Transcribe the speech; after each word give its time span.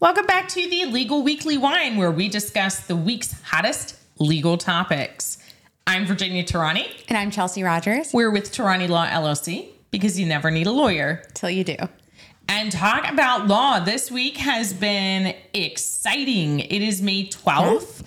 Welcome 0.00 0.26
back 0.26 0.48
to 0.48 0.68
the 0.68 0.86
Legal 0.86 1.22
Weekly 1.22 1.58
Wine, 1.58 1.96
where 1.98 2.10
we 2.10 2.28
discuss 2.28 2.80
the 2.86 2.96
week's 2.96 3.32
hottest 3.42 3.98
legal 4.18 4.56
topics. 4.56 5.36
I'm 5.86 6.06
Virginia 6.06 6.42
Tehrani. 6.42 6.86
And 7.08 7.18
I'm 7.18 7.30
Chelsey 7.30 7.62
Rogers. 7.62 8.10
We're 8.14 8.30
with 8.30 8.50
Tehrani 8.50 8.88
Law 8.88 9.06
LLC 9.06 9.68
because 9.90 10.18
you 10.18 10.24
never 10.26 10.50
need 10.50 10.66
a 10.66 10.70
lawyer. 10.72 11.22
Till 11.34 11.50
you 11.50 11.64
do. 11.64 11.76
And 12.48 12.72
talk 12.72 13.10
about 13.12 13.46
law 13.46 13.80
this 13.80 14.10
week 14.10 14.38
has 14.38 14.72
been 14.72 15.34
exciting. 15.52 16.60
It 16.60 16.80
is 16.82 17.02
May 17.02 17.28
12th. 17.28 18.02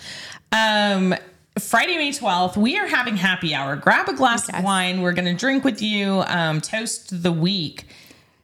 Um, 0.51 1.13
Friday, 1.59 1.97
May 1.97 2.09
12th, 2.09 2.57
we 2.57 2.77
are 2.77 2.87
having 2.87 3.17
happy 3.17 3.53
hour. 3.53 3.75
Grab 3.75 4.09
a 4.09 4.13
glass 4.13 4.47
Yes. 4.49 4.57
of 4.57 4.65
wine. 4.65 5.01
We're 5.01 5.13
going 5.13 5.25
to 5.31 5.35
drink 5.35 5.63
with 5.63 5.81
you, 5.81 6.23
um, 6.27 6.59
toast 6.59 7.21
the 7.21 7.31
week. 7.31 7.85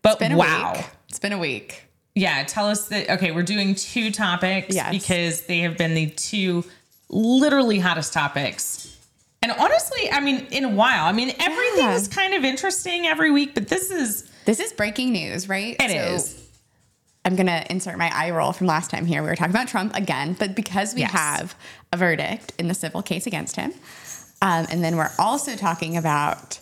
But 0.03 0.19
Been 0.19 0.33
a 0.33 0.37
wow. 0.37 0.73
week. 0.75 0.85
It's 1.09 1.19
been 1.19 1.33
a 1.33 1.37
week. 1.39 1.88
Yeah, 2.19 2.43
tell 2.43 2.67
us 2.67 2.87
that. 2.89 3.09
Okay, 3.11 3.31
we're 3.31 3.43
doing 3.43 3.75
two 3.75 4.11
topics 4.11 4.75
Yes. 4.75 4.91
because 4.91 5.41
they 5.41 5.59
have 5.59 5.77
been 5.77 5.93
the 5.93 6.07
two 6.09 6.65
literally 7.09 7.79
hottest 7.79 8.13
topics. 8.13 8.95
And 9.41 9.51
honestly, 9.53 10.11
I 10.11 10.19
mean, 10.19 10.47
in 10.51 10.65
a 10.65 10.69
while, 10.69 11.05
I 11.05 11.11
mean, 11.13 11.29
everything 11.39 11.85
Yeah. 11.85 11.95
is 11.95 12.07
kind 12.09 12.33
of 12.33 12.43
interesting 12.43 13.07
every 13.07 13.31
week, 13.31 13.53
but 13.53 13.67
this 13.69 13.89
is, 13.89 14.29
This 14.45 14.59
is 14.59 14.73
breaking 14.73 15.11
news, 15.13 15.47
right? 15.47 15.75
It 15.79 15.91
It 15.91 15.95
is. 15.95 16.35
I'm 17.23 17.35
going 17.35 17.47
to 17.47 17.69
insert 17.71 17.97
my 17.97 18.09
eye 18.13 18.31
roll 18.31 18.51
from 18.53 18.67
last 18.67 18.89
time 18.91 19.05
here. 19.05 19.21
We 19.21 19.29
were 19.29 19.35
talking 19.35 19.53
about 19.53 19.67
Trump 19.67 19.95
again, 19.95 20.35
but 20.37 20.55
because 20.55 20.93
we 20.93 21.01
Yes. 21.01 21.11
have 21.11 21.55
a 21.93 21.97
verdict 21.97 22.53
in 22.57 22.67
the 22.67 22.73
civil 22.73 23.01
case 23.01 23.27
against 23.27 23.55
him, 23.55 23.71
um, 24.41 24.67
and 24.69 24.83
then 24.83 24.97
we're 24.97 25.11
also 25.19 25.55
talking 25.55 25.95
about, 25.97 26.59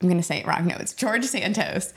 I'm 0.00 0.08
going 0.08 0.20
to 0.20 0.26
say 0.26 0.38
it 0.38 0.46
wrong. 0.46 0.66
No, 0.66 0.76
it's 0.80 0.92
George 0.94 1.24
Santos. 1.24 1.92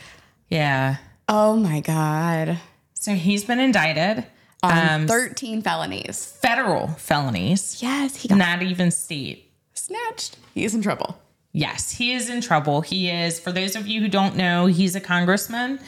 yeah. 0.50 0.98
Oh 1.28 1.56
my 1.56 1.80
God. 1.80 2.60
So 3.06 3.14
he's 3.14 3.44
been 3.46 3.60
indicted 3.60 4.26
On 4.64 5.02
um, 5.02 5.08
13 5.08 5.62
felonies. 5.62 6.26
federal 6.42 6.88
felonies, 6.88 7.84
Yes, 7.84 8.16
he 8.16 8.28
got 8.28 8.40
not 8.40 8.64
even 8.64 8.90
state. 8.90 9.52
snatched. 9.76 10.38
He 10.56 10.66
is 10.66 10.74
in 10.74 10.82
trouble. 10.82 11.16
Yes, 11.52 11.92
he 11.92 12.14
is 12.14 12.32
in 12.32 12.42
trouble. 12.42 12.82
He 12.82 13.12
is, 13.12 13.40
for 13.40 13.52
those 13.52 13.76
of 13.76 13.86
you 13.86 14.02
who 14.02 14.08
don't 14.08 14.36
know, 14.36 14.66
he's 14.66 14.96
a 14.96 15.00
congressman. 15.00 15.80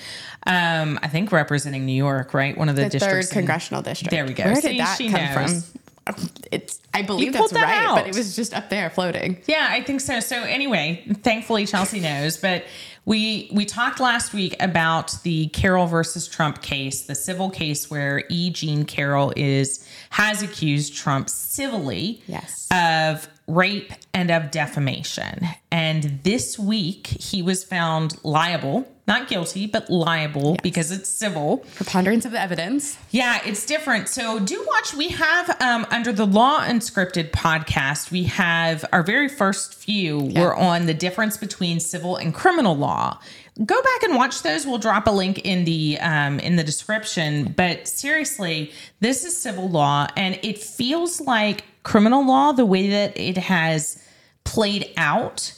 Um, 0.45 0.99
I 1.01 1.07
think 1.07 1.31
representing 1.31 1.87
New 1.87 1.91
York, 1.95 2.35
right? 2.35 2.55
One 2.55 2.69
of 2.69 2.75
the, 2.75 2.83
The 2.83 2.89
third 2.91 2.99
districts. 2.99 3.31
in- 3.31 3.33
congressional 3.39 3.81
district. 3.81 4.11
There 4.11 4.25
we 4.25 4.33
go. 4.33 4.43
Where 4.45 4.55
See, 4.61 4.77
did 4.77 4.79
that 4.81 4.97
come 4.99 5.11
knows. 5.11 5.71
from? 5.71 6.29
It's. 6.51 6.79
I 6.93 7.01
believe 7.01 7.33
that's 7.33 7.51
that 7.51 7.63
right, 7.63 7.85
out. 7.87 7.95
but 7.95 8.07
it 8.07 8.15
was 8.15 8.35
just 8.35 8.53
up 8.53 8.69
there 8.69 8.89
floating. 8.91 9.41
Yeah, 9.47 9.67
I 9.69 9.81
think 9.81 10.01
so. 10.01 10.19
So 10.19 10.37
anyway, 10.43 11.03
thankfully 11.21 11.65
Chelsey 11.65 11.99
knows, 11.99 12.37
but 12.37 12.63
we 13.07 13.49
we 13.53 13.63
talked 13.63 14.01
last 14.01 14.33
week 14.33 14.53
about 14.59 15.15
the 15.23 15.47
Carroll 15.47 15.87
versus 15.87 16.27
Trump 16.27 16.61
case, 16.61 17.03
the 17.03 17.15
civil 17.15 17.49
case 17.49 17.89
where 17.89 18.25
E. 18.29 18.49
Jean 18.49 18.83
Carroll 18.83 19.31
is 19.37 19.87
has 20.09 20.43
accused 20.43 20.93
Trump 20.93 21.29
civilly 21.29 22.21
Yes. 22.27 22.67
of 22.69 23.29
rape 23.47 23.93
and 24.13 24.29
of 24.29 24.51
defamation. 24.51 25.47
And 25.71 26.19
this 26.23 26.59
week 26.59 27.07
he 27.07 27.41
was 27.41 27.63
found 27.63 28.21
liable, 28.25 28.85
not 29.07 29.29
guilty, 29.29 29.67
but 29.67 29.89
liable 29.89 30.57
because 30.61 30.91
it's 30.91 31.09
civil. 31.09 31.65
Preponderance 31.75 32.25
of 32.25 32.33
the 32.33 32.41
evidence. 32.41 32.97
Yeah, 33.11 33.39
it's 33.45 33.65
different. 33.65 34.09
So 34.09 34.39
do 34.39 34.63
watch. 34.67 34.93
We 34.93 35.09
have 35.09 35.61
um, 35.61 35.87
under 35.89 36.11
the 36.11 36.25
Law 36.25 36.59
Unscripted 36.59 37.31
podcast, 37.31 38.11
we 38.11 38.23
have 38.23 38.83
our 38.91 39.03
very 39.03 39.29
first 39.29 39.73
few 39.73 40.31
were 40.35 40.53
on 40.55 40.87
the 40.87 40.93
difference 40.93 41.37
between 41.37 41.79
civil 41.79 42.17
and 42.17 42.33
criminal 42.33 42.75
law. 42.75 43.19
Go 43.65 43.81
back 43.81 44.03
and 44.03 44.15
watch 44.15 44.43
those. 44.43 44.67
We'll 44.67 44.77
drop 44.77 45.07
a 45.07 45.11
link 45.11 45.39
in 45.39 45.63
the 45.63 45.97
um, 45.99 46.39
in 46.39 46.57
the 46.57 46.63
description. 46.63 47.53
But 47.55 47.87
seriously, 47.87 48.71
this 48.99 49.23
is 49.23 49.35
civil 49.35 49.69
law, 49.69 50.07
and 50.15 50.37
it 50.43 50.59
feels 50.59 51.21
like 51.21 51.63
criminal 51.83 52.25
law 52.27 52.51
the 52.51 52.65
way 52.65 52.89
that 52.89 53.17
it 53.17 53.37
has 53.37 54.03
played 54.43 54.93
out. 54.97 55.53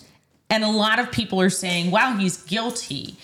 And 0.51 0.63
a 0.63 0.69
lot 0.69 0.99
of 0.99 1.11
people 1.11 1.41
are 1.41 1.49
saying, 1.49 1.91
"Wow, 1.91 2.15
he's 2.15 2.37
guilty." 2.43 3.17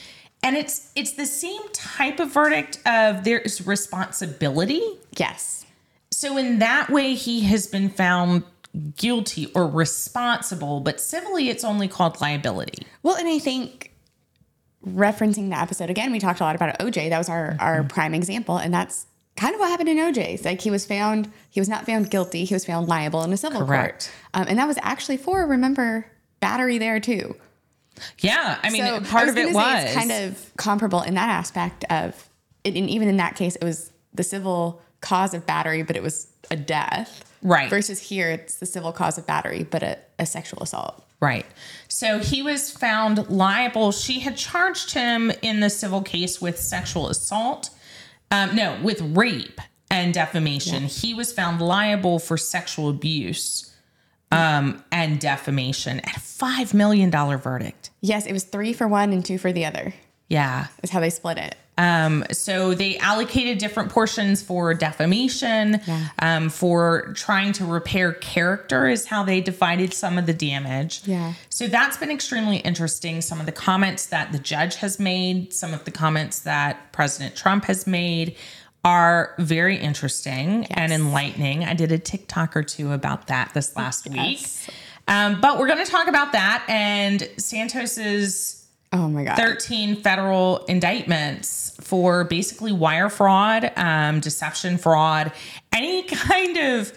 And 0.45 0.55
it's 0.55 0.91
it's 0.95 1.13
the 1.13 1.25
same 1.25 1.61
type 1.73 2.19
of 2.19 2.29
verdict 2.31 2.79
of 2.85 3.23
there's 3.23 3.65
responsibility. 3.65 4.81
Yes. 5.17 5.65
So 6.11 6.37
in 6.37 6.59
that 6.59 6.89
way 6.89 7.15
he 7.15 7.41
has 7.41 7.67
been 7.67 7.89
found 7.89 8.43
guilty 8.95 9.51
or 9.55 9.67
responsible, 9.67 10.79
but 10.81 11.01
civilly 11.01 11.49
it's 11.49 11.63
only 11.63 11.87
called 11.87 12.21
liability. 12.21 12.85
Well, 13.03 13.15
and 13.15 13.27
I 13.27 13.39
think 13.39 13.91
referencing 14.85 15.49
the 15.49 15.57
episode 15.59 15.89
again, 15.89 16.11
we 16.11 16.19
talked 16.19 16.39
a 16.39 16.43
lot 16.43 16.55
about 16.55 16.77
OJ. 16.79 17.09
That 17.09 17.17
was 17.17 17.29
our 17.29 17.57
our 17.59 17.79
Mm-hmm. 17.79 17.87
prime 17.87 18.13
example, 18.13 18.57
and 18.57 18.73
that's 18.73 19.07
kind 19.37 19.53
of 19.53 19.59
what 19.59 19.69
happened 19.69 19.89
in 19.89 19.97
OJ. 19.97 20.45
Like 20.45 20.61
he 20.61 20.71
was 20.71 20.85
found, 20.85 21.31
he 21.49 21.59
was 21.59 21.67
not 21.67 21.85
found 21.85 22.09
guilty. 22.09 22.45
He 22.45 22.53
was 22.53 22.65
found 22.65 22.87
liable 22.87 23.23
in 23.23 23.33
a 23.33 23.37
civil 23.37 23.65
Correct. 23.65 24.11
court, 24.33 24.41
um, 24.41 24.45
and 24.47 24.59
that 24.59 24.67
was 24.67 24.77
actually 24.81 25.17
for 25.17 25.45
remember 25.45 26.05
battery 26.39 26.77
there 26.77 26.99
too. 26.99 27.35
Yeah, 28.19 28.59
I 28.61 28.69
mean 28.69 28.85
So 28.85 29.01
part 29.01 29.27
I 29.27 29.31
of 29.31 29.37
it 29.37 29.53
was 29.53 29.83
it's 29.83 29.93
kind 29.93 30.11
of 30.11 30.51
comparable 30.57 31.01
in 31.01 31.15
that 31.15 31.29
aspect 31.29 31.85
of, 31.89 32.29
and 32.63 32.75
and 32.75 32.89
even 32.89 33.07
in 33.07 33.17
that 33.17 33.35
case, 33.35 33.55
it 33.55 33.63
was 33.63 33.91
the 34.13 34.23
civil 34.23 34.81
cause 35.01 35.33
of 35.33 35.45
battery, 35.45 35.83
but 35.83 35.95
it 35.95 36.03
was 36.03 36.27
a 36.51 36.55
death. 36.55 37.23
Right. 37.41 37.69
Versus 37.69 37.99
here, 37.99 38.31
it's 38.31 38.55
the 38.55 38.65
civil 38.65 38.91
cause 38.91 39.17
of 39.17 39.27
battery, 39.27 39.63
but 39.63 39.83
a, 39.83 39.99
a 40.17 40.25
sexual 40.25 40.63
assault. 40.63 41.03
Right. 41.19 41.45
So 41.87 42.19
he 42.19 42.41
was 42.41 42.71
found 42.71 43.29
liable. 43.29 43.91
She 43.91 44.19
had 44.19 44.35
charged 44.35 44.93
him 44.93 45.31
in 45.41 45.59
the 45.59 45.69
civil 45.69 46.01
case 46.01 46.41
with 46.41 46.59
sexual 46.59 47.07
assault. 47.07 47.69
Um, 48.31 48.55
no, 48.55 48.79
with 48.81 49.01
rape 49.01 49.61
and 49.91 50.13
defamation. 50.13 50.83
He 50.83 51.13
was 51.13 51.31
found 51.31 51.61
liable 51.61 52.19
for 52.19 52.37
sexual 52.37 52.89
abuse 52.89 53.74
um, 54.31 54.83
and 54.91 55.19
defamation 55.19 55.99
at 56.01 56.17
a 56.17 56.19
$5 56.19 56.73
million 56.73 57.09
verdict. 57.11 57.91
Yes, 58.01 58.25
it 58.25 58.33
was 58.33 58.43
three 58.43 58.73
for 58.73 58.87
one 58.87 59.13
and 59.13 59.23
two 59.25 59.37
for 59.37 59.51
the 59.51 59.65
other. 59.65 59.93
Yeah. 60.27 60.67
Is 60.83 60.89
how 60.89 60.99
they 60.99 61.09
split 61.11 61.37
it. 61.37 61.55
Um, 61.77 62.23
so 62.31 62.73
they 62.73 62.97
allocated 62.99 63.57
different 63.57 63.91
portions 63.91 64.41
for 64.41 64.73
defamation, 64.73 65.81
Yeah. 65.85 66.07
um, 66.19 66.49
for 66.49 67.11
trying 67.15 67.51
to 67.53 67.65
repair 67.65 68.13
character, 68.13 68.87
is 68.87 69.05
how 69.05 69.23
they 69.23 69.41
divided 69.41 69.93
some 69.93 70.17
of 70.17 70.25
the 70.25 70.33
damage. 70.33 71.01
Yeah. 71.05 71.33
So 71.49 71.67
that's 71.67 71.97
been 71.97 72.11
extremely 72.11 72.57
interesting. 72.57 73.21
Some 73.21 73.39
of 73.41 73.45
the 73.45 73.51
comments 73.51 74.05
that 74.07 74.31
the 74.31 74.39
judge 74.39 74.77
has 74.77 74.99
made, 74.99 75.53
some 75.53 75.73
of 75.73 75.83
the 75.83 75.91
comments 75.91 76.39
that 76.39 76.93
President 76.93 77.35
Trump 77.35 77.65
has 77.65 77.85
made 77.85 78.35
are 78.85 79.33
very 79.39 79.77
interesting 79.77 80.65
and 80.67 80.93
enlightening. 80.93 81.65
I 81.65 81.73
did 81.73 81.91
a 81.91 81.97
TikTok 81.97 82.55
or 82.55 82.61
two 82.61 82.91
about 82.91 83.27
that 83.27 83.51
this 83.55 83.75
last 83.75 84.07
week. 84.07 84.47
Um, 85.07 85.41
but 85.41 85.57
we're 85.57 85.67
going 85.67 85.83
to 85.83 85.91
talk 85.91 86.07
about 86.07 86.33
that 86.33 86.63
and 86.69 87.27
Santos's 87.37 88.61
Oh 88.93 89.09
my 89.09 89.23
god. 89.25 89.35
13 89.35 89.97
federal 89.97 90.59
indictments 90.65 91.75
for 91.81 92.23
basically 92.23 92.71
wire 92.71 93.09
fraud, 93.09 93.71
um, 93.75 94.19
deception 94.21 94.77
fraud, 94.77 95.33
any 95.73 96.03
kind 96.07 96.57
of 96.57 96.93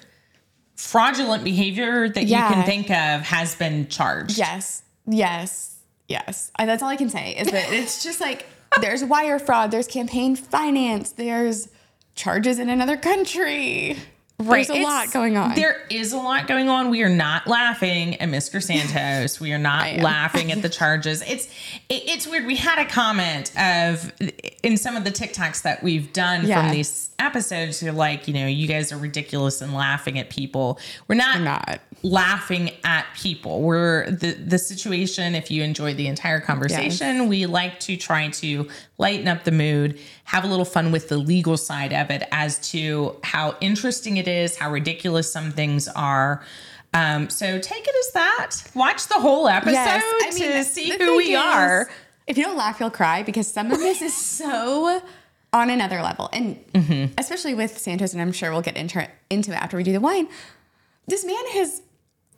fraudulent 0.76 1.42
behavior 1.42 2.08
that 2.08 2.24
you 2.24 2.36
can 2.36 2.64
think 2.64 2.90
of 2.90 3.22
has 3.22 3.56
been 3.56 3.88
charged. 3.88 4.38
Yes. 4.38 4.82
Yes. 5.06 5.76
Yes. 6.06 6.52
That's 6.56 6.82
all 6.82 6.88
I 6.88 6.96
can 6.96 7.08
say 7.08 7.34
is 7.34 7.50
that 7.50 7.72
it's 7.72 8.04
just 8.04 8.20
like 8.20 8.46
there's 8.80 9.02
wire 9.02 9.38
fraud, 9.38 9.70
there's 9.70 9.88
campaign 9.88 10.36
finance, 10.36 11.12
there's 11.12 11.68
charges 12.18 12.58
in 12.58 12.68
another 12.68 12.96
country. 12.98 13.96
There's 14.40 14.70
a 14.70 14.74
It's- 14.74 14.84
lot 14.84 15.10
going 15.12 15.36
on. 15.36 15.56
There 15.56 15.84
is 15.90 16.12
a 16.12 16.16
lot 16.16 16.46
going 16.46 16.68
on. 16.68 16.90
We 16.90 17.02
are 17.02 17.08
not 17.08 17.48
laughing 17.48 18.20
at 18.20 18.28
Mr. 18.28 18.62
Santos. 18.62 19.40
We 19.40 19.52
are 19.52 19.58
not 19.58 19.96
laughing 19.96 20.52
at 20.52 20.62
the 20.62 20.68
charges. 20.68 21.22
It's 21.26 21.46
it, 21.88 22.02
it's 22.06 22.24
weird. 22.24 22.46
We 22.46 22.54
had 22.54 22.78
a 22.78 22.84
comment 22.88 23.50
of 23.58 24.12
in 24.62 24.76
some 24.76 24.94
of 24.94 25.02
the 25.02 25.10
TikToks 25.10 25.62
that 25.62 25.82
we've 25.82 26.12
done 26.12 26.46
from 26.46 26.70
these 26.70 27.10
episodes. 27.18 27.82
You're 27.82 27.92
like, 27.92 28.28
you 28.28 28.34
know, 28.34 28.46
you 28.46 28.68
guys 28.68 28.92
are 28.92 28.96
ridiculous 28.98 29.60
and 29.60 29.74
laughing 29.74 30.20
at 30.20 30.30
people. 30.30 30.78
We're 31.08 31.16
not, 31.16 31.38
We're 31.38 31.44
not. 31.44 31.80
laughing 32.04 32.70
at 32.84 33.06
people. 33.16 33.62
We're 33.62 34.08
the 34.08 34.34
the 34.34 34.58
situation. 34.60 35.34
If 35.34 35.50
you 35.50 35.64
enjoyed 35.64 35.96
the 35.96 36.06
entire 36.06 36.38
conversation, 36.40 37.26
we 37.26 37.46
like 37.46 37.80
to 37.80 37.96
try 37.96 38.28
to 38.28 38.68
lighten 38.98 39.28
up 39.28 39.44
the 39.44 39.52
mood, 39.52 39.98
have 40.24 40.44
a 40.44 40.46
little 40.46 40.64
fun 40.64 40.90
with 40.92 41.08
the 41.08 41.16
legal 41.16 41.56
side 41.56 41.92
of 41.92 42.10
it 42.10 42.22
as 42.32 42.58
to 42.70 43.16
how 43.22 43.56
interesting 43.60 44.16
it 44.16 44.26
is, 44.28 44.56
how 44.56 44.70
ridiculous 44.70 45.32
some 45.32 45.52
things 45.52 45.86
are. 45.88 46.44
Um, 46.94 47.30
so 47.30 47.58
take 47.60 47.86
it 47.86 47.94
as 48.06 48.12
that. 48.14 48.50
Watch 48.74 49.06
the 49.08 49.14
whole 49.20 49.46
episode 49.48 50.00
to 50.32 50.64
see 50.64 50.90
who 50.98 51.16
we 51.16 51.34
is, 51.34 51.40
are. 51.40 51.88
If 52.26 52.36
you 52.36 52.44
don't 52.44 52.56
laugh, 52.56 52.80
you'll 52.80 52.90
cry 52.90 53.22
because 53.22 53.46
some 53.46 53.70
of 53.70 53.78
this 53.78 54.02
is 54.02 54.14
so 54.38 55.00
on 55.52 55.70
another 55.70 56.02
level. 56.02 56.28
And 56.32 56.56
Mm-hmm. 56.72 57.14
especially 57.18 57.54
with 57.54 57.76
Santos, 57.78 58.12
and 58.12 58.22
I'm 58.22 58.32
sure 58.32 58.50
we'll 58.50 58.62
get 58.62 58.76
into 58.76 59.06
into 59.30 59.52
it 59.52 59.56
after 59.56 59.76
we 59.76 59.82
do 59.82 59.92
the 59.92 60.00
wine. 60.00 60.28
This 61.06 61.24
man 61.24 61.46
has 61.52 61.82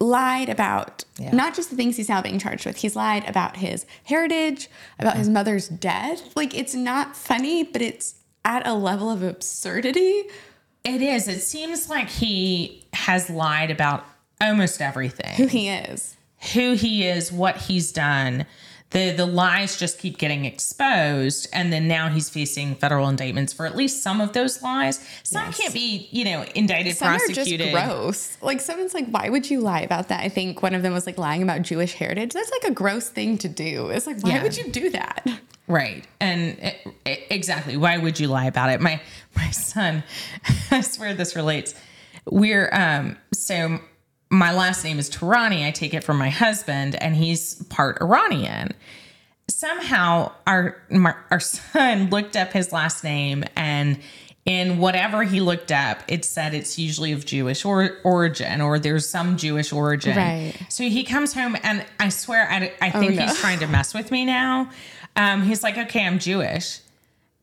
lied 0.00 0.49
about 0.49 1.05
Yeah. 1.19 1.32
not 1.32 1.55
just 1.55 1.69
the 1.70 1.76
things 1.76 1.97
he's 1.97 2.08
now 2.08 2.23
being 2.23 2.38
charged 2.38 2.64
with. 2.64 2.76
He's 2.79 2.97
lied 2.97 3.29
about 3.29 3.58
his 3.58 3.85
heritage, 4.05 4.69
about 4.99 5.17
his 5.17 5.29
mother's 5.29 5.69
death. 5.69 6.35
Like 6.35 6.56
it's 6.56 6.75
not 6.75 7.14
funny, 7.17 7.64
but 7.64 7.82
it's 7.82 8.14
at 8.44 8.67
a 8.67 8.73
level 8.73 9.11
of 9.11 9.23
absurdity. 9.23 10.25
It 10.85 11.02
is. 11.02 11.29
It 11.29 11.41
seems 11.41 11.91
like 11.91 12.08
he 12.08 12.87
has 12.94 13.29
lied 13.29 13.70
about 13.70 14.06
almost 14.41 14.81
everything. 14.81 15.35
Who 15.35 15.47
he 15.47 15.69
is. 15.69 16.17
Who 16.55 16.73
he 16.73 17.06
is, 17.06 17.31
what 17.31 17.58
he's 17.58 17.93
done. 17.93 18.47
The 18.91 19.13
the 19.13 19.27
lies 19.27 19.79
just 19.79 19.99
keep 20.01 20.19
getting 20.19 20.45
exposed 20.45 21.49
and 21.53 21.73
then 21.73 21.87
now 21.87 22.09
he's 22.09 22.29
facing 22.29 22.75
federal 22.75 23.09
indictments 23.09 23.53
for 23.53 23.65
at 23.67 23.77
least 23.77 24.03
some 24.03 24.21
of 24.21 24.33
those 24.33 24.63
lies. 24.63 24.99
Some 25.23 25.45
Yes. 25.47 25.59
can't 25.61 25.75
be, 25.75 26.09
you 26.11 26.25
know, 26.25 26.45
indicted, 26.57 26.97
Some 26.97 27.09
prosecuted. 27.17 27.69
are 27.69 27.71
just 27.73 27.87
gross. 27.87 28.37
Like 28.43 28.61
someone's 28.61 28.93
like, 28.95 29.07
why 29.09 29.29
would 29.29 29.49
you 29.49 29.61
lie 29.61 29.83
about 29.83 30.09
that? 30.09 30.21
I 30.25 30.29
think 30.29 30.63
one 30.63 30.75
of 30.75 30.83
them 30.83 30.93
was 30.93 31.07
like 31.07 31.19
lying 31.19 31.43
about 31.43 31.63
Jewish 31.63 31.93
heritage. 31.95 32.33
That's 32.33 32.51
like 32.51 32.73
a 32.73 32.75
gross 32.75 33.09
thing 33.09 33.39
to 33.39 33.49
do. 33.49 33.91
It's 33.91 34.07
like, 34.09 34.21
why 34.23 34.31
Yeah. 34.31 34.43
would 34.43 34.57
you 34.57 34.71
do 34.73 34.91
that? 34.91 35.25
Right. 35.69 36.05
And 36.21 36.59
it, 36.59 36.77
it- 37.05 37.27
exactly. 37.31 37.77
Why 37.77 37.97
would 37.97 38.19
you 38.19 38.27
lie 38.27 38.47
about 38.47 38.71
it? 38.71 38.81
My 38.81 39.01
my 39.37 39.51
son, 39.51 40.03
I 40.73 40.81
swear 40.81 41.15
this 41.15 41.37
relates. 41.37 41.75
We're 42.29 42.69
um 42.73 43.17
so 43.33 43.79
my 44.31 44.53
last 44.53 44.85
name 44.85 44.99
is 44.99 45.11
Tehrani. 45.11 45.67
I 45.67 45.73
take 45.73 45.93
it 45.93 46.05
from 46.05 46.17
my 46.17 46.31
husband 46.31 46.94
and 47.03 47.17
he's 47.17 47.62
part 47.65 48.00
Iranian. 48.00 48.73
Somehow 49.49 50.32
our 50.47 50.81
my, 50.91 51.15
our 51.31 51.41
son 51.41 52.11
looked 52.11 52.37
up 52.37 52.53
his 52.53 52.73
last 52.73 53.03
name 53.03 53.44
and 53.56 53.99
in 54.47 54.79
whatever 54.79 55.23
he 55.23 55.41
looked 55.41 55.71
up, 55.71 56.03
it 56.09 56.25
said 56.25 56.55
it's 56.55 56.79
usually 56.79 57.12
of 57.12 57.27
Jewish 57.27 57.65
or, 57.65 57.99
origin 58.05 58.61
or 58.61 58.79
there's 58.79 59.06
some 59.06 59.37
Jewish 59.37 59.73
origin. 59.73 60.17
Right. 60.17 60.55
So 60.69 60.85
he 60.85 61.05
comes 61.05 61.35
home 61.35 61.56
and 61.62 61.85
I 61.99 62.09
swear 62.09 62.49
I, 62.50 62.73
I 62.81 62.91
think 62.91 63.17
no. 63.17 63.23
he's 63.23 63.38
trying 63.38 63.59
to 63.59 63.67
mess 63.67 63.93
with 63.93 64.11
me 64.11 64.25
now. 64.25 64.71
Um, 65.17 65.43
he's 65.43 65.62
like, 65.62 65.76
okay, 65.76 66.06
I'm 66.06 66.19
Jewish. 66.19 66.81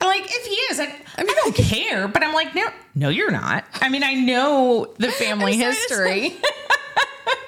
Like, 0.01 0.25
if 0.25 0.45
he 0.45 0.53
is, 0.53 0.79
I, 0.79 0.95
I, 1.17 1.23
don't 1.23 1.55
care. 1.55 2.07
But 2.07 2.23
I'm 2.23 2.33
like, 2.33 2.55
no, 2.55 2.67
no, 2.95 3.09
you're 3.09 3.31
not. 3.31 3.65
I 3.81 3.89
mean, 3.89 4.03
I 4.03 4.13
know 4.13 4.93
the 4.97 5.09
family 5.09 5.57
history. 5.57 6.35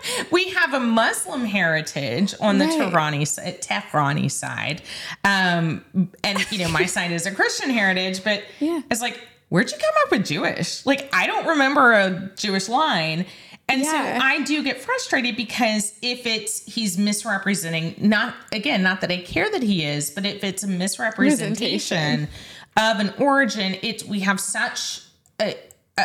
we 0.31 0.49
have 0.49 0.73
a 0.73 0.79
Muslim 0.79 1.45
heritage 1.45 2.33
on 2.39 2.57
the 2.57 2.65
Right. 2.65 2.79
Tehrani, 2.93 3.21
Tehrani 3.61 4.31
side. 4.31 4.81
Um, 5.23 5.83
and, 6.23 6.51
you 6.51 6.59
know, 6.59 6.69
my 6.69 6.85
side 6.95 7.11
is 7.11 7.25
a 7.25 7.31
Christian 7.31 7.69
heritage, 7.69 8.23
but 8.23 8.43
Yeah. 8.59 8.81
it's 8.89 9.01
like, 9.01 9.19
where'd 9.49 9.71
you 9.71 9.77
come 9.77 9.93
up 10.05 10.11
with 10.11 10.25
Jewish? 10.27 10.85
Like, 10.85 11.09
I 11.13 11.27
don't 11.27 11.47
remember 11.47 11.93
a 11.93 12.31
Jewish 12.35 12.69
line. 12.69 13.25
And 13.67 13.81
Yeah. 13.83 14.19
so 14.19 14.25
I 14.25 14.41
do 14.43 14.63
get 14.63 14.81
frustrated 14.81 15.35
because 15.35 15.93
if 16.01 16.25
it's 16.25 16.65
he's 16.65 16.97
misrepresenting, 16.97 17.95
not 17.99 18.33
again, 18.51 18.81
not 18.81 19.01
that 19.01 19.11
I 19.11 19.17
care 19.17 19.49
that 19.51 19.61
he 19.61 19.85
is, 19.85 20.09
but 20.09 20.25
if 20.25 20.43
it's 20.43 20.63
a 20.63 20.67
misrepresentation 20.67 22.27
of 22.77 22.99
an 22.99 23.13
origin, 23.19 23.77
it's 23.83 24.03
we 24.03 24.21
have 24.21 24.39
such 24.39 25.01
a, 25.39 25.55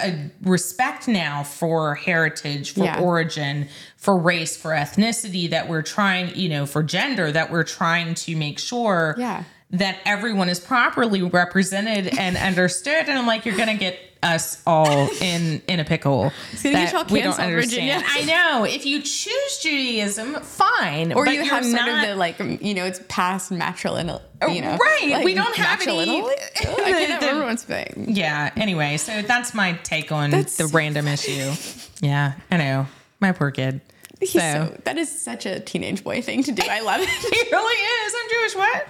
a 0.04 0.30
respect 0.42 1.06
now 1.08 1.42
for 1.42 1.94
heritage, 1.94 2.72
for 2.74 2.84
Yeah. 2.84 3.00
origin, 3.00 3.68
for 3.96 4.16
race, 4.18 4.56
for 4.56 4.72
ethnicity 4.72 5.48
that 5.50 5.68
we're 5.68 5.82
trying, 5.82 6.34
you 6.34 6.48
know, 6.48 6.66
for 6.66 6.82
gender 6.82 7.30
that 7.32 7.50
we're 7.50 7.64
trying 7.64 8.14
to 8.14 8.36
make 8.36 8.58
sure 8.58 9.14
Yeah. 9.18 9.44
That 9.70 9.98
everyone 10.04 10.48
is 10.48 10.60
properly 10.60 11.22
represented 11.22 12.18
and 12.18 12.36
understood. 12.36 13.08
And 13.08 13.18
I'm 13.18 13.26
like, 13.26 13.44
you're 13.44 13.56
gonna 13.56 13.76
get 13.76 13.98
us 14.22 14.62
all 14.66 15.08
in 15.20 15.60
in 15.68 15.80
a 15.80 15.84
pickle 15.84 16.32
that 16.62 17.10
we 17.10 17.20
don't 17.20 17.38
understand. 17.38 18.02
Virginia. 18.02 18.02
I 18.06 18.24
know. 18.24 18.64
If 18.64 18.86
you 18.86 19.02
choose 19.02 19.58
Judaism, 19.60 20.34
fine. 20.36 21.12
Or 21.12 21.24
but 21.26 21.34
you 21.34 21.44
have 21.44 21.64
sort 21.64 21.76
not, 21.76 22.04
of 22.04 22.10
the 22.10 22.16
like, 22.16 22.38
you 22.38 22.74
know, 22.74 22.84
it's 22.86 23.00
past 23.08 23.52
matrilineal, 23.52 24.16
uh, 24.16 24.20
oh, 24.42 24.46
you 24.48 24.62
know. 24.62 24.76
Right, 24.76 25.10
like, 25.10 25.24
we 25.24 25.34
don't 25.34 25.54
have 25.56 25.80
any-? 25.86 26.22
Oh, 26.66 26.74
I 26.82 26.92
can't 26.92 27.20
the- 27.20 27.26
remember 27.26 27.46
what's. 27.46 27.66
Yeah. 27.96 28.50
Anyway, 28.56 28.96
so 28.96 29.22
that's 29.22 29.54
my 29.54 29.72
take 29.82 30.10
on 30.12 30.30
That's 30.30 30.56
the 30.56 30.68
so 30.68 30.74
random 30.74 31.06
issue. 31.08 31.52
Yeah, 32.00 32.34
I 32.50 32.56
know. 32.56 32.86
My 33.20 33.32
poor 33.32 33.50
kid. 33.50 33.80
So 34.20 34.38
so, 34.38 34.80
that 34.84 34.96
is 34.96 35.10
such 35.22 35.44
a 35.44 35.60
teenage 35.60 36.02
boy 36.02 36.22
thing 36.22 36.42
to 36.44 36.52
do. 36.52 36.62
I 36.68 36.80
love 36.80 37.00
it. 37.02 37.08
he 37.08 37.50
really 37.50 37.74
is. 37.74 38.14
I'm 38.22 38.30
Jewish. 38.30 38.56
What? 38.56 38.86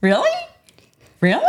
Really? 0.00 0.30
Really? 1.20 1.44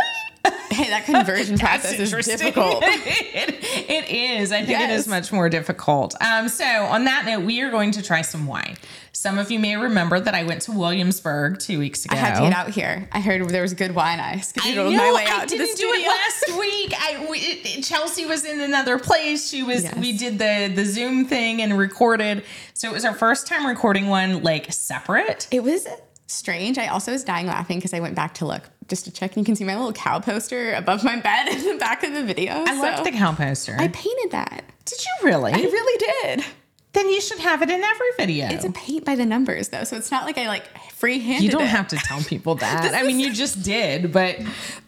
hey, 0.78 0.90
that 0.90 1.04
conversion 1.04 1.58
process 1.58 1.98
is 1.98 2.10
difficult. 2.26 2.82
it, 2.86 3.64
it 3.64 4.10
is. 4.40 4.52
I 4.52 4.64
think 4.64 4.80
it 4.80 4.90
is 4.90 5.08
much 5.08 5.32
more 5.32 5.48
difficult. 5.48 6.14
Um, 6.22 6.48
so, 6.48 6.64
on 6.64 7.04
that 7.04 7.24
note, 7.26 7.44
we 7.44 7.60
are 7.62 7.70
going 7.70 7.90
to 7.92 8.02
try 8.02 8.22
some 8.22 8.46
wine. 8.46 8.76
Some 9.12 9.38
of 9.38 9.50
you 9.50 9.58
may 9.58 9.76
remember 9.76 10.20
that 10.20 10.34
I 10.34 10.44
went 10.44 10.62
to 10.62 10.72
Williamsburg 10.72 11.58
two 11.58 11.78
weeks 11.80 12.04
ago. 12.04 12.14
I 12.14 12.18
had 12.20 12.34
to 12.36 12.40
get 12.42 12.52
out 12.52 12.70
here. 12.70 13.08
I 13.10 13.20
heard 13.20 13.48
there 13.48 13.62
was 13.62 13.74
good 13.74 13.94
wine. 13.94 14.20
I 14.20 14.40
I 14.60 14.74
know, 14.74 14.90
my 14.92 15.12
way 15.12 15.24
I 15.26 15.40
out 15.40 15.48
to 15.48 15.58
the 15.58 15.64
didn't 15.64 15.76
do 15.76 15.92
it 15.92 16.06
last 16.06 16.58
week. 16.60 16.94
I 16.96 17.26
we, 17.28 17.38
it- 17.38 17.82
Chelsey 17.82 18.26
was 18.26 18.44
in 18.44 18.60
another 18.60 18.98
place. 18.98 19.48
She 19.48 19.62
was. 19.62 19.82
Yes. 19.82 19.96
We 19.96 20.16
did 20.16 20.38
the 20.38 20.72
the 20.72 20.84
Zoom 20.84 21.24
thing 21.24 21.60
and 21.62 21.76
recorded. 21.76 22.44
So 22.74 22.88
it 22.88 22.92
was 22.92 23.04
our 23.04 23.14
first 23.14 23.46
time 23.48 23.66
recording 23.66 24.06
one 24.06 24.42
like 24.44 24.72
separate. 24.72 25.48
It 25.50 25.64
was 25.64 25.88
strange. 26.28 26.78
I 26.78 26.86
also 26.86 27.12
was 27.12 27.24
dying 27.24 27.46
laughing 27.46 27.78
because 27.78 27.92
I 27.92 28.00
went 28.00 28.14
back 28.14 28.34
to 28.34 28.46
look 28.46 28.62
just 28.86 29.04
to 29.06 29.10
check. 29.10 29.32
And 29.36 29.38
you 29.42 29.44
can 29.44 29.56
see 29.56 29.64
my 29.64 29.74
little 29.76 29.92
cow 29.92 30.20
poster 30.20 30.74
above 30.74 31.02
my 31.02 31.16
bed 31.20 31.48
in 31.52 31.64
the 31.66 31.76
back 31.78 32.04
of 32.04 32.14
the 32.14 32.24
video. 32.24 32.52
I 32.66 32.76
so 32.76 32.82
loved 32.82 33.04
the 33.04 33.12
cow 33.12 33.32
poster. 33.34 33.76
I 33.78 33.88
painted 33.88 34.30
that. 34.30 34.64
did 34.84 34.98
you 35.00 35.26
really? 35.28 35.52
I 35.52 35.56
really 35.58 36.06
did. 36.22 36.44
then 36.92 37.08
you 37.08 37.20
should 37.20 37.38
have 37.40 37.62
it 37.62 37.70
in 37.70 37.82
every 37.82 38.06
video. 38.16 38.46
It's 38.48 38.64
a 38.64 38.70
paint 38.72 39.04
by 39.04 39.14
the 39.16 39.26
numbers 39.26 39.68
though, 39.68 39.84
so 39.84 39.96
it's 39.96 40.10
not 40.10 40.24
like 40.24 40.38
I 40.38 40.46
like 40.48 40.64
freehanded. 40.92 41.42
you 41.42 41.50
don't 41.50 41.62
it. 41.62 41.68
have 41.68 41.88
to 41.88 41.96
tell 41.96 42.20
people 42.20 42.54
that. 42.66 42.94
I 42.94 43.02
mean, 43.02 43.18
you 43.20 43.32
just 43.32 43.62
did, 43.62 44.12
but 44.12 44.36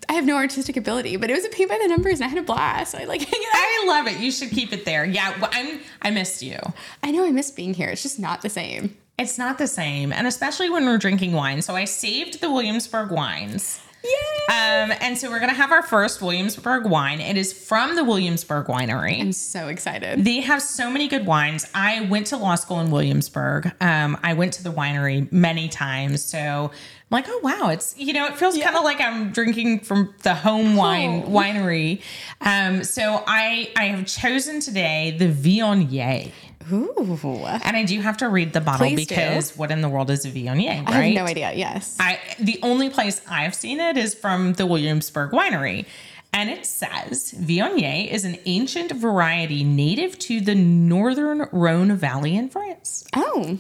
I 0.09 0.15
have 0.15 0.25
no 0.27 0.37
artistic 0.37 0.77
ability, 0.77 1.17
but 1.17 1.31
it 1.31 1.35
was 1.35 1.45
a 1.45 1.51
paint 1.51 1.69
by 1.71 1.79
the 1.81 1.89
numbers, 1.89 2.15
and 2.21 2.25
I 2.25 2.29
had 2.29 2.39
a 2.39 2.43
blast. 2.43 2.95
I 2.95 3.05
like 3.05 3.21
hang 3.31 3.41
it. 3.41 3.49
I 3.53 3.85
love 3.87 4.07
it. 4.09 4.19
You 4.19 4.31
should 4.31 4.51
keep 4.51 4.73
it 4.73 4.85
there. 4.85 5.05
Yeah, 5.05 5.39
well, 5.41 5.51
I'm. 5.53 5.81
I 6.03 6.11
missed 6.11 6.43
you. 6.43 6.59
I 7.03 7.11
know 7.13 7.25
I 7.25 7.31
miss 7.31 7.51
being 7.51 7.75
here. 7.75 7.89
It's 7.91 8.03
just 8.03 8.19
not 8.19 8.43
the 8.43 8.49
same. 8.51 8.97
It's 9.21 9.37
not 9.37 9.59
the 9.59 9.67
same, 9.67 10.15
and 10.15 10.27
especially 10.27 10.71
when 10.71 10.87
we're 10.87 10.97
drinking 10.97 11.35
wine. 11.35 11.61
So 11.61 11.77
I 11.77 11.85
saved 11.85 12.41
the 12.41 12.51
Williamsburg 12.51 13.11
wines. 13.11 13.79
Yay! 14.03 14.11
Um, 14.49 14.93
and 14.99 15.19
so 15.19 15.29
we're 15.29 15.41
gonna 15.41 15.53
have 15.53 15.73
our 15.73 15.83
first 15.83 16.23
Williamsburg 16.23 16.87
wine. 16.87 17.21
It 17.21 17.37
is 17.37 17.53
from 17.53 17.97
the 17.97 18.03
Williamsburg 18.03 18.69
Winery. 18.69 19.21
I'm 19.21 19.33
so 19.33 19.69
excited. 19.69 20.25
They 20.25 20.41
have 20.41 20.63
so 20.63 20.91
many 20.91 21.07
good 21.07 21.27
wines. 21.27 21.67
I 21.75 22.01
went 22.07 22.29
to 22.29 22.39
law 22.39 22.55
school 22.55 22.81
in 22.81 22.91
Williamsburg. 22.91 23.71
Um, 23.83 24.19
I 24.23 24.33
went 24.33 24.55
to 24.55 24.63
the 24.63 24.73
winery 24.73 25.31
many 25.31 25.69
times. 25.69 26.25
So 26.25 26.39
I'm 26.39 26.71
like, 27.11 27.27
oh 27.29 27.41
wow, 27.43 27.69
it's 27.69 27.95
you 27.99 28.15
know, 28.15 28.25
it 28.25 28.39
feels 28.39 28.57
kind 28.57 28.75
of 28.75 28.85
like 28.85 29.03
I'm 29.03 29.33
drinking 29.33 29.81
from 29.81 30.15
the 30.23 30.35
home 30.35 30.77
wine 30.77 31.25
winery. 31.25 32.01
Um, 32.41 32.85
so 32.85 33.23
I 33.27 33.71
I 33.77 33.89
have 33.89 34.07
chosen 34.07 34.61
today 34.61 35.15
the 35.19 35.29
Viognier. 35.29 36.33
Ooh. 36.73 37.45
And 37.65 37.77
I 37.77 37.85
do 37.85 38.01
have 38.01 38.19
to 38.19 38.29
read 38.29 38.53
the 38.53 38.61
bottle 38.61 38.87
Please 38.87 39.07
do. 39.07 39.15
because 39.15 39.57
what 39.57 39.71
in 39.71 39.81
the 39.81 39.89
world 39.89 40.11
is 40.11 40.25
a 40.25 40.31
Viognier, 40.31 40.87
right? 40.87 40.89
I 40.89 41.01
have 41.07 41.15
no 41.15 41.25
idea. 41.25 41.53
Yes. 41.55 41.97
I 41.99 42.19
the 42.39 42.59
only 42.63 42.91
place 42.91 43.21
I've 43.29 43.55
seen 43.55 43.81
it 43.81 43.97
is 43.97 44.15
from 44.15 44.53
the 44.55 44.67
Williamsburg 44.67 45.31
Winery. 45.33 45.87
And 46.33 46.49
it 46.49 46.65
says 46.65 47.35
Viognier 47.37 48.09
is 48.09 48.25
an 48.25 48.39
ancient 48.47 48.93
variety 48.93 49.65
native 49.65 50.19
to 50.21 50.41
the 50.41 50.55
northern 50.55 51.49
Rhone 51.51 51.97
Valley 51.97 52.37
in 52.37 52.49
France. 52.49 53.05
oh, 53.17 53.59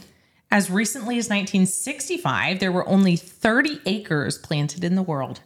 As 0.53 0.71
recently 0.71 1.19
as 1.19 1.25
1965, 1.29 2.61
there 2.61 2.71
were 2.71 2.87
only 2.89 3.17
30 3.17 3.81
acres 3.87 4.39
planted 4.39 4.85
in 4.85 4.95
the 4.95 5.03
world. 5.03 5.41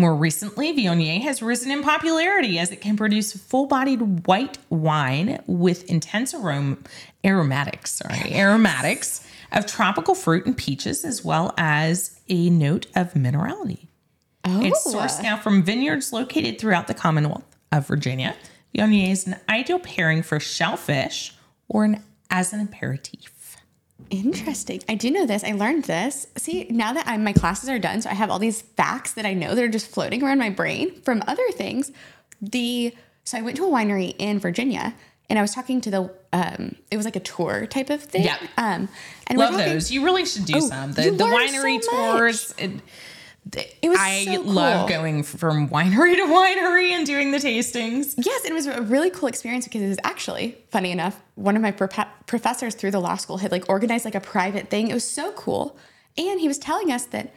More 0.00 0.16
recently, 0.16 0.72
Viognier 0.74 1.20
has 1.20 1.42
risen 1.42 1.70
in 1.70 1.82
popularity 1.82 2.58
as 2.58 2.70
it 2.70 2.80
can 2.80 2.96
produce 2.96 3.34
full-bodied 3.34 4.26
white 4.26 4.56
wine 4.70 5.42
with 5.46 5.84
intense 5.90 6.32
aroma, 6.32 6.78
aromatics, 7.22 7.92
sorry, 7.92 8.32
aromatics 8.32 9.28
of 9.52 9.66
tropical 9.66 10.14
fruit 10.14 10.46
and 10.46 10.56
peaches, 10.56 11.04
as 11.04 11.22
well 11.22 11.52
as 11.58 12.18
a 12.30 12.48
note 12.48 12.86
of 12.96 13.12
minerality. 13.12 13.88
oh. 14.44 14.62
It's 14.62 14.86
sourced 14.86 15.22
now 15.22 15.36
from 15.36 15.62
vineyards 15.62 16.14
located 16.14 16.58
throughout 16.58 16.86
the 16.86 16.94
Commonwealth 16.94 17.44
of 17.70 17.86
Virginia. 17.86 18.34
Viognier 18.74 19.10
is 19.10 19.26
an 19.26 19.36
ideal 19.50 19.78
pairing 19.78 20.22
for 20.22 20.40
shellfish 20.40 21.34
or 21.68 21.84
an, 21.84 22.02
as 22.30 22.54
an 22.54 22.60
aperitif. 22.60 23.39
Interesting. 24.08 24.82
I 24.88 24.94
do 24.94 25.10
know 25.10 25.26
this. 25.26 25.44
I 25.44 25.52
learned 25.52 25.84
this. 25.84 26.26
See, 26.36 26.66
now 26.70 26.92
that 26.94 27.06
I'm, 27.06 27.22
my 27.22 27.32
classes 27.32 27.68
are 27.68 27.78
done, 27.78 28.02
so 28.02 28.10
I 28.10 28.14
have 28.14 28.30
all 28.30 28.38
these 28.38 28.62
facts 28.62 29.12
that 29.12 29.26
I 29.26 29.34
know 29.34 29.54
that 29.54 29.62
are 29.62 29.68
just 29.68 29.88
floating 29.88 30.22
around 30.22 30.38
my 30.38 30.50
brain 30.50 31.00
from 31.02 31.22
other 31.26 31.48
things. 31.52 31.92
The 32.40 32.94
so 33.24 33.38
I 33.38 33.42
went 33.42 33.56
to 33.58 33.64
a 33.64 33.68
winery 33.70 34.14
in 34.18 34.38
Virginia, 34.40 34.94
and 35.28 35.38
I 35.38 35.42
was 35.42 35.54
talking 35.54 35.80
to 35.82 35.90
the 35.90 36.10
um, 36.32 36.74
it 36.90 36.96
was 36.96 37.04
like 37.04 37.16
a 37.16 37.20
tour 37.20 37.66
type 37.66 37.90
of 37.90 38.02
thing. 38.02 38.24
Yeah. 38.24 38.38
Um, 38.56 38.88
and 39.26 39.38
Love 39.38 39.50
talking- 39.52 39.66
those. 39.74 39.90
You 39.92 40.04
really 40.04 40.24
should 40.24 40.46
do 40.46 40.54
Oh, 40.56 40.60
some. 40.60 40.92
The, 40.92 41.10
the 41.10 41.24
winery 41.24 41.82
so 41.82 41.90
tours. 41.90 42.54
It, 42.58 42.70
It 43.56 43.88
was 43.88 43.98
I 44.00 44.24
so 44.24 44.40
love 44.42 44.88
going 44.88 45.22
from 45.22 45.68
winery 45.68 46.14
to 46.16 46.22
winery 46.22 46.90
and 46.90 47.06
doing 47.06 47.30
the 47.32 47.38
tastings. 47.38 48.14
Yes, 48.16 48.44
it 48.44 48.52
was 48.52 48.66
a 48.66 48.82
really 48.82 49.10
cool 49.10 49.28
experience 49.28 49.64
because 49.64 49.82
it 49.82 49.88
was 49.88 49.98
actually 50.04 50.58
funny 50.70 50.90
enough. 50.90 51.20
One 51.34 51.56
of 51.56 51.62
my 51.62 51.72
professors 51.72 52.74
through 52.74 52.90
the 52.92 53.00
law 53.00 53.16
school 53.16 53.38
had 53.38 53.50
like 53.50 53.68
organized 53.68 54.04
like 54.04 54.14
a 54.14 54.20
private 54.20 54.68
thing. 54.70 54.88
It 54.88 54.94
was 54.94 55.08
so 55.08 55.32
cool, 55.32 55.76
and 56.16 56.40
he 56.40 56.48
was 56.48 56.58
telling 56.58 56.92
us 56.92 57.04
that 57.06 57.32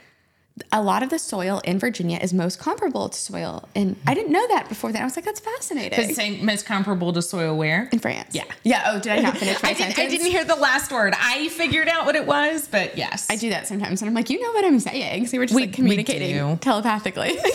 a 0.72 0.82
lot 0.82 1.02
of 1.02 1.10
the 1.10 1.18
soil 1.18 1.62
in 1.64 1.80
Virginia 1.80 2.20
is 2.22 2.34
most 2.34 2.60
comparable 2.60 3.10
to 3.10 3.18
soil. 3.18 3.68
And 3.76 3.96
I 4.06 4.14
didn't 4.14 4.32
know 4.32 4.48
that 4.50 4.70
before 4.70 4.92
that. 4.92 5.02
I 5.02 5.06
was 5.06 5.16
like, 5.16 5.26
that's 5.26 5.40
fascinating. 5.40 6.08
The 6.08 6.14
same 6.14 6.46
most 6.46 6.66
comparable 6.66 7.12
to 7.14 7.22
soil 7.24 7.58
where? 7.58 7.90
In 7.92 7.98
France. 8.00 8.36
Yeah. 8.36 8.44
Yeah. 8.64 8.84
Oh, 8.88 9.00
did 9.00 9.14
I 9.14 9.20
not 9.20 9.38
finish 9.38 9.62
my 9.64 9.70
I, 9.72 9.74
didn't, 9.74 9.98
I 9.98 10.08
didn't 10.08 10.28
hear 10.28 10.46
the 10.46 10.56
last 10.56 10.92
word. 10.92 11.16
I 11.18 11.50
figured 11.50 11.88
out 11.88 12.06
what 12.06 12.16
it 12.16 12.28
was, 12.28 12.68
but 12.68 12.98
yes. 12.98 13.28
I 13.32 13.36
do 13.36 13.50
that 13.50 13.68
sometimes. 13.68 14.02
And 14.02 14.10
I'm 14.10 14.16
like, 14.16 14.30
you 14.30 14.40
know 14.42 14.52
what 14.52 14.64
I'm 14.64 14.80
saying. 14.80 15.28
So 15.28 15.38
we're 15.40 15.46
just 15.46 15.56
We- 15.56 15.64
like 15.66 15.74
communicating 15.74 16.58
telepathically. 16.60 17.38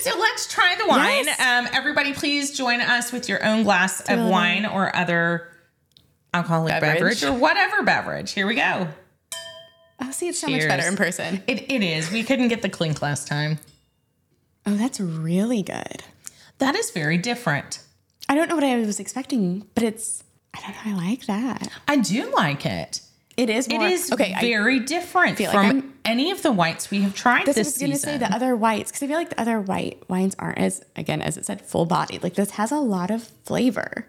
So 0.00 0.10
let's 0.18 0.46
try 0.46 0.74
the 0.78 0.86
wine. 0.86 1.24
Yes. 1.24 1.40
Um, 1.40 1.66
everybody, 1.72 2.12
please 2.12 2.54
join 2.54 2.82
us 2.82 3.12
with 3.12 3.30
your 3.30 3.42
own 3.42 3.62
glass 3.62 4.02
of 4.10 4.28
wine 4.28 4.66
or 4.66 4.94
other 4.94 5.48
alcoholic 6.34 6.78
beverage. 6.80 7.20
Beverage. 7.20 7.24
or 7.24 7.32
whatever 7.32 7.82
beverage. 7.82 8.32
Here 8.32 8.46
we 8.46 8.56
go. 8.56 8.88
Oh, 10.02 10.10
see, 10.10 10.28
it's 10.28 10.38
so 10.38 10.46
Cheers. 10.48 10.64
much 10.64 10.68
better 10.76 10.88
in 10.88 10.96
person. 10.96 11.42
It, 11.46 11.70
it 11.70 11.82
is. 11.82 12.10
We 12.10 12.22
couldn't 12.22 12.48
get 12.48 12.62
the 12.62 12.68
clink 12.68 13.02
last 13.02 13.26
time. 13.28 13.58
Oh, 14.66 14.74
that's 14.76 15.00
really 15.00 15.62
good. 15.62 16.02
That 16.58 16.74
is 16.76 16.90
very 16.90 17.16
different. 17.18 17.80
I 18.28 18.34
don't 18.34 18.48
know 18.48 18.54
what 18.54 18.64
I 18.64 18.76
was 18.76 19.00
expecting, 19.00 19.66
but 19.74 19.82
it's, 19.82 20.22
I 20.54 20.60
don't 20.60 20.72
know. 20.86 21.00
I 21.00 21.08
like 21.08 21.26
that. 21.26 21.68
I 21.88 21.96
do 21.96 22.30
like 22.32 22.66
it. 22.66 23.00
It 23.36 23.48
is 23.48 23.66
It 23.68 23.78
more. 23.78 23.86
is 23.86 24.12
okay. 24.12 24.34
I, 24.34 24.40
very 24.40 24.80
different 24.80 25.38
feel 25.38 25.46
like 25.52 25.56
from 25.56 25.64
I'm- 25.76 25.94
any 26.04 26.30
of 26.30 26.42
the 26.42 26.52
whites 26.52 26.90
we 26.90 27.00
have 27.02 27.14
tried 27.14 27.46
this 27.46 27.56
this, 27.56 27.66
was 27.68 27.78
going 27.78 27.92
to 27.92 27.98
say 27.98 28.18
the 28.18 28.30
other 28.32 28.54
whites 28.54 28.90
because 28.90 29.02
I 29.02 29.06
feel 29.06 29.16
like 29.16 29.30
the 29.30 29.40
other 29.40 29.60
white 29.60 30.02
wines 30.08 30.34
aren't 30.38 30.58
as, 30.58 30.82
again, 30.96 31.22
as 31.22 31.36
it 31.38 31.46
said, 31.46 31.62
full 31.62 31.86
bodied. 31.86 32.22
Like 32.22 32.34
this 32.34 32.50
has 32.52 32.70
a 32.70 32.76
lot 32.80 33.10
of 33.10 33.22
flavor 33.44 34.06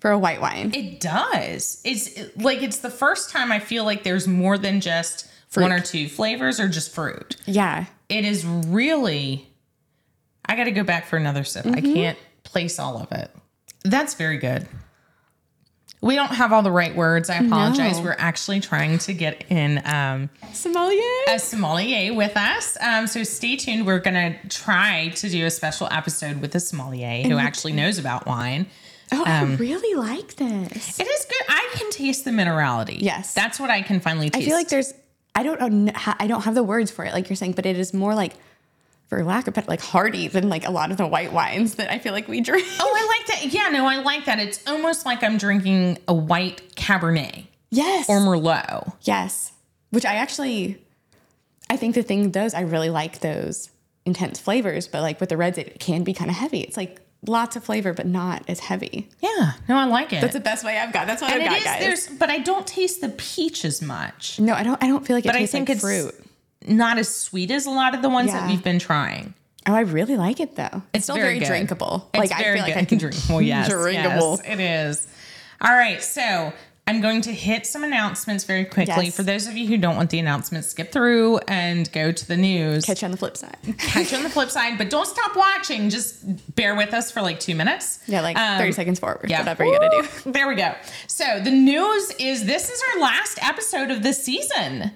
for 0.00 0.10
a 0.10 0.18
white 0.18 0.40
wine. 0.40 0.72
It 0.74 0.98
does. 1.00 1.80
It's 1.84 2.18
like 2.36 2.62
it's 2.62 2.78
the 2.78 2.90
first 2.90 3.30
time 3.30 3.52
I 3.52 3.58
feel 3.60 3.84
like 3.84 4.02
there's 4.02 4.26
more 4.26 4.58
than 4.58 4.80
just 4.80 5.28
one 5.54 5.72
or 5.72 5.80
two 5.80 6.08
flavors 6.08 6.58
or 6.60 6.68
just 6.68 6.92
fruit. 6.94 7.36
yeah. 7.46 7.86
It 8.08 8.24
is 8.24 8.44
really. 8.44 9.46
I 10.44 10.56
got 10.56 10.64
to 10.64 10.72
go 10.72 10.82
back 10.82 11.06
for 11.06 11.16
another 11.16 11.44
sip. 11.44 11.64
I 11.66 11.70
Mm-hmm. 11.70 11.94
can't 11.94 12.18
place 12.42 12.78
all 12.80 12.98
of 12.98 13.12
it. 13.12 13.30
That's 13.84 14.14
very 14.14 14.38
good. 14.38 14.66
We 16.02 16.14
don't 16.16 16.30
have 16.32 16.52
all 16.52 16.62
the 16.62 16.70
right 16.70 16.96
words. 16.96 17.28
I 17.28 17.36
apologize. 17.36 17.98
No. 17.98 18.04
We're 18.04 18.16
actually 18.18 18.60
trying 18.60 18.98
to 18.98 19.12
get 19.12 19.44
in 19.50 19.82
um, 19.84 20.30
Sommelier. 20.52 21.02
a 21.28 21.38
sommelier 21.38 22.14
with 22.14 22.36
us. 22.38 22.78
Um, 22.80 23.06
so 23.06 23.22
stay 23.22 23.56
tuned. 23.56 23.86
We're 23.86 23.98
going 23.98 24.14
to 24.34 24.48
try 24.48 25.10
to 25.16 25.28
do 25.28 25.44
a 25.44 25.50
special 25.50 25.88
episode 25.90 26.40
with 26.40 26.54
a 26.54 26.60
sommelier 26.60 27.22
who 27.28 27.36
actually 27.36 27.74
knows 27.74 27.98
about 27.98 28.26
wine. 28.26 28.66
Oh, 29.12 29.20
um, 29.20 29.26
I 29.26 29.54
really 29.56 29.94
like 29.98 30.36
this. 30.36 31.00
It 31.00 31.06
is 31.06 31.24
good. 31.26 31.42
I 31.48 31.68
can 31.74 31.90
taste 31.90 32.24
the 32.24 32.30
minerality. 32.30 32.96
Yes. 33.00 33.34
That's 33.34 33.58
what 33.60 33.70
I 33.70 33.82
can 33.82 34.00
finally 34.00 34.30
taste. 34.30 34.42
I 34.42 34.46
feel 34.46 34.56
like 34.56 34.68
there's, 34.68 34.94
I 35.34 35.42
don't 35.42 35.60
know, 35.60 35.92
I 36.18 36.26
don't 36.26 36.42
have 36.42 36.54
the 36.54 36.62
words 36.62 36.90
for 36.90 37.04
it, 37.04 37.12
like 37.12 37.28
you're 37.28 37.36
saying, 37.36 37.52
but 37.52 37.66
it 37.66 37.78
is 37.78 37.94
more 37.94 38.14
like, 38.14 38.34
for 39.08 39.24
lack 39.24 39.48
of 39.48 39.54
better, 39.54 39.66
like 39.68 39.80
hearty 39.80 40.28
than 40.28 40.48
like 40.48 40.64
a 40.66 40.70
lot 40.70 40.92
of 40.92 40.96
the 40.96 41.06
white 41.06 41.32
wines 41.32 41.74
that 41.74 41.90
I 41.90 41.98
feel 41.98 42.12
like 42.12 42.28
we 42.28 42.40
drink. 42.40 42.64
Oh, 42.78 42.94
I 42.96 43.18
like 43.18 43.26
that. 43.26 43.52
Yeah, 43.52 43.68
no, 43.70 43.84
I 43.86 43.96
like 43.96 44.26
that. 44.26 44.38
It's 44.38 44.64
almost 44.68 45.04
like 45.04 45.24
I'm 45.24 45.36
drinking 45.36 45.98
a 46.06 46.14
white 46.14 46.62
Cabernet 46.76 47.46
yes. 47.70 48.08
or 48.08 48.20
Merlot. 48.20 48.92
Yes. 49.02 49.50
Which 49.90 50.04
I 50.04 50.14
actually, 50.14 50.80
I 51.68 51.76
think 51.76 51.96
the 51.96 52.04
thing 52.04 52.30
those, 52.30 52.54
I 52.54 52.60
really 52.60 52.90
like 52.90 53.18
those 53.18 53.70
intense 54.06 54.38
flavors, 54.38 54.86
but 54.86 55.02
like 55.02 55.18
with 55.18 55.28
the 55.28 55.36
reds, 55.36 55.58
it 55.58 55.80
can 55.80 56.04
be 56.04 56.14
kind 56.14 56.30
of 56.30 56.36
heavy. 56.36 56.60
It's 56.60 56.76
like 56.76 57.00
lots 57.26 57.56
of 57.56 57.64
flavor, 57.64 57.92
but 57.92 58.06
not 58.06 58.42
as 58.48 58.60
heavy. 58.60 59.08
Yeah, 59.20 59.52
no, 59.68 59.76
I 59.76 59.84
like 59.84 60.12
it. 60.12 60.20
That's 60.20 60.32
the 60.34 60.40
best 60.40 60.64
way 60.64 60.78
I've 60.78 60.92
got. 60.92 61.06
That's 61.06 61.22
what 61.22 61.32
and 61.32 61.42
I've 61.42 61.46
it 61.46 61.50
got, 61.50 61.58
is, 61.58 61.64
guys. 61.64 61.80
there's, 62.08 62.18
but 62.18 62.30
I 62.30 62.38
don't 62.38 62.66
taste 62.66 63.00
the 63.00 63.10
peach 63.10 63.64
as 63.64 63.82
much. 63.82 64.38
no, 64.40 64.54
I 64.54 64.62
don't. 64.62 64.82
I 64.82 64.86
don't 64.86 65.06
feel 65.06 65.16
like 65.16 65.24
it 65.24 65.28
But 65.28 65.36
I 65.36 65.46
think 65.46 65.68
like 65.68 65.76
it's 65.76 65.82
fruit. 65.82 66.14
not 66.66 66.98
as 66.98 67.14
sweet 67.14 67.50
as 67.50 67.66
a 67.66 67.70
lot 67.70 67.94
of 67.94 68.02
the 68.02 68.08
ones 68.08 68.32
that 68.32 68.48
we've 68.48 68.62
been 68.62 68.78
trying. 68.78 69.34
Oh, 69.66 69.74
I 69.74 69.80
really 69.80 70.16
like 70.16 70.40
it 70.40 70.56
though. 70.56 70.82
It's, 70.94 71.04
still 71.04 71.16
very, 71.16 71.38
good. 71.38 71.46
drinkable. 71.46 72.08
It's 72.14 72.30
like 72.30 72.38
very 72.38 72.52
I 72.52 72.54
feel 72.54 72.64
good. 72.64 72.70
like 72.70 72.82
I 72.82 72.84
can 72.86 72.98
drinkable. 72.98 73.42
Yes, 73.42 73.68
drinkable. 73.70 74.40
yes, 74.42 74.52
it 74.58 74.60
is. 74.60 75.08
All 75.60 75.72
right, 75.74 76.02
so 76.02 76.52
I'm 76.90 77.00
going 77.00 77.20
to 77.22 77.32
hit 77.32 77.66
some 77.66 77.84
announcements 77.84 78.42
very 78.44 78.64
quickly. 78.64 79.04
Yes. 79.06 79.16
For 79.16 79.22
those 79.22 79.46
of 79.46 79.56
you 79.56 79.68
who 79.68 79.76
don't 79.78 79.94
want 79.94 80.10
the 80.10 80.18
announcements, 80.18 80.68
skip 80.68 80.90
through 80.90 81.38
and 81.46 81.90
go 81.92 82.10
to 82.10 82.26
the 82.26 82.36
news. 82.36 82.84
catch 82.84 83.02
you 83.02 83.06
on 83.06 83.12
the 83.12 83.16
flip 83.16 83.36
side. 83.36 83.56
catch 83.78 84.10
you 84.10 84.16
on 84.18 84.24
the 84.24 84.30
flip 84.30 84.50
side, 84.50 84.76
but 84.76 84.90
don't 84.90 85.06
stop 85.06 85.36
watching. 85.36 85.88
Just 85.88 86.54
bear 86.56 86.74
with 86.74 86.92
us 86.92 87.12
for 87.12 87.22
like 87.22 87.38
two 87.38 87.54
minutes. 87.54 88.00
Yeah, 88.06 88.22
like 88.22 88.36
Um, 88.36 88.58
30 88.58 88.72
seconds 88.72 88.98
forward. 88.98 89.30
yeah. 89.30 89.38
Whatever 89.38 89.64
you 89.64 89.78
gotta 89.78 90.08
do. 90.24 90.32
There 90.32 90.48
we 90.48 90.56
go. 90.56 90.74
So 91.06 91.40
the 91.40 91.50
news 91.52 92.10
is 92.18 92.44
this 92.46 92.68
is 92.68 92.82
our 92.94 93.00
last 93.02 93.38
episode 93.42 93.90
of 93.92 94.02
the 94.02 94.12
season. 94.12 94.90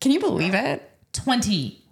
Can 0.00 0.12
you 0.12 0.20
believe 0.20 0.54
it? 0.54 0.90
20. 1.12 1.84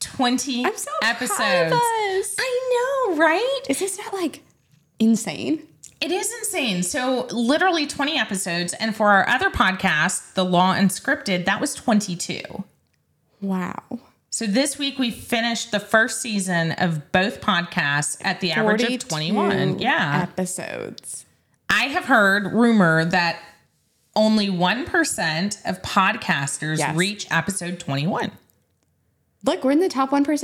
20 0.00 0.64
I'm 0.64 0.76
so 0.76 0.90
episodes. 1.02 1.36
proud 1.36 1.66
of 1.66 1.72
us. 1.74 2.36
I 2.38 3.06
know, 3.10 3.16
right? 3.16 3.60
Is 3.68 3.80
this 3.80 3.98
not 3.98 4.14
like 4.14 4.42
insane? 4.98 5.66
It 6.00 6.10
is 6.10 6.32
insane. 6.40 6.82
So 6.82 7.26
literally 7.30 7.86
20 7.86 8.18
episodes. 8.18 8.72
And 8.74 8.96
for 8.96 9.10
our 9.10 9.28
other 9.28 9.50
podcast, 9.50 10.34
The 10.34 10.44
Law 10.44 10.74
Unscripted, 10.74 11.44
that 11.44 11.60
was 11.60 11.74
22. 11.74 12.40
Wow. 13.40 13.82
So 14.30 14.46
this 14.46 14.78
week 14.78 14.98
we 14.98 15.10
finished 15.10 15.72
the 15.72 15.80
first 15.80 16.22
season 16.22 16.72
of 16.72 17.12
both 17.12 17.40
podcasts 17.40 18.16
at 18.24 18.40
the 18.40 18.52
average 18.52 18.82
of 18.82 19.08
21. 19.08 19.78
Yeah. 19.78 20.26
Episodes. 20.30 21.26
I 21.68 21.84
have 21.84 22.04
heard 22.06 22.52
rumor 22.52 23.04
that 23.04 23.40
only 24.16 24.48
1% 24.48 25.64
of 25.68 25.82
podcasters 25.82 26.78
Yes. 26.78 26.96
reach 26.96 27.26
episode 27.30 27.78
21. 27.78 28.30
Look, 29.42 29.64
we're 29.64 29.70
in 29.70 29.80
the 29.80 29.88
top 29.88 30.10
1%. 30.10 30.42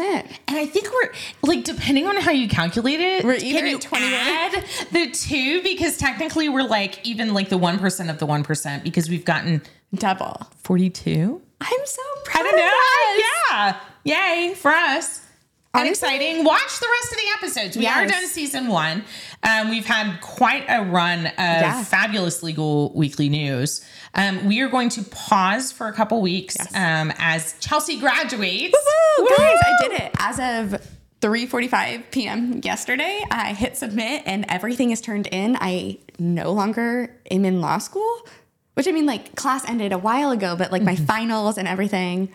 And 0.49 0.57
I 0.57 0.65
think 0.67 0.89
we're 0.91 1.13
like, 1.43 1.65
depending 1.65 2.07
on 2.07 2.17
how 2.17 2.31
you 2.31 2.49
calculate 2.49 3.01
it, 3.01 3.25
We're 3.25 3.37
can 3.37 3.47
either 3.47 3.67
you 3.67 3.77
at 3.77 3.83
21 3.83 4.13
add 4.15 4.65
the 4.91 5.11
two? 5.11 5.63
Because 5.63 5.99
technically 5.99 6.49
we're 6.49 6.63
like 6.63 7.07
even 7.07 7.35
like 7.35 7.51
the 7.51 7.59
1% 7.59 8.11
of 8.11 8.19
the 8.19 8.27
1% 8.27 8.83
because 8.83 9.11
we've 9.11 9.25
gotten 9.25 9.61
Double. 9.95 10.47
42. 10.65 11.43
I'm 11.61 11.71
so 11.85 12.03
proud 12.25 12.47
I 12.47 12.51
don't 12.51 12.57
know. 12.57 12.67
of 12.67 13.69
us. 13.69 13.81
Yeah. 14.05 14.47
Yay 14.49 14.55
for 14.55 14.71
us. 14.71 15.26
And 15.75 15.87
exciting. 15.89 16.43
Watch 16.43 16.81
the 16.81 16.87
rest 16.91 17.13
of 17.13 17.19
the 17.19 17.29
episodes. 17.39 17.77
We 17.77 17.87
are 17.87 18.07
done 18.07 18.27
season 18.29 18.69
one. 18.69 19.05
Um, 19.43 19.69
we've 19.69 19.85
had 19.85 20.21
quite 20.23 20.65
a 20.69 20.83
run 20.83 21.27
of 21.27 21.33
Yeah. 21.37 21.85
fabulous 21.85 22.43
legal 22.43 22.93
weekly 22.95 23.29
news. 23.29 23.85
Um, 24.15 24.47
we 24.47 24.61
are 24.63 24.69
going 24.69 24.89
to 24.91 25.03
pause 25.03 25.73
for 25.73 25.89
a 25.89 25.93
couple 25.93 26.23
weeks 26.23 26.57
Yes. 26.59 26.75
um, 26.75 27.13
as 27.19 27.55
Chelsey 27.61 27.99
graduates. 27.99 28.75
Woo, 29.19 29.29
guys, 29.37 29.59
I 29.63 29.73
did 29.83 29.93
it. 30.01 30.11
As 30.19 30.39
of 30.41 30.81
3:45 31.21 32.11
p.m. 32.11 32.61
yesterday, 32.65 33.23
I 33.31 33.53
hit 33.53 33.77
submit 33.77 34.23
and 34.25 34.47
everything 34.49 34.93
is 34.93 35.03
turned 35.03 35.27
in. 35.27 35.59
I 35.61 35.99
no 36.19 36.53
longer 36.53 37.15
am 37.31 37.45
in 37.45 37.61
law 37.61 37.77
school, 37.79 38.27
which 38.75 38.89
I 38.89 38.93
mean 38.93 39.05
like 39.05 39.35
class 39.37 39.69
ended 39.69 39.93
a 39.93 39.99
while 39.99 40.31
ago, 40.31 40.57
but 40.57 40.73
like 40.73 40.83
my 40.83 40.97
finals 40.97 41.59
and 41.59 41.69
everything 41.69 42.31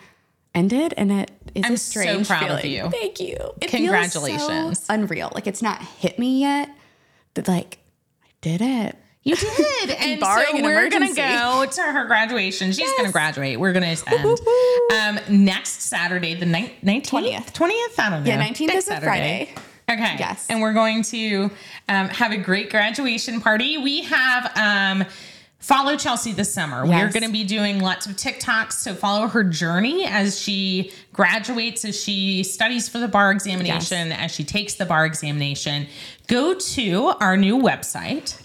ended 0.54 0.94
and 0.96 1.12
it 1.12 1.30
is. 1.54 1.64
I'm 1.64 1.74
a 1.74 1.76
so 1.78 2.00
strange 2.00 2.28
proud 2.28 2.50
of 2.50 2.60
feeling. 2.60 2.84
you. 2.84 2.90
Thank 2.90 3.20
you. 3.20 3.36
It 3.60 3.68
Congratulations. 3.68 4.46
Feels 4.46 4.84
so 4.84 4.94
unreal. 4.94 5.30
Like 5.34 5.46
it's 5.46 5.62
not 5.62 5.80
hit 5.82 6.18
me 6.18 6.40
yet. 6.40 6.70
That 7.34 7.48
like 7.48 7.78
I 8.22 8.28
did 8.40 8.60
it. 8.60 8.96
You 9.24 9.36
did. 9.36 9.90
and 10.00 10.20
so 10.20 10.44
we're 10.54 10.90
going 10.90 11.08
to 11.08 11.14
go 11.14 11.66
to 11.70 11.82
her 11.82 12.06
graduation. 12.06 12.72
She's 12.72 12.90
going 12.92 13.06
to 13.06 13.12
graduate. 13.12 13.58
We're 13.60 13.72
going 13.72 13.96
to 13.96 14.10
end 14.10 14.40
um, 14.92 15.44
next 15.44 15.82
Saturday, 15.82 16.34
the 16.34 16.46
ni- 16.46 16.74
19th? 16.82 17.06
20th. 17.06 17.52
20th? 17.52 17.98
I 17.98 18.10
don't 18.10 18.24
know. 18.24 18.30
Yeah, 18.30 18.42
19th 18.44 18.66
Next 18.66 18.78
is 18.78 18.88
a 18.88 19.00
Friday. 19.00 19.54
Okay. 19.88 20.16
Yes. 20.18 20.46
And 20.48 20.60
we're 20.60 20.72
going 20.72 21.02
to 21.04 21.50
um, 21.88 22.08
have 22.08 22.32
a 22.32 22.36
great 22.36 22.70
graduation 22.70 23.40
party. 23.40 23.78
We 23.78 24.02
have 24.02 24.52
um, 24.56 25.06
follow 25.62 25.96
Chelsey 25.96 26.32
this 26.32 26.52
summer. 26.52 26.84
We're 26.84 27.10
going 27.10 27.22
to 27.22 27.32
be 27.32 27.44
doing 27.44 27.80
lots 27.80 28.06
of 28.06 28.16
TikToks. 28.16 28.72
So 28.72 28.94
follow 28.94 29.28
her 29.28 29.44
journey 29.44 30.04
as 30.04 30.38
she 30.38 30.92
graduates, 31.12 31.84
as 31.84 32.02
she 32.02 32.42
studies 32.42 32.88
for 32.88 32.98
the 32.98 33.08
bar 33.08 33.30
examination, 33.30 34.12
as 34.12 34.32
she 34.32 34.44
takes 34.44 34.74
the 34.74 34.84
bar 34.84 35.06
examination. 35.06 35.86
Go 36.26 36.54
to 36.54 37.14
our 37.20 37.36
new 37.36 37.58
website 37.58 38.38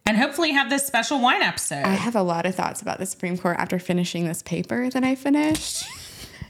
And 0.08 0.16
hopefully 0.16 0.52
have 0.52 0.70
this 0.70 0.86
special 0.86 1.20
wine 1.20 1.42
episode. 1.42 1.84
I 1.84 1.90
have 1.92 2.16
a 2.16 2.22
lot 2.22 2.46
of 2.46 2.54
thoughts 2.54 2.80
about 2.80 2.96
the 2.96 3.04
Supreme 3.04 3.36
Court 3.36 3.58
after 3.58 3.78
finishing 3.78 4.24
this 4.24 4.42
paper 4.42 4.88
that 4.88 5.04
I 5.04 5.14
finished. 5.14 5.84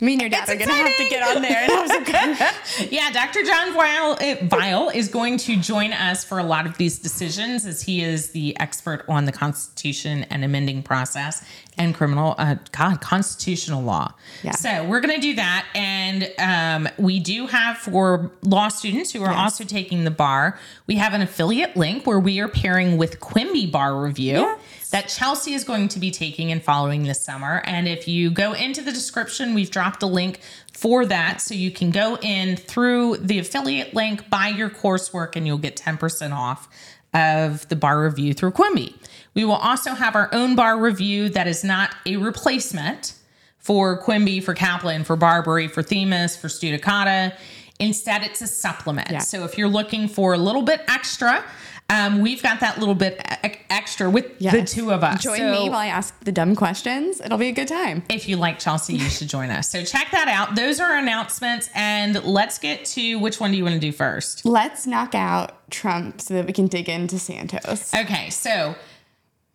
Me 0.00 0.12
and 0.12 0.21
your 0.21 0.31
dad 0.31 0.43
It's 0.43 0.52
are 0.52 0.57
going 0.57 0.69
to 0.69 0.75
have 0.75 0.97
to 0.97 1.09
get 1.09 1.37
on 1.37 1.43
there 1.43 1.59
and 1.59 1.73
have 1.73 2.76
some 2.76 2.88
Yeah, 2.90 3.11
Dr. 3.11 3.43
John 3.43 3.75
Weil, 3.75 4.12
uh, 4.21 4.47
Weil 4.50 4.90
is 4.90 5.09
going 5.09 5.38
to 5.38 5.57
join 5.57 5.93
us 5.93 6.25
for 6.25 6.38
a 6.38 6.43
lot 6.43 6.67
of 6.67 6.76
these 6.78 6.99
decisions 6.99 7.67
as 7.67 7.83
he 7.83 8.02
is 8.02 8.31
the 8.31 8.59
expert 8.61 9.05
on 9.09 9.25
the 9.25 9.33
Constitution 9.33 10.25
and 10.31 10.45
amending 10.45 10.83
process 10.83 11.45
and 11.76 11.95
criminal, 11.95 12.35
uh, 12.38 12.57
God, 12.73 13.00
constitutional 13.00 13.83
law. 13.83 14.12
Yeah. 14.43 14.52
So 14.52 14.85
we're 14.85 15.00
going 15.00 15.14
to 15.14 15.21
do 15.21 15.35
that. 15.35 15.67
And 15.75 16.33
um, 16.38 16.88
we 16.99 17.21
do 17.21 17.47
have 17.47 17.78
for 17.78 18.31
law 18.43 18.69
students 18.69 19.12
who 19.12 19.23
are 19.23 19.33
also 19.33 19.64
taking 19.64 20.05
the 20.05 20.11
bar, 20.11 20.59
we 20.87 20.97
have 20.97 21.14
an 21.14 21.23
affiliate 21.23 21.76
link 21.76 22.07
where 22.07 22.21
we 22.21 22.40
are 22.40 22.49
pairing 22.49 22.99
with 22.99 23.21
Quimbee 23.21 23.71
Bar 23.71 24.00
Review 24.00 24.33
Yes. 24.33 24.61
That 24.90 25.09
Chelsey 25.09 25.52
is 25.52 25.64
going 25.64 25.88
to 25.88 25.99
be 25.99 26.11
taking 26.11 26.50
and 26.50 26.62
following 26.62 27.02
this 27.02 27.21
summer. 27.21 27.62
And 27.64 27.87
if 27.87 28.09
you 28.09 28.30
go 28.30 28.52
into 28.54 28.80
the 28.80 28.92
description, 28.92 29.54
we've 29.54 29.71
dropped 29.71 30.02
a 30.02 30.07
link 30.07 30.40
for 30.73 31.04
that. 31.07 31.40
So 31.40 31.54
you 31.54 31.71
can 31.71 31.90
go 31.90 32.16
in 32.23 32.57
through 32.57 33.18
the 33.18 33.38
affiliate 33.38 33.95
link, 33.95 34.30
buy 34.30 34.49
your 34.49 34.71
coursework, 34.71 35.37
and 35.37 35.47
you'll 35.47 35.59
get 35.59 35.76
10% 35.76 36.33
off 36.33 36.68
of 37.14 37.68
the 37.68 37.76
bar 37.76 38.02
review 38.02 38.35
through 38.35 38.52
Quimbee. 38.52 38.95
We 39.35 39.45
will 39.45 39.54
also 39.54 39.92
have 39.92 40.16
our 40.16 40.28
own 40.33 40.57
bar 40.57 40.78
review 40.78 41.28
that 41.30 41.47
is 41.47 41.64
not 41.64 41.95
a 42.07 42.16
replacement 42.16 43.14
for 43.59 44.02
Quimbee, 44.02 44.42
for 44.42 44.54
Kaplan, 44.54 45.04
for 45.04 45.16
Barbri, 45.16 45.71
for 45.71 45.83
Themis, 45.83 46.37
for 46.37 46.49
Studicata. 46.49 47.35
Instead, 47.78 48.23
it's 48.23 48.40
a 48.40 48.47
supplement. 48.47 49.11
Yeah. 49.11 49.18
So 49.18 49.45
if 49.45 49.57
you're 49.57 49.68
looking 49.68 50.09
for 50.09 50.35
a 50.35 50.38
little 50.38 50.62
bit 50.62 50.83
extra, 50.88 51.45
um, 51.90 52.21
we've 52.21 52.42
got 52.42 52.61
that 52.61 52.78
little 52.78 52.95
bit 52.95 53.21
e- 53.45 53.50
extra 53.71 54.11
with 54.11 54.38
the 54.38 54.62
two 54.62 54.92
of 54.92 55.02
us. 55.02 55.23
Join 55.23 55.38
So 55.38 55.50
me 55.50 55.71
while 55.71 55.78
I 55.78 55.87
ask 55.87 56.18
the 56.25 56.33
dumb 56.33 56.54
questions. 56.54 57.21
It'll 57.21 57.38
be 57.38 57.49
a 57.49 57.52
good 57.52 57.68
time. 57.68 58.02
if 58.11 58.28
you 58.28 58.37
like 58.37 58.59
Chelsey, 58.59 58.95
you 58.95 59.09
should 59.09 59.28
join 59.28 59.50
us. 59.50 59.71
So 59.71 59.83
check 59.83 60.09
that 60.12 60.28
out. 60.28 60.54
Those 60.54 60.80
are 60.80 60.97
announcements. 60.97 61.71
And 61.75 62.23
let's 62.25 62.59
get 62.59 62.85
to 62.87 63.16
which 63.18 63.40
one 63.40 63.50
do 63.52 63.57
you 63.57 63.64
want 63.64 63.75
to 63.75 63.80
do 63.80 63.92
first? 63.92 64.45
Let's 64.45 64.87
knock 64.87 65.14
out 65.14 65.71
Trump 65.71 66.21
so 66.21 66.35
that 66.35 66.47
we 66.47 66.52
can 66.52 66.66
dig 66.66 66.88
into 66.90 67.18
Santos. 67.18 67.95
Okay, 67.95 68.28
so 68.30 68.75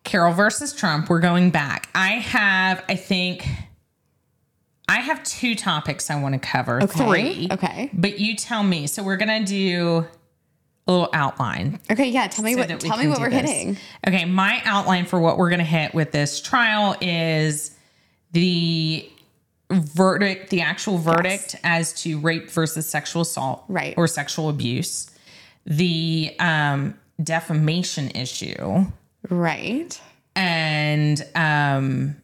Carroll 0.02 0.34
versus 0.34 0.72
Trump, 0.72 1.08
we're 1.08 1.20
going 1.20 1.50
back. 1.50 1.88
I 1.94 2.14
have, 2.14 2.84
I 2.88 2.96
think, 2.96 3.46
I 4.88 5.00
have 5.00 5.22
two 5.22 5.54
topics 5.54 6.10
I 6.10 6.20
want 6.20 6.34
to 6.34 6.38
cover. 6.40 6.82
Okay, 6.82 6.98
Three. 7.08 7.48
okay. 7.52 7.90
But 7.92 8.18
you 8.18 8.36
tell 8.36 8.62
me. 8.62 8.86
So 8.86 9.02
we're 9.02 9.16
gonna 9.16 9.44
do 9.44 10.04
a 10.86 10.92
little 10.92 11.08
outline. 11.12 11.80
Okay, 11.90 12.08
yeah. 12.08 12.26
Tell 12.26 12.44
me 12.44 12.52
so 12.54 12.60
what. 12.60 12.80
tell 12.80 12.98
me 12.98 13.08
what 13.08 13.20
we're 13.20 13.30
this. 13.30 13.40
hitting. 13.40 13.76
Okay, 14.06 14.24
my 14.24 14.60
outline 14.64 15.06
for 15.06 15.18
what 15.18 15.38
we're 15.38 15.48
going 15.50 15.60
to 15.60 15.64
hit 15.64 15.94
with 15.94 16.12
this 16.12 16.40
trial 16.40 16.94
is 17.00 17.74
the 18.32 19.08
verdict, 19.70 20.50
the 20.50 20.60
actual 20.60 20.98
verdict 20.98 21.56
as 21.64 21.92
to 22.02 22.18
rape 22.20 22.50
versus 22.50 22.86
sexual 22.86 23.22
assault, 23.22 23.64
Right. 23.68 23.94
or 23.96 24.06
sexual 24.06 24.50
abuse, 24.50 25.10
the 25.64 26.36
um, 26.38 26.98
defamation 27.22 28.10
issue, 28.10 28.84
Right. 29.30 29.98
and 30.36 31.24
um, 31.34 32.16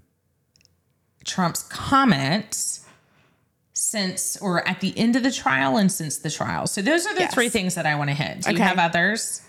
Trump's 1.25 1.63
comments 1.63 2.80
since 3.95 4.37
or 4.37 4.67
at 4.69 4.81
the 4.81 4.97
end 4.97 5.17
of 5.17 5.23
the 5.25 5.33
trial 5.33 5.77
and 5.77 5.91
since 5.91 6.19
the 6.19 6.31
trial. 6.31 6.67
So 6.67 6.81
those 6.81 7.07
are 7.07 7.15
the 7.15 7.23
Yes. 7.23 7.35
three 7.35 7.49
things 7.49 7.75
that 7.75 7.87
I 7.87 7.97
want 7.97 8.09
to 8.11 8.15
hit. 8.15 8.43
Do 8.43 8.53
you 8.53 8.59
have 8.61 8.79
others? 8.79 9.43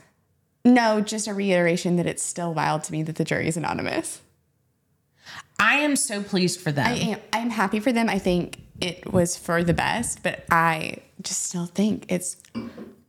No, 0.66 1.00
just 1.02 1.28
a 1.28 1.34
reiteration 1.34 1.96
that 1.98 2.08
it's 2.08 2.24
still 2.24 2.54
wild 2.54 2.84
to 2.86 2.92
me 2.92 3.04
that 3.04 3.16
the 3.16 3.24
jury 3.24 3.48
is 3.48 3.56
anonymous. 3.58 4.22
I 5.60 5.76
am 5.76 5.96
so 5.96 6.24
pleased 6.24 6.60
for 6.60 6.72
them. 6.72 6.88
I 6.88 6.94
am. 6.96 7.20
I'm 7.34 7.50
happy 7.52 7.80
for 7.80 7.92
them. 7.92 8.10
I 8.10 8.18
think 8.18 8.60
it 8.80 9.12
was 9.14 9.38
for 9.38 9.64
the 9.64 9.74
best, 9.74 10.24
but 10.24 10.44
I 10.50 10.98
just 11.22 11.44
still 11.44 11.68
think 11.68 12.06
it's 12.10 12.38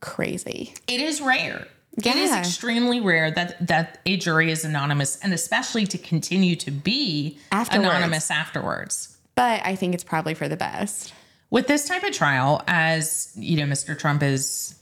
crazy. 0.00 0.74
it 0.86 1.00
is 1.00 1.20
rare. 1.22 1.66
It 1.96 2.06
is 2.16 2.32
extremely 2.32 3.00
rare 3.00 3.30
that 3.30 3.66
that 3.66 3.98
a 4.06 4.16
jury 4.18 4.50
is 4.50 4.64
anonymous, 4.64 5.16
and 5.22 5.32
especially 5.32 5.86
to 5.86 5.98
continue 5.98 6.56
to 6.56 6.70
be 6.70 7.38
Afterwards. 7.50 7.88
anonymous 7.88 8.30
afterwards. 8.30 9.16
But 9.34 9.60
I 9.64 9.76
think 9.76 9.94
it's 9.94 10.04
probably 10.04 10.34
for 10.34 10.48
the 10.48 10.56
best. 10.56 11.12
With 11.52 11.66
this 11.68 11.86
type 11.86 12.02
of 12.02 12.12
trial, 12.12 12.62
as 12.66 13.30
you 13.36 13.56
know, 13.58 13.64
Mr. 13.72 13.96
Trump 13.96 14.22
is 14.22 14.74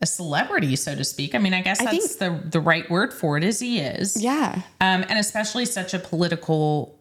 a 0.00 0.06
celebrity, 0.06 0.74
so 0.76 0.94
to 0.94 1.04
speak. 1.04 1.34
I 1.34 1.38
mean, 1.38 1.52
I 1.54 1.60
guess 1.60 1.80
I 1.80 1.84
that's 1.84 2.16
the 2.16 2.30
the 2.44 2.60
right 2.60 2.88
word 2.90 3.12
for 3.12 3.36
it, 3.36 3.44
as 3.44 3.60
he 3.60 3.78
is, 3.78 4.20
Yeah. 4.20 4.62
um, 4.80 5.04
and 5.08 5.18
especially 5.18 5.64
such 5.66 5.92
a 5.94 5.98
political 5.98 6.98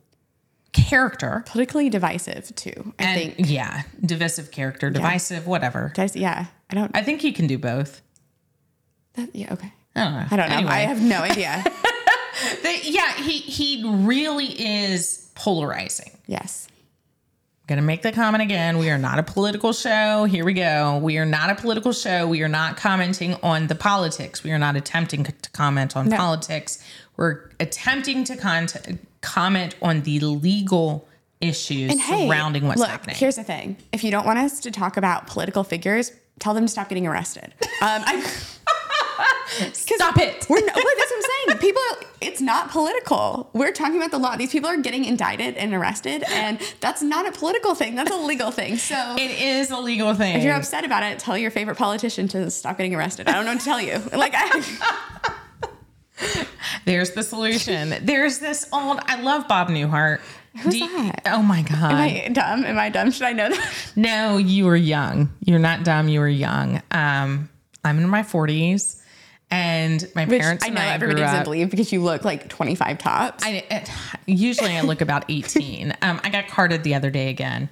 character. 0.73 1.43
Politically 1.47 1.89
divisive 1.89 2.53
too. 2.55 2.93
I 2.99 3.03
And 3.03 3.35
think. 3.35 3.49
yeah, 3.49 3.83
divisive 4.05 4.51
character, 4.51 4.89
divisive, 4.89 5.47
whatever. 5.47 5.91
Does 5.95 6.15
yeah. 6.15 6.47
I 6.69 6.75
don't. 6.75 6.91
I 6.95 7.01
think 7.03 7.21
he 7.21 7.31
can 7.31 7.47
do 7.47 7.57
both. 7.57 8.01
that, 9.13 9.33
yeah. 9.35 9.53
Okay. 9.53 9.71
I 9.95 10.03
don't 10.03 10.13
know. 10.13 10.25
I 10.29 10.35
don't 10.35 10.49
know. 10.49 10.55
Anyway. 10.57 10.71
I 10.71 10.79
have 10.81 11.01
no 11.01 11.21
idea. 11.21 11.63
The- 12.61 12.79
yeah, 12.83 13.13
he 13.15 13.39
he 13.39 13.83
really 13.83 14.45
is 14.45 15.31
polarizing. 15.33 16.11
yes. 16.27 16.67
Gonna 17.67 17.81
make 17.81 18.01
the 18.01 18.13
comment 18.13 18.41
again. 18.41 18.77
We 18.77 18.89
are 18.89 18.97
not 18.97 19.19
a 19.19 19.23
political 19.23 19.73
show. 19.73 20.23
Here 20.23 20.45
we 20.45 20.53
go. 20.53 20.99
We 20.99 21.17
are 21.17 21.25
not 21.25 21.49
a 21.49 21.55
political 21.55 21.91
show. 21.91 22.25
We 22.25 22.41
are 22.41 22.47
not 22.47 22.77
commenting 22.77 23.35
on 23.43 23.67
the 23.67 23.75
politics. 23.75 24.41
We 24.41 24.51
are 24.51 24.57
not 24.57 24.77
attempting 24.77 25.25
to 25.25 25.33
comment 25.51 25.97
on 25.97 26.09
politics. 26.09 26.81
We're 27.17 27.49
attempting 27.59 28.23
to 28.23 28.37
con- 28.37 28.67
comment 29.19 29.75
on 29.81 30.01
the 30.03 30.19
legal 30.21 31.07
issues 31.41 31.91
And 31.91 31.99
hey, 31.99 32.27
surrounding 32.27 32.67
what's 32.67 32.79
look, 32.79 32.89
happening. 32.89 33.17
here's 33.17 33.35
the 33.35 33.43
thing: 33.43 33.75
if 33.91 34.01
you 34.01 34.11
don't 34.11 34.25
want 34.25 34.39
us 34.39 34.61
to 34.61 34.71
talk 34.71 34.95
about 34.95 35.27
political 35.27 35.65
figures, 35.65 36.13
tell 36.39 36.53
them 36.53 36.65
to 36.65 36.71
stop 36.71 36.87
getting 36.89 37.05
arrested. 37.05 37.53
Um, 37.79 38.01
I, 38.07 38.33
Stop 39.73 40.17
it. 40.17 40.45
we're 40.49 40.59
no, 40.59 40.65
but 40.65 40.75
that's 40.75 41.11
what 41.11 41.15
I'm 41.15 41.21
saying. 41.47 41.59
People, 41.59 41.81
it's 42.21 42.41
not 42.41 42.69
political. 42.69 43.49
We're 43.53 43.71
talking 43.71 43.97
about 43.97 44.11
the 44.11 44.17
law. 44.19 44.35
These 44.35 44.51
people 44.51 44.69
are 44.69 44.77
getting 44.77 45.05
indicted 45.05 45.55
and 45.57 45.73
arrested, 45.73 46.23
and 46.29 46.59
that's 46.81 47.01
not 47.01 47.27
a 47.27 47.31
political 47.31 47.73
thing. 47.75 47.95
That's 47.95 48.11
a 48.11 48.15
legal 48.17 48.51
thing. 48.51 48.77
So 48.77 49.15
It 49.17 49.31
is 49.41 49.71
a 49.71 49.77
legal 49.77 50.13
thing. 50.13 50.35
if 50.37 50.43
you're 50.43 50.55
upset 50.55 50.85
about 50.85 51.03
it, 51.03 51.19
tell 51.19 51.37
your 51.37 51.51
favorite 51.51 51.77
politician 51.77 52.27
to 52.29 52.49
stop 52.51 52.77
getting 52.77 52.93
arrested. 52.95 53.27
I 53.27 53.33
don't 53.33 53.45
know 53.45 53.51
what 53.53 53.59
to 53.59 53.65
tell 53.65 53.81
you. 53.81 53.97
Like, 54.17 54.33
I, 54.35 55.65
There's 56.85 57.11
the 57.11 57.23
solution. 57.23 57.93
There's 58.01 58.39
this 58.39 58.67
old. 58.73 58.99
I 59.05 59.21
love 59.21 59.47
Bob 59.47 59.69
Newhart. 59.69 60.19
Who's 60.61 60.75
you- 60.79 60.87
that? 60.89 61.21
Oh 61.27 61.41
my 61.43 61.61
god. 61.61 61.91
am 61.91 61.97
I 61.97 62.27
dumb? 62.31 62.63
Am 62.65 62.77
I 62.79 62.89
dumb? 62.89 63.11
Should 63.11 63.23
I 63.27 63.33
know 63.33 63.49
that? 63.49 63.73
No, 63.95 64.37
you 64.37 64.65
were 64.65 64.75
young. 64.75 65.29
You're 65.41 65.59
not 65.59 65.83
dumb. 65.83 66.07
You 66.07 66.19
were 66.21 66.27
young. 66.27 66.81
Um, 66.91 67.49
I'm 67.83 67.99
in 67.99 68.09
my 68.09 68.23
40s, 68.23 68.99
and 69.49 70.09
my 70.13 70.25
Which 70.25 70.41
parents 70.41 70.63
I 70.63 70.67
and 70.67 70.75
know 70.75 70.81
I 70.81 70.93
everybody 70.93 71.21
doesn't 71.21 71.39
up. 71.39 71.43
believe 71.45 71.69
because 71.69 71.91
you 71.91 72.01
look 72.03 72.25
like 72.25 72.49
25 72.49 72.97
tops. 72.97 73.43
I, 73.45 73.63
it, 73.69 73.89
usually 74.25 74.75
I 74.75 74.81
look 74.81 75.01
about 75.01 75.25
18. 75.29 75.95
um, 76.01 76.19
I 76.23 76.29
got 76.29 76.47
carded 76.47 76.83
the 76.83 76.95
other 76.95 77.09
day 77.09 77.29
again. 77.29 77.69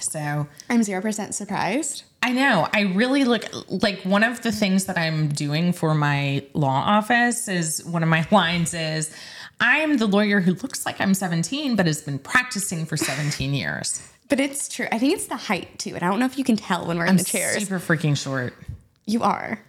So 0.00 0.48
I'm 0.68 0.80
0% 0.80 1.34
surprised. 1.34 2.02
I 2.22 2.32
know. 2.32 2.68
I 2.72 2.82
really 2.82 3.24
look 3.24 3.44
like 3.68 4.00
one 4.02 4.24
of 4.24 4.42
the 4.42 4.50
things 4.50 4.86
that 4.86 4.98
I'm 4.98 5.28
doing 5.28 5.72
for 5.72 5.94
my 5.94 6.44
law 6.54 6.82
office 6.86 7.48
is 7.48 7.84
one 7.84 8.02
of 8.02 8.08
my 8.08 8.26
lines 8.32 8.74
is 8.74 9.14
I'm 9.60 9.98
the 9.98 10.06
lawyer 10.06 10.40
who 10.40 10.54
looks 10.54 10.84
like 10.84 11.00
I'm 11.00 11.14
17 11.14 11.76
but 11.76 11.86
has 11.86 12.02
been 12.02 12.18
practicing 12.18 12.86
for 12.86 12.96
17 12.96 13.54
years. 13.54 14.02
But 14.28 14.40
it's 14.40 14.68
true. 14.68 14.86
I 14.90 14.98
think 14.98 15.14
it's 15.14 15.26
the 15.26 15.36
height 15.36 15.78
too. 15.78 15.94
And 15.94 16.02
I 16.02 16.08
don't 16.08 16.18
know 16.18 16.26
if 16.26 16.38
you 16.38 16.44
can 16.44 16.56
tell 16.56 16.86
when 16.86 16.98
we're 16.98 17.06
in 17.06 17.16
the 17.16 17.24
chairs. 17.24 17.56
Super 17.56 17.78
freaking 17.78 18.16
short. 18.16 18.54
You 19.06 19.22
are. 19.22 19.60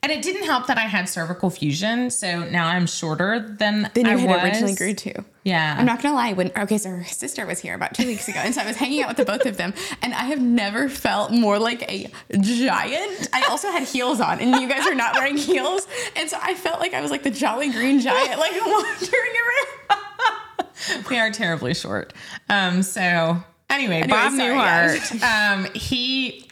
And 0.00 0.12
it 0.12 0.22
didn't 0.22 0.44
help 0.44 0.68
that 0.68 0.78
I 0.78 0.82
had 0.82 1.08
cervical 1.08 1.50
fusion, 1.50 2.10
so 2.10 2.44
now 2.48 2.68
I'm 2.68 2.86
shorter 2.86 3.40
than 3.40 3.90
Then 3.94 4.06
you 4.06 4.12
I 4.12 4.16
had 4.16 4.30
was. 4.30 4.44
originally 4.44 4.74
grew 4.76 4.94
to. 4.94 5.24
Yeah. 5.42 5.74
I'm 5.76 5.86
not 5.86 6.00
gonna 6.00 6.14
lie. 6.14 6.34
When 6.34 6.52
okay, 6.56 6.78
so 6.78 6.90
her 6.90 7.04
sister 7.04 7.44
was 7.46 7.58
here 7.58 7.74
about 7.74 7.94
two 7.94 8.06
weeks 8.06 8.28
ago, 8.28 8.38
and 8.38 8.54
so 8.54 8.60
I 8.62 8.66
was 8.66 8.76
hanging 8.76 9.02
out 9.02 9.08
with 9.08 9.16
the 9.16 9.24
both 9.24 9.44
of 9.44 9.56
them, 9.56 9.74
and 10.02 10.14
I 10.14 10.24
have 10.24 10.40
never 10.40 10.88
felt 10.88 11.32
more 11.32 11.58
like 11.58 11.82
a 11.90 12.10
giant. 12.40 13.28
I 13.32 13.44
also 13.50 13.70
had 13.72 13.82
heels 13.82 14.20
on, 14.20 14.38
and 14.40 14.54
you 14.62 14.68
guys 14.68 14.86
are 14.86 14.94
not 14.94 15.14
wearing 15.14 15.36
heels, 15.36 15.88
and 16.16 16.30
so 16.30 16.38
I 16.40 16.54
felt 16.54 16.78
like 16.80 16.94
I 16.94 17.00
was 17.00 17.10
like 17.10 17.24
the 17.24 17.30
Jolly 17.30 17.70
Green 17.70 17.98
Giant, 18.00 18.38
like 18.38 18.52
wandering 18.60 19.32
around. 19.90 21.04
we 21.10 21.18
are 21.18 21.30
terribly 21.30 21.74
short. 21.74 22.12
Um, 22.48 22.82
so 22.82 23.00
anyway, 23.02 23.42
Anyway, 23.96 24.06
Bob 24.06 24.32
sorry, 24.32 24.54
Newhart, 24.54 25.22
um, 25.22 25.64
he 25.74 26.47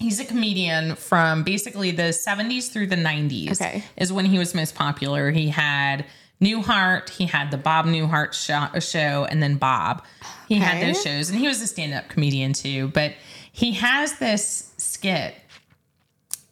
he's 0.00 0.18
a 0.18 0.24
comedian 0.24 0.96
from 0.96 1.44
basically 1.44 1.90
the 1.90 2.04
70s 2.04 2.72
through 2.72 2.86
the 2.88 2.96
90s. 2.96 3.52
Okay. 3.52 3.84
is 3.96 4.12
when 4.12 4.24
he 4.24 4.38
was 4.38 4.54
most 4.54 4.74
popular. 4.74 5.30
He 5.30 5.48
had 5.48 6.06
Newhart, 6.40 7.10
he 7.10 7.26
had 7.26 7.50
the 7.50 7.58
Bob 7.58 7.84
Newhart 7.84 8.32
show, 8.32 8.66
show 8.80 9.26
and 9.26 9.42
then 9.42 9.56
Bob. 9.56 10.02
He 10.48 10.56
had 10.56 10.82
those 10.82 11.00
shows, 11.02 11.28
and 11.30 11.38
he 11.38 11.46
was 11.46 11.60
a 11.60 11.66
stand-up 11.66 12.08
comedian 12.08 12.54
too. 12.54 12.88
But 12.88 13.14
he 13.52 13.72
has 13.74 14.18
this 14.18 14.72
skit 14.78 15.34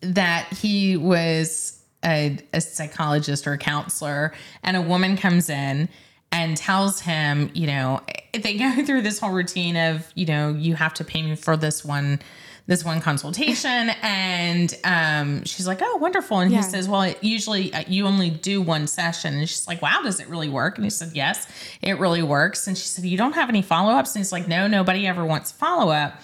that 0.03 0.47
he 0.53 0.97
was 0.97 1.81
a, 2.05 2.39
a 2.53 2.61
psychologist 2.61 3.47
or 3.47 3.55
a 3.55 3.59
counselor, 3.59 4.35
and 4.63 4.77
a 4.77 4.83
woman 4.83 5.17
comes 5.17 5.49
in 5.49 5.89
and 6.31 6.57
tells 6.57 7.01
him, 7.01 7.51
you 7.55 7.67
know, 7.67 8.03
they 8.35 8.59
go 8.59 8.71
through 8.85 9.03
this 9.03 9.19
whole 9.19 9.33
routine 9.33 9.77
of, 9.77 10.07
you 10.15 10.27
know, 10.27 10.51
you 10.51 10.75
have 10.75 10.93
to 10.95 11.05
pay 11.05 11.23
me 11.23 11.35
for 11.35 11.57
this 11.57 11.83
one 11.83 12.21
this 12.69 12.85
one 12.85 13.01
consultation 13.01 13.91
and 14.03 14.73
um, 14.85 15.43
she's 15.45 15.67
like 15.67 15.81
oh 15.83 15.97
wonderful. 15.97 16.39
And 16.39 16.53
Yeah. 16.53 16.59
he 16.59 16.63
says 16.63 16.89
well 16.89 17.03
it 17.03 17.19
usually 17.25 17.75
uh, 17.75 17.83
you 17.89 18.07
only 18.07 18.31
do 18.31 18.63
one 18.63 18.87
session. 18.87 19.35
And 19.35 19.49
she's 19.49 19.67
like 19.67 19.83
wow 19.83 20.01
does 20.05 20.21
it 20.21 20.29
really 20.29 20.49
work? 20.49 20.77
And 20.77 20.85
he 20.85 20.91
said 20.91 21.11
yes 21.15 21.49
it 21.83 21.99
really 21.99 22.23
works. 22.23 22.67
And 22.69 22.79
she 22.79 22.85
said 22.87 23.05
you 23.05 23.17
don't 23.19 23.33
have 23.35 23.49
any 23.49 23.63
follow-ups? 23.63 24.15
And 24.15 24.21
he's 24.21 24.31
like 24.31 24.47
no 24.47 24.69
nobody 24.69 25.07
ever 25.07 25.25
wants 25.25 25.51
follow-up. 25.51 26.15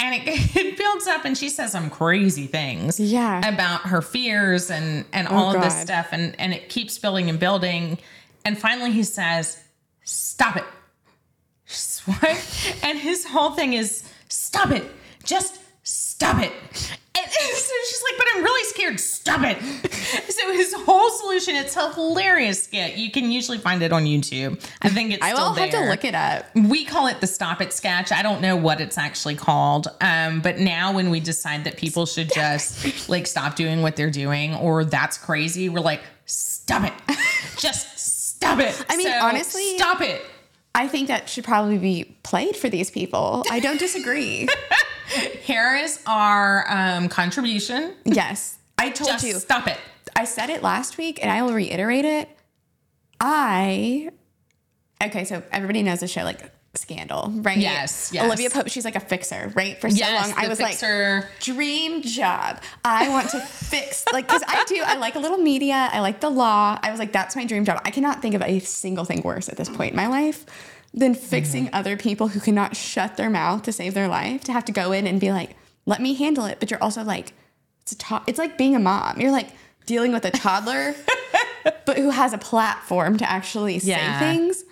And 0.00 0.14
it, 0.14 0.22
it 0.56 0.76
builds 0.78 1.06
up 1.06 1.24
and 1.24 1.36
she 1.38 1.48
says 1.48 1.72
some 1.72 1.90
crazy 1.90 2.46
things 2.46 3.00
Yeah. 3.00 3.38
about 3.48 3.82
her 3.82 4.02
fears 4.02 4.70
and 4.70 5.04
and 5.12 5.26
all 5.28 5.54
of 5.56 5.62
this 5.62 5.80
stuff 5.80 6.08
and 6.12 6.34
and 6.40 6.52
it 6.52 6.68
keeps 6.68 6.98
building 6.98 7.30
and 7.30 7.38
building. 7.38 7.98
And 8.44 8.58
finally 8.58 8.90
he 8.92 9.04
says 9.04 9.58
stop 10.04 10.56
it. 10.56 10.64
What 12.06 12.76
and 12.82 12.98
his 12.98 13.26
whole 13.26 13.50
thing 13.52 13.74
is 13.74 14.08
stop 14.28 14.70
it. 14.70 14.84
Just 15.24 15.60
stop 16.18 16.42
it 16.42 16.50
and 16.50 17.30
so 17.32 17.74
she's 17.88 18.02
like 18.02 18.18
but 18.18 18.26
i'm 18.34 18.42
really 18.42 18.64
scared 18.64 18.98
stop 18.98 19.40
it 19.44 19.56
so 20.32 20.52
his 20.52 20.74
whole 20.74 21.08
solution 21.10 21.54
it's 21.54 21.76
a 21.76 21.92
hilarious 21.92 22.64
skit 22.64 22.96
you 22.96 23.08
can 23.12 23.30
usually 23.30 23.58
find 23.58 23.82
it 23.82 23.92
on 23.92 24.04
youtube 24.04 24.60
i 24.82 24.88
think 24.88 25.12
it's 25.12 25.22
I 25.24 25.32
still 25.32 25.50
will 25.50 25.54
have 25.54 25.70
to 25.70 25.80
look 25.88 26.04
it 26.04 26.16
up. 26.16 26.46
we 26.56 26.84
call 26.84 27.06
it 27.06 27.20
the 27.20 27.28
stop 27.28 27.60
it 27.60 27.72
sketch. 27.72 28.10
I 28.10 28.22
don't 28.22 28.40
know 28.40 28.56
what 28.56 28.80
it's 28.80 28.98
actually 28.98 29.34
called. 29.36 29.86
Um, 30.00 30.40
but 30.40 30.58
now 30.58 30.92
when 30.92 31.10
we 31.10 31.20
decide 31.20 31.64
that 31.64 31.76
people 31.76 32.06
should 32.06 32.32
just 32.32 33.08
like 33.08 33.26
stop 33.26 33.54
doing 33.56 33.82
what 33.82 33.94
they're 33.96 34.10
doing 34.10 34.54
or 34.56 34.84
that's 34.84 35.18
crazy, 35.18 35.68
we're 35.68 35.80
like, 35.80 36.00
stop 36.24 36.84
it. 36.84 36.92
just 37.56 37.98
stop 37.98 38.58
it. 38.60 38.84
I 38.88 38.96
mean, 38.96 39.08
honestly- 39.08 39.76
stop 39.76 40.00
it. 40.00 40.22
I 40.74 40.86
think 40.86 41.08
that 41.08 41.28
should 41.28 41.44
probably 41.44 41.78
be 41.78 42.16
played 42.22 42.56
for 42.56 42.68
these 42.68 42.90
people. 42.90 43.44
I 43.50 43.58
don't 43.60 43.78
disagree. 43.80 44.48
Here 45.42 45.76
is 45.76 46.00
our 46.06 46.64
um, 46.68 47.08
contribution. 47.08 47.94
yes. 48.04 48.58
I 48.78 48.90
told 48.90 49.10
Just 49.10 49.26
you. 49.26 49.34
stop 49.34 49.66
it. 49.66 49.78
I 50.14 50.24
said 50.24 50.50
it 50.50 50.62
last 50.62 50.98
week 50.98 51.18
and 51.20 51.30
I 51.30 51.42
will 51.42 51.52
reiterate 51.52 52.04
it. 52.04 52.28
I 53.20 54.10
okay, 55.02 55.24
so 55.24 55.42
everybody 55.50 55.82
knows 55.82 56.00
the 56.00 56.08
show 56.08 56.22
like 56.22 56.52
Scandal, 56.74 57.32
right? 57.36 57.56
Yes, 57.58 58.10
yes. 58.12 58.24
Olivia 58.24 58.50
Pope, 58.50 58.68
she's 58.68 58.84
like 58.84 58.94
a 58.94 59.00
fixer, 59.00 59.50
right? 59.56 59.80
For 59.80 59.90
so 59.90 59.96
Yes, 59.96 60.28
long, 60.28 60.38
I 60.38 60.48
was 60.48 60.58
fixer. 60.60 61.22
like, 61.28 61.40
dream 61.40 62.02
job. 62.02 62.60
I 62.84 63.08
want 63.08 63.30
to 63.30 63.40
fix, 63.40 64.04
like, 64.12 64.28
because 64.28 64.42
I 64.46 64.64
do. 64.68 64.80
I 64.84 64.96
like 64.96 65.16
a 65.16 65.18
little 65.18 65.38
media. 65.38 65.88
I 65.92 65.98
like 66.00 66.20
the 66.20 66.30
law. 66.30 66.78
I 66.80 66.90
was 66.90 67.00
like, 67.00 67.10
that's 67.10 67.34
my 67.34 67.44
dream 67.46 67.64
job. 67.64 67.80
I 67.84 67.90
cannot 67.90 68.22
think 68.22 68.34
of 68.36 68.42
a 68.42 68.60
single 68.60 69.04
thing 69.04 69.22
worse 69.22 69.48
at 69.48 69.56
this 69.56 69.68
point 69.68 69.90
in 69.92 69.96
my 69.96 70.06
life 70.06 70.44
than 70.94 71.14
fixing 71.14 71.66
Mm-hmm. 71.66 71.74
other 71.74 71.96
people 71.96 72.28
who 72.28 72.40
cannot 72.40 72.76
shut 72.76 73.16
their 73.16 73.30
mouth 73.30 73.62
to 73.64 73.72
save 73.72 73.94
their 73.94 74.08
life. 74.08 74.44
To 74.44 74.52
have 74.52 74.64
to 74.66 74.72
go 74.72 74.92
in 74.92 75.06
and 75.06 75.20
be 75.20 75.30
like, 75.32 75.56
let 75.86 76.00
me 76.00 76.14
handle 76.14 76.44
it, 76.46 76.58
but 76.60 76.70
you're 76.70 76.82
also 76.82 77.02
like, 77.04 77.32
it's 77.82 77.92
a 77.92 77.96
to- 77.98 78.22
it's 78.26 78.38
like 78.38 78.58
being 78.58 78.74
a 78.74 78.78
mom. 78.78 79.20
You're 79.20 79.30
like 79.32 79.48
dealing 79.86 80.12
with 80.12 80.24
a 80.24 80.30
toddler, 80.30 80.94
but 81.86 81.96
who 81.96 82.10
has 82.10 82.32
a 82.32 82.38
platform 82.38 83.16
to 83.18 83.30
actually 83.30 83.78
say 83.78 84.14
things. 84.18 84.64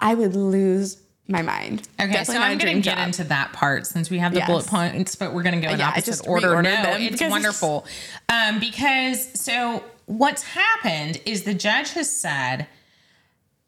I 0.00 0.14
would 0.14 0.34
lose 0.34 1.00
my 1.28 1.42
mind. 1.42 1.86
Okay, 2.00 2.10
Definitely 2.12 2.34
so 2.34 2.40
I'm 2.40 2.58
going 2.58 2.76
to 2.76 2.82
get 2.82 2.96
job. 2.98 3.06
into 3.06 3.24
that 3.24 3.52
part 3.52 3.86
since 3.86 4.10
we 4.10 4.18
have 4.18 4.32
the 4.32 4.38
Yes. 4.40 4.48
bullet 4.48 4.66
points, 4.66 5.14
but 5.14 5.32
we're 5.32 5.42
going 5.44 5.60
to 5.60 5.66
go 5.66 5.72
in 5.72 5.78
Yeah, 5.78 5.88
opposite 5.90 6.26
order. 6.28 6.60
No, 6.60 6.62
them 6.62 7.00
it's 7.02 7.22
wonderful. 7.22 7.86
Um, 8.28 8.58
because 8.58 9.38
so 9.40 9.84
what's 10.06 10.42
happened 10.42 11.20
is 11.24 11.44
the 11.44 11.54
judge 11.54 11.92
has 11.92 12.10
said, 12.10 12.66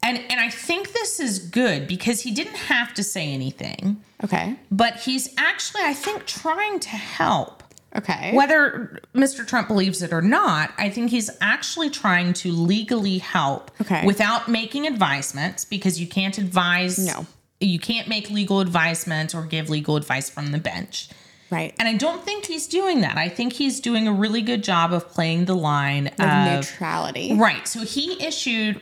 and 0.05 0.19
and 0.29 0.39
I 0.39 0.49
think 0.49 0.93
this 0.93 1.19
is 1.19 1.39
good 1.39 1.87
because 1.87 2.21
he 2.21 2.31
didn't 2.31 2.55
have 2.55 2.93
to 2.93 3.03
say 3.03 3.33
anything, 3.33 4.01
Okay. 4.23 4.55
but 4.71 4.95
he's 4.97 5.33
actually 5.37 5.81
I 5.83 5.93
think 5.93 6.25
trying 6.25 6.79
to 6.81 6.89
help. 6.89 7.63
Okay. 7.95 8.33
Whether 8.33 8.99
Mr. 9.13 9.47
Trump 9.47 9.69
believes 9.69 10.01
it 10.01 10.11
or 10.11 10.21
not, 10.21 10.73
I 10.77 10.89
think 10.89 11.11
he's 11.11 11.29
actually 11.39 11.89
trying 11.89 12.33
to 12.33 12.51
legally 12.51 13.19
help 13.19 13.71
Okay. 13.81 14.05
without 14.05 14.49
making 14.49 14.85
advisements 14.85 15.63
because 15.65 15.99
you 15.99 16.05
can't 16.07 16.37
advise. 16.37 16.97
No. 16.99 17.25
You 17.61 17.79
can't 17.79 18.09
make 18.09 18.29
legal 18.29 18.59
advisements 18.59 19.33
or 19.33 19.43
give 19.43 19.69
legal 19.69 19.95
advice 19.95 20.29
from 20.29 20.51
the 20.51 20.57
bench. 20.57 21.07
Right. 21.49 21.73
And 21.79 21.87
I 21.87 21.93
don't 21.95 22.21
think 22.25 22.45
he's 22.45 22.67
doing 22.67 22.99
that. 23.01 23.17
I 23.17 23.29
think 23.29 23.53
he's 23.53 23.79
doing 23.79 24.09
a 24.09 24.11
really 24.11 24.41
good 24.41 24.61
job 24.63 24.91
of 24.91 25.07
playing 25.07 25.45
the 25.45 25.55
line 25.55 26.07
of 26.07 26.53
neutrality. 26.53 27.33
Right. 27.33 27.65
So 27.65 27.81
he 27.85 28.21
issued 28.21 28.81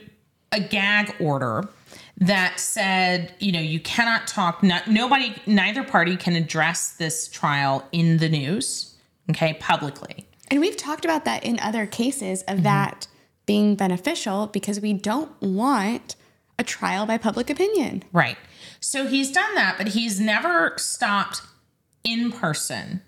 a 0.54 0.60
gag 0.60 1.14
order 1.20 1.68
that 2.18 2.60
said, 2.60 3.34
you 3.40 3.50
know, 3.52 3.60
you 3.60 3.80
cannot 3.80 4.26
talk. 4.26 4.62
Not, 4.62 4.88
nobody, 4.88 5.34
neither 5.46 5.82
party 5.82 6.16
can 6.16 6.36
address 6.36 6.92
this 6.92 7.28
trial 7.28 7.86
in 7.92 8.18
the 8.18 8.28
news. 8.28 8.94
Okay, 9.30 9.54
publicly. 9.54 10.26
And 10.50 10.60
we've 10.60 10.76
talked 10.76 11.04
about 11.04 11.24
that 11.24 11.44
in 11.44 11.58
other 11.60 11.86
cases 11.86 12.42
Mm-hmm. 12.44 12.58
of 12.58 12.62
that 12.64 13.06
being 13.46 13.74
beneficial 13.74 14.46
because 14.46 14.80
we 14.80 14.92
don't 14.92 15.30
want 15.42 16.16
a 16.58 16.64
trial 16.64 17.04
by 17.04 17.18
public 17.18 17.50
opinion. 17.50 18.04
Right. 18.12 18.38
So 18.80 19.06
he's 19.06 19.32
done 19.32 19.54
that, 19.56 19.76
but 19.76 19.88
he's 19.88 20.20
never 20.20 20.74
stopped 20.76 21.42
in 22.04 22.30
person 22.30 23.02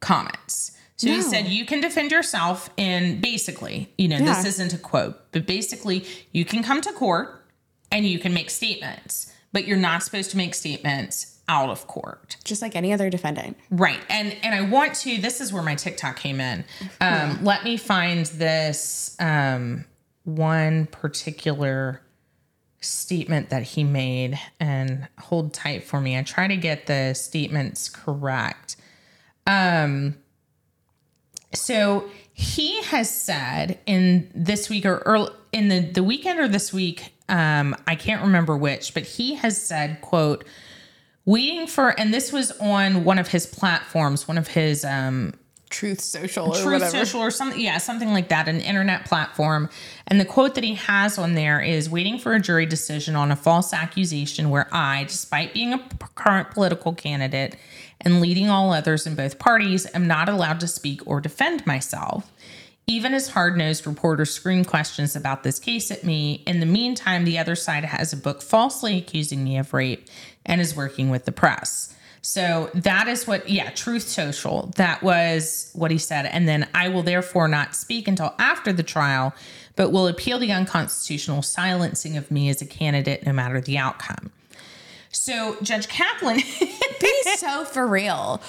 comments. 0.00 0.72
So 1.00 1.08
he 1.08 1.22
said, 1.22 1.46
you 1.46 1.64
can 1.64 1.80
defend 1.80 2.10
yourself 2.12 2.68
And 2.76 3.20
basically, 3.22 3.90
you 3.96 4.06
know, 4.08 4.18
Yeah. 4.18 4.34
this 4.34 4.44
isn't 4.44 4.74
a 4.74 4.78
quote, 4.78 5.32
but 5.32 5.46
basically, 5.46 6.04
you 6.32 6.44
can 6.44 6.62
come 6.62 6.80
to 6.82 6.92
court 6.92 7.46
and 7.90 8.06
you 8.06 8.18
can 8.18 8.34
make 8.34 8.50
statements, 8.50 9.32
but 9.52 9.66
you're 9.66 9.78
not 9.78 10.02
supposed 10.02 10.30
to 10.32 10.36
make 10.36 10.54
statements 10.54 11.38
out 11.48 11.70
of 11.70 11.86
court. 11.86 12.36
Just 12.44 12.60
like 12.62 12.76
any 12.76 12.92
other 12.92 13.08
defendant. 13.10 13.56
Right. 13.70 13.98
And 14.08 14.36
and 14.42 14.54
I 14.54 14.60
want 14.60 14.94
to 14.96 15.16
this 15.20 15.40
is 15.40 15.52
where 15.52 15.62
my 15.62 15.74
TikTok 15.74 16.16
came 16.16 16.38
in. 16.40 16.64
Um 17.00 17.42
let 17.42 17.64
me 17.64 17.76
find 17.76 18.26
this 18.26 19.16
um 19.18 19.86
one 20.24 20.86
particular 20.86 22.02
statement 22.82 23.50
that 23.50 23.62
he 23.62 23.84
made 23.84 24.38
and 24.60 25.08
hold 25.18 25.52
tight 25.52 25.82
for 25.84 26.00
me. 26.00 26.16
I 26.18 26.22
try 26.22 26.46
to 26.46 26.56
get 26.56 26.86
the 26.86 27.14
statements 27.14 27.88
correct. 27.88 28.76
Um 29.46 30.16
so 31.52 32.08
he 32.32 32.82
has 32.84 33.10
said 33.10 33.78
in 33.86 34.30
this 34.34 34.70
week 34.70 34.86
or 34.86 34.98
early, 34.98 35.32
in 35.52 35.68
the 35.68 35.80
the 35.80 36.02
weekend 36.02 36.38
or 36.38 36.48
this 36.48 36.72
week 36.72 37.12
um 37.28 37.76
I 37.86 37.96
can't 37.96 38.22
remember 38.22 38.56
which, 38.56 38.94
but 38.94 39.02
he 39.02 39.34
has 39.34 39.60
said 39.60 40.00
quote 40.00 40.44
waiting 41.24 41.66
for 41.66 41.88
and 41.98 42.14
this 42.14 42.32
was 42.32 42.50
on 42.52 43.04
one 43.04 43.18
of 43.18 43.28
his 43.28 43.46
platforms 43.46 44.26
one 44.26 44.38
of 44.38 44.48
his 44.48 44.84
um 44.84 45.34
Truth 45.68 46.00
Social 46.00 46.48
or 46.48 46.54
truth 46.54 46.64
whatever. 46.64 46.90
social 46.90 47.20
or 47.20 47.30
something 47.30 47.60
yeah 47.60 47.78
something 47.78 48.12
like 48.12 48.28
that 48.30 48.48
an 48.48 48.60
internet 48.60 49.04
platform 49.04 49.68
and 50.08 50.18
the 50.18 50.24
quote 50.24 50.56
that 50.56 50.64
he 50.64 50.74
has 50.74 51.16
on 51.16 51.34
there 51.34 51.60
is 51.60 51.88
waiting 51.88 52.18
for 52.18 52.34
a 52.34 52.40
jury 52.40 52.66
decision 52.66 53.14
on 53.14 53.30
a 53.30 53.36
false 53.36 53.72
accusation 53.72 54.50
where 54.50 54.66
i 54.72 55.04
despite 55.04 55.54
being 55.54 55.72
a 55.72 55.78
current 56.16 56.50
political 56.50 56.92
candidate 56.92 57.54
and 58.00 58.20
leading 58.20 58.48
all 58.48 58.72
others 58.72 59.06
in 59.06 59.14
both 59.14 59.38
parties 59.38 59.86
am 59.94 60.06
not 60.06 60.28
allowed 60.28 60.60
to 60.60 60.68
speak 60.68 61.00
or 61.06 61.20
defend 61.20 61.66
myself 61.66 62.30
even 62.90 63.14
as 63.14 63.28
hard 63.28 63.56
nosed 63.56 63.86
reporters 63.86 64.32
scream 64.32 64.64
questions 64.64 65.14
about 65.14 65.44
this 65.44 65.60
case 65.60 65.92
at 65.92 66.02
me, 66.02 66.42
in 66.44 66.58
the 66.58 66.66
meantime, 66.66 67.24
the 67.24 67.38
other 67.38 67.54
side 67.54 67.84
has 67.84 68.12
a 68.12 68.16
book 68.16 68.42
falsely 68.42 68.98
accusing 68.98 69.44
me 69.44 69.56
of 69.58 69.72
rape 69.72 70.08
and 70.44 70.60
is 70.60 70.74
working 70.74 71.08
with 71.08 71.24
the 71.24 71.30
press. 71.30 71.94
So 72.20 72.68
that 72.74 73.06
is 73.06 73.28
what, 73.28 73.48
yeah, 73.48 73.70
Truth 73.70 74.08
Social, 74.08 74.72
that 74.74 75.04
was 75.04 75.70
what 75.72 75.92
he 75.92 75.98
said. 75.98 76.26
And 76.26 76.48
then 76.48 76.68
I 76.74 76.88
will 76.88 77.04
therefore 77.04 77.46
not 77.46 77.76
speak 77.76 78.08
until 78.08 78.34
after 78.40 78.72
the 78.72 78.82
trial, 78.82 79.34
but 79.76 79.92
will 79.92 80.08
appeal 80.08 80.40
the 80.40 80.50
unconstitutional 80.50 81.42
silencing 81.42 82.16
of 82.16 82.28
me 82.28 82.48
as 82.48 82.60
a 82.60 82.66
candidate 82.66 83.24
no 83.24 83.32
matter 83.32 83.60
the 83.60 83.78
outcome. 83.78 84.32
So 85.12 85.56
Judge 85.62 85.88
Kaplan, 85.88 86.36
Be 87.00 87.22
so 87.36 87.64
for 87.64 87.86
real. 87.86 88.40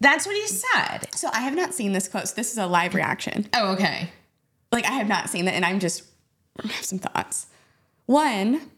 that's 0.00 0.26
what 0.26 0.36
he 0.36 0.46
said. 0.46 1.14
So 1.14 1.28
I 1.32 1.40
have 1.40 1.54
not 1.54 1.74
seen 1.74 1.92
this 1.92 2.08
quote. 2.08 2.28
So 2.28 2.34
this 2.34 2.52
is 2.52 2.58
a 2.58 2.66
live 2.66 2.94
reaction. 2.94 3.48
Oh, 3.54 3.72
okay. 3.72 4.10
Like 4.72 4.86
I 4.86 4.92
have 4.92 5.08
not 5.08 5.28
seen 5.28 5.46
that, 5.46 5.54
and 5.54 5.64
I'm 5.64 5.80
just 5.80 6.04
I 6.62 6.68
have 6.68 6.84
some 6.84 6.98
thoughts. 6.98 7.46
One, 8.06 8.70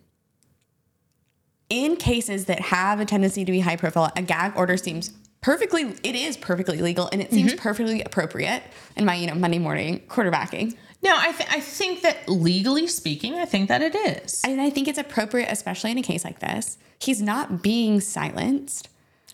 in 1.69 1.97
cases 1.97 2.47
that 2.47 2.61
have 2.61 3.01
a 3.01 3.05
tendency 3.05 3.45
to 3.45 3.53
be 3.53 3.61
high 3.61 3.77
profile, 3.77 4.11
a 4.17 4.23
gag 4.23 4.53
order 4.57 4.77
seems 4.77 5.11
perfectly 5.41 5.95
it 6.03 6.15
is 6.15 6.37
perfectly 6.37 6.79
legal 6.79 7.09
and 7.13 7.21
it 7.21 7.33
seems 7.33 7.53
mm-hmm. 7.53 7.63
perfectly 7.63 8.03
appropriate 8.03 8.63
in 8.97 9.05
my, 9.05 9.15
you 9.15 9.27
know, 9.27 9.35
Monday 9.35 9.59
morning 9.59 10.01
quarterbacking. 10.09 10.77
No, 11.03 11.15
I, 11.17 11.33
th- 11.33 11.49
I 11.51 11.61
think 11.61 12.03
that 12.03 12.29
legally 12.29 12.87
speaking, 12.87 13.35
I 13.35 13.45
think 13.45 13.69
that 13.69 13.83
it 13.83 13.95
is. 13.95 14.41
And 14.45 14.61
I 14.61 14.71
think 14.71 14.87
it's 14.87 14.99
appropriate, 14.99 15.49
especially 15.51 15.91
in 15.91 15.99
a 15.99 16.03
case 16.03 16.25
like 16.25 16.39
this. 16.39 16.79
He's 17.01 17.21
not 17.21 17.63
being 17.63 18.01
silenced. 18.01 18.89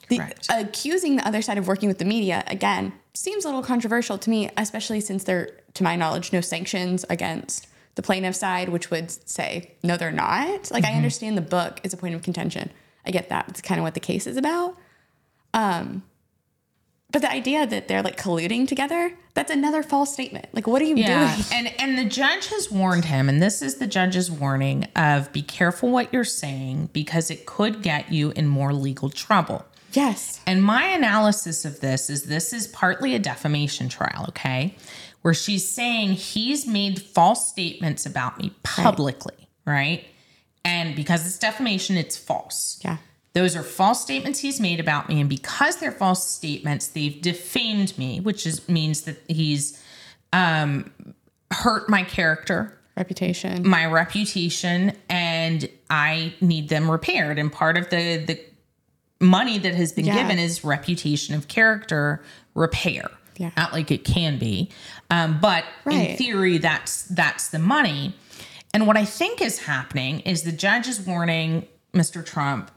The, 0.08 0.32
accusing 0.48 1.16
the 1.16 1.26
other 1.26 1.42
side 1.42 1.58
of 1.58 1.68
working 1.68 1.88
with 1.88 1.98
the 1.98 2.06
media, 2.06 2.42
again, 2.46 2.94
seems 3.12 3.44
a 3.44 3.48
little 3.48 3.62
controversial 3.62 4.16
to 4.16 4.30
me, 4.30 4.48
especially 4.56 5.00
since 5.00 5.24
there, 5.24 5.50
to 5.74 5.82
my 5.82 5.96
knowledge, 5.96 6.32
no 6.32 6.40
sanctions 6.40 7.04
against 7.10 7.66
the 7.96 8.02
plaintiff 8.02 8.34
side, 8.34 8.70
which 8.70 8.90
would 8.90 9.10
say, 9.28 9.72
no, 9.82 9.98
they're 9.98 10.10
not. 10.10 10.70
Like, 10.70 10.84
I 10.84 10.94
understand 10.94 11.36
the 11.36 11.42
book 11.42 11.80
is 11.84 11.92
a 11.92 11.98
point 11.98 12.14
of 12.14 12.22
contention. 12.22 12.70
I 13.04 13.10
get 13.10 13.28
that. 13.28 13.48
It's 13.48 13.60
kind 13.60 13.78
of 13.78 13.82
what 13.82 13.92
the 13.92 14.00
case 14.00 14.26
is 14.26 14.38
about. 14.38 14.76
Um, 15.52 16.02
but 17.10 17.22
the 17.22 17.30
idea 17.30 17.66
that 17.66 17.88
they're 17.88 18.02
like 18.02 18.16
colluding 18.20 18.68
together, 18.68 19.12
that's 19.34 19.50
another 19.50 19.82
false 19.82 20.12
statement. 20.12 20.46
Like, 20.52 20.66
what 20.66 20.82
are 20.82 20.84
you 20.84 20.96
Yeah, 20.96 21.34
doing? 21.34 21.46
and 21.52 21.80
and 21.80 21.98
the 21.98 22.04
judge 22.04 22.48
has 22.48 22.70
warned 22.70 23.06
him, 23.06 23.28
and 23.28 23.42
this 23.42 23.62
is 23.62 23.76
the 23.76 23.86
judge's 23.86 24.30
warning 24.30 24.84
of 24.94 25.32
be 25.32 25.42
careful 25.42 25.90
what 25.90 26.12
you're 26.12 26.24
saying 26.24 26.90
because 26.92 27.30
it 27.30 27.46
could 27.46 27.82
get 27.82 28.12
you 28.12 28.30
in 28.32 28.46
more 28.46 28.72
legal 28.74 29.08
trouble. 29.10 29.64
Yes. 29.92 30.40
And 30.46 30.62
my 30.62 30.84
analysis 30.84 31.64
of 31.64 31.80
this 31.80 32.10
is 32.10 32.24
this 32.24 32.52
is 32.52 32.66
partly 32.66 33.14
a 33.14 33.18
defamation 33.18 33.88
trial, 33.88 34.26
okay? 34.28 34.74
Where 35.22 35.32
she's 35.34 35.66
saying 35.66 36.10
he's 36.12 36.66
made 36.66 37.00
false 37.00 37.48
statements 37.48 38.04
about 38.04 38.38
me 38.38 38.52
publicly, 38.62 39.48
right? 39.64 40.04
And 40.64 40.94
because 40.94 41.26
it's 41.26 41.38
defamation, 41.38 41.96
it's 41.96 42.18
false. 42.18 42.78
Yeah. 42.84 42.98
Those 43.38 43.54
are 43.54 43.62
false 43.62 44.02
statements 44.02 44.40
he's 44.40 44.58
made 44.58 44.80
about 44.80 45.08
me, 45.08 45.20
and 45.20 45.30
because 45.30 45.76
they're 45.76 45.92
false 45.92 46.26
statements, 46.28 46.88
they've 46.88 47.22
defamed 47.22 47.96
me, 47.96 48.18
which 48.18 48.44
is 48.44 48.68
means 48.68 49.02
that 49.02 49.16
he's 49.28 49.80
um, 50.32 50.90
hurt 51.52 51.88
my 51.88 52.02
character, 52.02 52.76
Reputation. 52.96 53.64
my 53.64 53.86
reputation, 53.86 54.90
and 55.08 55.68
I 55.88 56.34
need 56.40 56.68
them 56.68 56.90
repaired. 56.90 57.38
And 57.38 57.52
part 57.52 57.76
of 57.76 57.90
the 57.90 58.24
the 58.26 58.40
money 59.24 59.56
that 59.58 59.72
has 59.76 59.92
been 59.92 60.06
Yeah. 60.06 60.16
given 60.20 60.40
is 60.40 60.64
reputation 60.64 61.36
of 61.36 61.46
character 61.46 62.20
repair. 62.56 63.08
Yeah. 63.36 63.52
Not 63.56 63.72
like 63.72 63.92
it 63.92 64.02
can 64.04 64.40
be, 64.40 64.68
um, 65.10 65.38
but 65.40 65.62
in 65.88 66.16
theory, 66.16 66.58
that's 66.58 67.04
that's 67.04 67.50
the 67.50 67.60
money. 67.60 68.16
And 68.74 68.88
what 68.88 68.96
I 68.96 69.04
think 69.04 69.40
is 69.40 69.60
happening 69.60 70.20
is 70.20 70.42
the 70.42 70.50
judge 70.50 70.88
is 70.88 71.00
warning 71.06 71.68
Mr. 71.94 72.26
Trump 72.26 72.72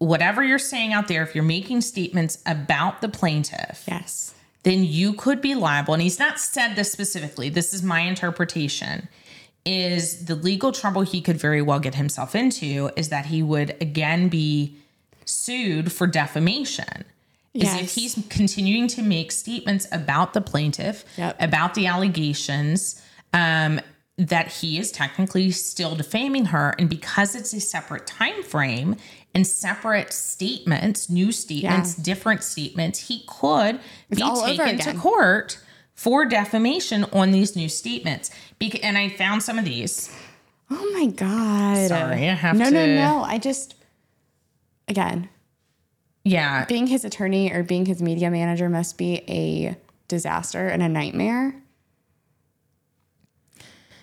whatever 0.00 0.42
you're 0.42 0.58
saying 0.58 0.92
out 0.92 1.06
there, 1.08 1.22
if 1.22 1.34
you're 1.34 1.44
making 1.44 1.82
statements 1.82 2.38
about 2.46 3.00
the 3.02 3.08
plaintiff, 3.08 3.84
Yes. 3.86 4.34
then 4.64 4.82
you 4.82 5.12
could 5.12 5.40
be 5.40 5.54
liable. 5.54 5.94
And 5.94 6.02
he's 6.02 6.18
not 6.18 6.40
said 6.40 6.74
this 6.74 6.90
specifically. 6.90 7.48
This 7.50 7.72
is 7.72 7.82
my 7.82 8.00
interpretation. 8.00 9.08
Is 9.66 10.24
the 10.24 10.34
legal 10.34 10.72
trouble 10.72 11.02
he 11.02 11.20
could 11.20 11.36
very 11.36 11.60
well 11.60 11.78
get 11.80 11.94
himself 11.94 12.34
into 12.34 12.90
is 12.96 13.10
that 13.10 13.26
he 13.26 13.42
would 13.42 13.76
again 13.80 14.28
be 14.30 14.74
sued 15.26 15.92
for 15.92 16.06
defamation. 16.06 17.04
Is 17.52 17.74
if 17.74 17.94
he's 17.94 18.16
continuing 18.30 18.88
to 18.88 19.02
make 19.02 19.32
statements 19.32 19.86
about 19.92 20.32
the 20.32 20.40
plaintiff, 20.40 21.04
Yep. 21.18 21.36
about 21.42 21.74
the 21.74 21.86
allegations, 21.88 23.02
um, 23.34 23.80
that 24.16 24.48
he 24.52 24.78
is 24.78 24.92
technically 24.92 25.50
still 25.50 25.94
defaming 25.96 26.46
her, 26.46 26.74
and 26.78 26.88
because 26.88 27.34
it's 27.34 27.52
a 27.52 27.60
separate 27.60 28.06
time 28.06 28.42
frame 28.42 28.96
and 29.34 29.46
separate 29.46 30.12
statements, 30.12 31.08
new 31.08 31.30
statements, 31.32 31.94
different 31.94 32.42
statements, 32.42 33.08
he 33.08 33.24
could 33.28 33.80
be 34.10 34.22
taken 34.44 34.78
to 34.78 34.94
court 34.94 35.58
for 35.94 36.24
defamation 36.24 37.04
on 37.12 37.30
these 37.30 37.54
new 37.54 37.68
statements. 37.68 38.30
Bec- 38.58 38.82
and 38.84 38.96
I 38.98 39.08
found 39.10 39.42
some 39.42 39.58
of 39.58 39.64
these. 39.64 40.14
Oh 40.70 40.90
my 40.98 41.06
god. 41.06 41.88
Sorry, 41.88 42.28
I 42.28 42.34
have 42.34 42.56
no, 42.56 42.70
No, 42.70 42.86
to- 42.86 42.94
no, 42.94 43.22
I 43.22 43.38
just 43.38 43.74
again, 44.88 45.28
Yeah, 46.24 46.64
being 46.64 46.86
his 46.86 47.04
attorney 47.04 47.52
or 47.52 47.62
being 47.62 47.86
his 47.86 48.02
media 48.02 48.30
manager 48.30 48.68
must 48.68 48.98
be 48.98 49.16
a 49.28 49.76
disaster 50.08 50.68
and 50.68 50.82
a 50.82 50.88
nightmare. 50.88 51.54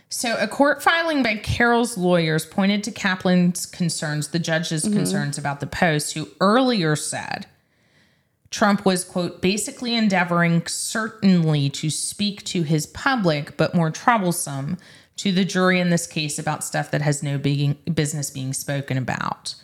So, 0.09 0.37
a 0.39 0.47
court 0.47 0.81
filing 0.81 1.21
by 1.21 1.35
Carroll's 1.35 1.97
lawyers 1.97 2.45
pointed 2.45 2.83
to 2.85 2.91
Kaplan's 2.91 3.65
concerns, 3.65 4.29
the 4.29 4.39
judge's 4.39 4.83
concerns 4.83 5.37
about 5.37 5.59
the 5.59 5.67
post, 5.67 6.13
who 6.13 6.29
earlier 6.39 6.95
said 6.95 7.45
Trump 8.49 8.85
was, 8.85 9.03
quote, 9.03 9.41
basically 9.41 9.95
endeavoring 9.95 10.65
certainly 10.65 11.69
to 11.71 11.89
speak 11.89 12.43
to 12.45 12.63
his 12.63 12.85
public, 12.87 13.57
but 13.57 13.75
more 13.75 13.91
troublesome 13.91 14.77
to 15.17 15.31
the 15.31 15.43
jury 15.43 15.79
in 15.79 15.89
this 15.89 16.07
case 16.07 16.39
about 16.39 16.63
stuff 16.63 16.89
that 16.91 17.01
has 17.01 17.21
no 17.21 17.37
being, 17.37 17.77
business 17.93 18.29
being 18.29 18.53
spoken 18.53 18.97
about. 18.97 19.55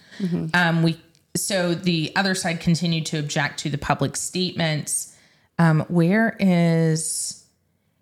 Um, 0.54 0.84
we 0.84 1.00
so 1.36 1.74
the 1.74 2.12
other 2.16 2.36
side 2.36 2.60
continued 2.60 3.08
to 3.08 3.18
object 3.18 3.60
to 3.62 3.70
the 3.70 3.78
public 3.78 4.16
statements. 4.16 5.16
Um, 5.58 5.82
where 5.88 6.36
is 6.40 7.46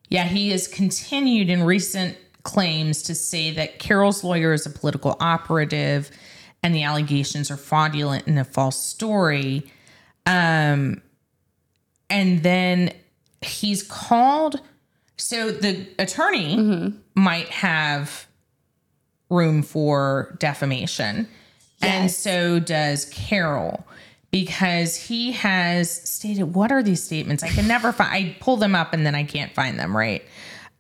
yeah, 0.10 0.26
he 0.26 0.50
has 0.52 0.68
continued 0.68 1.50
in 1.50 1.64
recent 1.64 2.18
claims 2.44 3.04
to 3.04 3.16
say 3.16 3.52
that 3.52 3.80
Carroll's 3.80 4.24
lawyer 4.24 4.54
is 4.54 4.66
a 4.66 4.70
political 4.70 5.18
operative 5.20 6.12
and 6.64 6.76
the 6.76 6.84
allegations 6.84 7.50
are 7.50 7.58
fraudulent 7.58 8.28
and 8.28 8.40
a 8.40 8.44
false 8.44 8.80
story. 8.82 9.70
Um, 10.26 11.02
and 12.10 12.44
then 12.44 12.94
he's 13.42 13.84
called, 13.84 14.62
so 15.18 15.52
the 15.52 15.88
attorney 15.98 16.94
might 17.16 17.50
have 17.50 18.28
room 19.30 19.64
for 19.64 20.36
defamation. 20.40 21.28
And 21.82 22.12
so 22.12 22.60
does 22.60 23.06
Carol 23.06 23.88
because 24.30 24.96
he 24.96 25.32
has 25.32 25.90
stated 25.92 26.54
what 26.54 26.72
are 26.72 26.84
these 26.84 27.04
statements? 27.04 27.44
I 27.44 27.50
can 27.50 27.68
never 27.68 27.92
find 27.92 28.12
I 28.14 28.38
pull 28.40 28.58
them 28.58 28.76
up 28.76 28.94
and 28.94 29.06
then 29.06 29.16
I 29.16 29.24
can't 29.24 29.54
find 29.54 29.80
them, 29.80 29.96
right? 29.96 30.24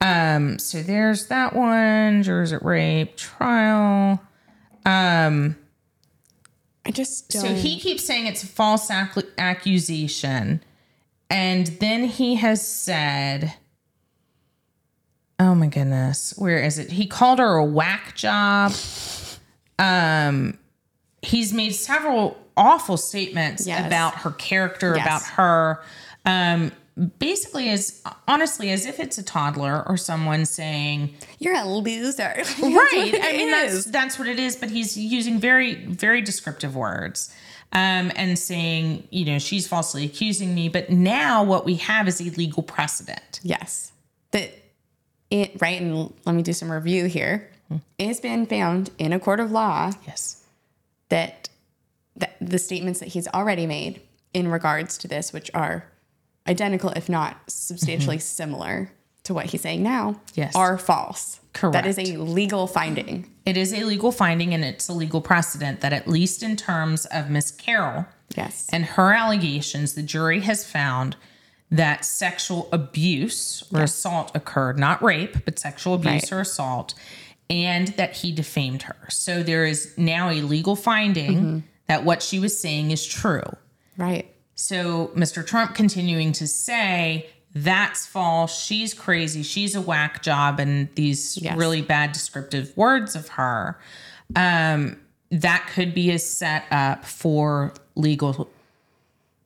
Um 0.01 0.57
so 0.59 0.81
there's 0.81 1.27
that 1.27 1.55
one, 1.55 2.23
jurors 2.23 2.51
at 2.53 2.63
rape 2.65 3.15
trial. 3.17 4.21
Um, 4.85 5.55
I 6.85 6.89
just 6.91 7.29
don't. 7.29 7.41
So 7.43 7.53
he 7.53 7.79
keeps 7.79 8.03
saying 8.03 8.25
it's 8.25 8.41
a 8.43 8.47
false 8.47 8.89
ac- 8.89 9.27
accusation. 9.37 10.63
And 11.29 11.67
then 11.67 12.05
he 12.05 12.35
has 12.35 12.65
said, 12.65 13.53
oh 15.39 15.53
my 15.55 15.67
goodness, 15.67 16.33
where 16.37 16.57
is 16.63 16.79
it? 16.79 16.91
He 16.91 17.05
called 17.07 17.37
her 17.39 17.55
a 17.57 17.63
whack 17.65 18.15
job. 18.15 18.73
Um, 19.79 20.57
he's 21.21 21.53
made 21.53 21.73
several 21.75 22.37
awful 22.57 22.97
statements 22.97 23.65
Yes. 23.67 23.85
about 23.87 24.15
her 24.15 24.31
character, 24.31 24.93
Yes. 24.95 25.05
about 25.05 25.23
her. 25.35 25.83
Um, 26.25 26.71
basically, 27.19 27.69
as 27.69 28.01
honestly 28.27 28.71
as 28.71 28.85
if 28.85 28.99
it's 28.99 29.17
a 29.17 29.23
toddler 29.23 29.87
or 29.87 29.97
someone 29.97 30.45
saying, 30.45 31.13
You're 31.39 31.55
a 31.55 31.65
loser. 31.65 32.23
right 32.61 33.19
i 33.21 33.33
mean 33.37 33.51
that's 33.51 33.85
that's 33.85 34.19
what 34.19 34.27
it 34.27 34.39
is 34.39 34.55
but 34.55 34.69
he's 34.69 34.97
using 34.97 35.39
very 35.39 35.75
very 35.85 36.21
descriptive 36.21 36.75
words 36.75 37.33
um, 37.73 38.11
and 38.15 38.37
saying 38.37 39.07
you 39.09 39.25
know 39.25 39.39
she's 39.39 39.67
falsely 39.67 40.05
accusing 40.05 40.53
me 40.53 40.69
but 40.69 40.89
now 40.89 41.43
what 41.43 41.65
we 41.65 41.75
have 41.75 42.07
is 42.07 42.21
a 42.21 42.25
legal 42.35 42.63
precedent 42.63 43.39
Yes. 43.43 43.91
That 44.31 44.51
it 45.29 45.61
right, 45.61 45.81
and 45.81 46.13
let 46.25 46.35
me 46.35 46.43
do 46.43 46.53
some 46.53 46.71
review 46.71 47.05
here. 47.05 47.49
It's 47.97 48.19
been 48.19 48.45
found 48.45 48.89
in 48.97 49.13
a 49.13 49.19
court 49.19 49.39
of 49.39 49.51
law 49.51 49.91
yes 50.05 50.43
that 51.09 51.49
the, 52.15 52.29
the 52.41 52.59
statements 52.59 52.99
that 52.99 53.09
he's 53.09 53.27
already 53.29 53.65
made 53.65 54.01
in 54.33 54.49
regards 54.49 54.97
to 54.99 55.07
this, 55.07 55.33
which 55.33 55.49
are 55.53 55.85
identical, 56.47 56.89
if 56.91 57.07
not 57.09 57.37
substantially 57.47 58.19
similar 58.19 58.91
to 59.23 59.33
what 59.33 59.45
he's 59.47 59.61
saying 59.61 59.83
now, 59.83 60.19
Yes. 60.33 60.55
are 60.55 60.77
false. 60.77 61.39
Correct. 61.53 61.73
That 61.73 61.85
is 61.85 61.99
a 61.99 62.17
legal 62.17 62.65
finding. 62.67 63.27
it 63.45 63.57
is 63.57 63.73
a 63.73 63.83
legal 63.83 64.11
finding 64.11 64.53
and 64.53 64.63
it's 64.63 64.87
a 64.87 64.93
legal 64.93 65.19
precedent 65.21 65.81
that 65.81 65.91
at 65.93 66.07
least 66.07 66.43
in 66.43 66.55
terms 66.55 67.05
of 67.07 67.29
miss 67.29 67.49
carroll 67.51 68.05
Yes. 68.35 68.67
and 68.71 68.85
her 68.85 69.13
allegations 69.13 69.93
the 69.95 70.03
jury 70.03 70.41
has 70.41 70.63
found 70.63 71.15
that 71.71 72.05
sexual 72.05 72.69
abuse 72.71 73.63
or 73.73 73.81
assault 73.81 74.31
occurred 74.35 74.77
not 74.77 75.01
rape 75.01 75.43
but 75.43 75.57
sexual 75.57 75.95
abuse 75.95 76.23
Right. 76.23 76.31
or 76.33 76.41
assault 76.41 76.93
and 77.49 77.87
that 77.89 78.17
he 78.17 78.31
defamed 78.31 78.83
her 78.83 78.95
so 79.09 79.41
there 79.43 79.65
is 79.65 79.91
now 79.97 80.29
a 80.29 80.41
legal 80.41 80.75
finding 80.75 81.35
Mm-hmm. 81.37 81.59
that 81.87 82.05
what 82.05 82.21
she 82.23 82.39
was 82.39 82.57
saying 82.59 82.91
is 82.91 83.05
true 83.05 83.43
right. 83.97 84.30
So 84.61 85.07
Mr. 85.15 85.45
Trump 85.45 85.73
continuing 85.75 86.31
to 86.33 86.45
say 86.47 87.27
that's 87.53 88.05
false. 88.05 88.63
She's 88.63 88.93
crazy. 88.93 89.43
She's 89.43 89.75
a 89.75 89.81
whack 89.81 90.21
job, 90.21 90.59
and 90.59 90.87
these 90.95 91.37
Yes. 91.37 91.57
really 91.57 91.81
bad 91.81 92.11
descriptive 92.11 92.71
words 92.77 93.15
of 93.15 93.29
her. 93.29 93.79
Um, 94.35 94.97
that 95.31 95.67
could 95.73 95.93
be 95.93 96.11
a 96.11 96.19
setup 96.19 97.03
for 97.05 97.73
legal 97.95 98.49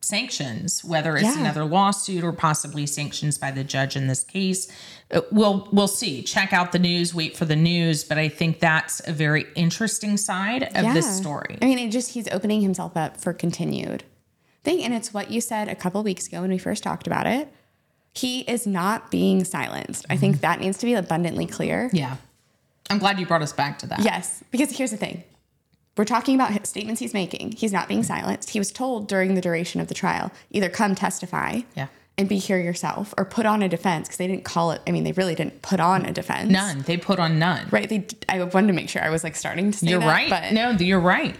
sanctions, 0.01 0.83
whether 0.83 1.15
it's 1.15 1.23
Yeah. 1.35 1.39
another 1.39 1.65
lawsuit 1.65 2.23
or 2.23 2.31
possibly 2.31 2.85
sanctions 2.85 3.37
by 3.39 3.49
the 3.49 3.63
judge 3.63 3.95
in 3.95 4.05
this 4.07 4.23
case. 4.23 4.67
Uh, 5.11 5.21
We'll 5.31 5.67
we'll 5.71 5.87
see. 5.87 6.21
Check 6.21 6.53
out 6.53 6.71
the 6.73 6.79
news. 6.79 7.15
Wait 7.15 7.35
for 7.35 7.45
the 7.45 7.55
news. 7.55 8.03
But 8.03 8.17
I 8.19 8.29
think 8.29 8.59
that's 8.59 9.01
a 9.07 9.13
very 9.13 9.45
interesting 9.55 10.17
side 10.17 10.63
of 10.75 10.93
this 10.93 11.17
story. 11.17 11.57
I 11.61 11.65
mean, 11.65 11.79
it 11.79 11.89
just 11.89 12.11
he's 12.11 12.27
opening 12.31 12.61
himself 12.61 12.95
up 12.95 13.17
for 13.19 13.33
continued 13.33 14.03
thing, 14.65 14.83
and 14.83 14.93
it's 14.93 15.13
what 15.13 15.31
you 15.31 15.39
said 15.39 15.67
a 15.67 15.75
couple 15.75 16.03
weeks 16.03 16.27
ago 16.27 16.41
when 16.41 16.49
we 16.49 16.57
first 16.57 16.83
talked 16.83 17.07
about 17.07 17.27
it. 17.27 17.47
He 18.13 18.41
is 18.41 18.65
not 18.65 19.11
being 19.11 19.43
silenced. 19.43 20.05
I 20.09 20.17
think 20.17 20.35
mm-hmm. 20.35 20.41
that 20.41 20.59
needs 20.59 20.77
to 20.79 20.85
be 20.85 20.93
abundantly 20.93 21.45
clear. 21.45 21.89
Yeah, 21.93 22.17
I'm 22.89 22.97
glad 22.97 23.19
you 23.19 23.25
brought 23.25 23.41
us 23.41 23.53
back 23.53 23.79
to 23.79 23.87
that. 23.87 24.01
Yes, 24.01 24.43
because 24.51 24.77
here's 24.77 24.91
the 24.91 24.97
thing. 24.97 25.23
We're 25.97 26.05
talking 26.05 26.35
about 26.35 26.67
statements 26.67 26.99
he's 26.99 27.13
making. 27.13 27.53
He's 27.53 27.71
not 27.71 27.87
being 27.87 28.03
silenced. 28.03 28.49
He 28.49 28.59
was 28.59 28.71
told 28.71 29.07
during 29.07 29.35
the 29.35 29.41
duration 29.41 29.79
of 29.79 29.87
the 29.87 29.93
trial 29.93 30.31
either 30.51 30.69
come 30.69 30.93
testify 30.93 31.61
Yeah. 31.75 31.87
and 32.17 32.27
be 32.27 32.37
here 32.37 32.59
yourself 32.59 33.13
or 33.17 33.23
put 33.23 33.45
on 33.45 33.61
a 33.61 33.69
defense 33.69 34.07
because 34.07 34.17
they 34.17 34.27
didn't 34.27 34.43
call 34.43 34.71
it, 34.71 34.81
I 34.85 34.91
mean, 34.91 35.05
they 35.05 35.13
really 35.13 35.35
didn't 35.35 35.61
put 35.61 35.79
on 35.79 36.05
a 36.05 36.11
defense. 36.11 36.51
None. 36.51 36.81
They 36.81 36.97
put 36.97 37.17
on 37.17 37.39
none. 37.39 37.67
Right. 37.71 37.87
They, 37.87 38.05
I 38.27 38.43
wanted 38.43 38.67
to 38.67 38.73
make 38.73 38.89
sure 38.89 39.03
I 39.03 39.09
was 39.09 39.23
like 39.23 39.37
starting 39.37 39.71
to 39.71 39.77
say 39.77 39.87
You're 39.87 40.01
that, 40.01 40.07
right. 40.07 40.29
But 40.29 40.51
no, 40.51 40.71
you're 40.71 40.99
right. 40.99 41.37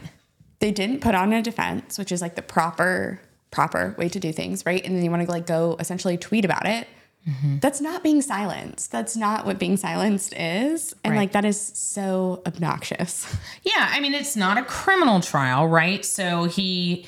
They 0.60 0.72
didn't 0.72 1.02
put 1.02 1.15
on 1.15 1.34
a 1.34 1.41
defense, 1.41 1.98
which 1.98 2.12
is 2.12 2.22
like 2.22 2.36
the 2.36 2.41
proper 2.41 3.20
proper 3.52 3.96
way 3.98 4.10
to 4.10 4.20
do 4.20 4.32
things, 4.34 4.65
right? 4.65 4.86
And 4.86 4.96
then 4.96 5.04
you 5.04 5.10
want 5.10 5.24
to 5.26 5.32
like 5.32 5.46
go 5.48 5.78
essentially 5.80 6.18
tweet 6.18 6.44
about 6.44 6.65
it. 6.68 6.88
Mm-hmm. 7.28 7.58
That's 7.60 7.82
not 7.82 8.04
being 8.04 8.22
silenced. 8.22 8.91
That's 8.91 9.15
not 9.18 9.46
what 9.46 9.58
being 9.58 9.78
silenced 9.78 10.34
is. 10.36 10.94
And 11.04 11.13
Right. 11.13 11.22
like 11.22 11.32
that 11.32 11.46
is 11.46 11.60
so 11.60 12.41
obnoxious. 12.46 13.26
Yeah, 13.63 13.89
I 13.91 14.00
mean 14.00 14.13
it's 14.13 14.36
not 14.36 14.58
a 14.58 14.63
criminal 14.63 15.22
trial, 15.22 15.68
right? 15.68 16.04
So 16.06 16.44
he 16.46 17.06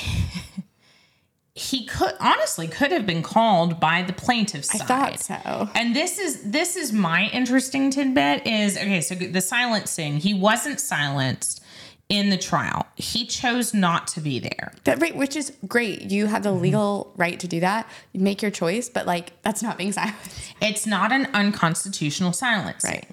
he 1.54 1.84
could 1.84 2.14
honestly 2.18 2.66
could 2.66 2.90
have 2.92 3.04
been 3.06 3.22
called 3.22 3.78
by 3.78 4.02
the 4.02 4.12
plaintiff's 4.14 4.74
I 4.74 4.78
thought 4.84 5.20
so. 5.20 5.68
And 5.74 5.94
this 5.94 6.18
is 6.18 6.50
this 6.50 6.76
is 6.76 6.92
my 6.92 7.26
interesting 7.32 7.90
tidbit 7.90 8.46
is 8.46 8.76
okay, 8.78 9.02
so 9.02 9.14
the 9.14 9.40
silencing, 9.42 10.16
he 10.18 10.32
wasn't 10.32 10.80
silenced 10.80 11.61
in 12.08 12.30
the 12.30 12.36
trial. 12.36 12.86
He 12.96 13.26
chose 13.26 13.72
not 13.72 14.06
to 14.08 14.20
be 14.20 14.38
there. 14.38 14.74
That 14.84 15.00
right, 15.00 15.16
which 15.16 15.34
is 15.34 15.52
great. 15.66 16.10
You 16.10 16.26
have 16.26 16.42
the 16.42 16.50
mm-hmm. 16.50 16.62
legal 16.62 17.12
right 17.16 17.40
to 17.40 17.48
do 17.48 17.60
that. 17.60 17.88
You 18.12 18.20
make 18.20 18.42
your 18.42 18.50
choice, 18.50 18.88
but 18.88 19.06
like 19.06 19.32
that's 19.42 19.62
not 19.62 19.78
being 19.78 19.92
silenced. 19.92 20.54
It's 20.60 20.86
not 20.86 21.12
an 21.12 21.26
unconstitutional 21.32 22.32
silence. 22.32 22.84
Right. 22.84 23.08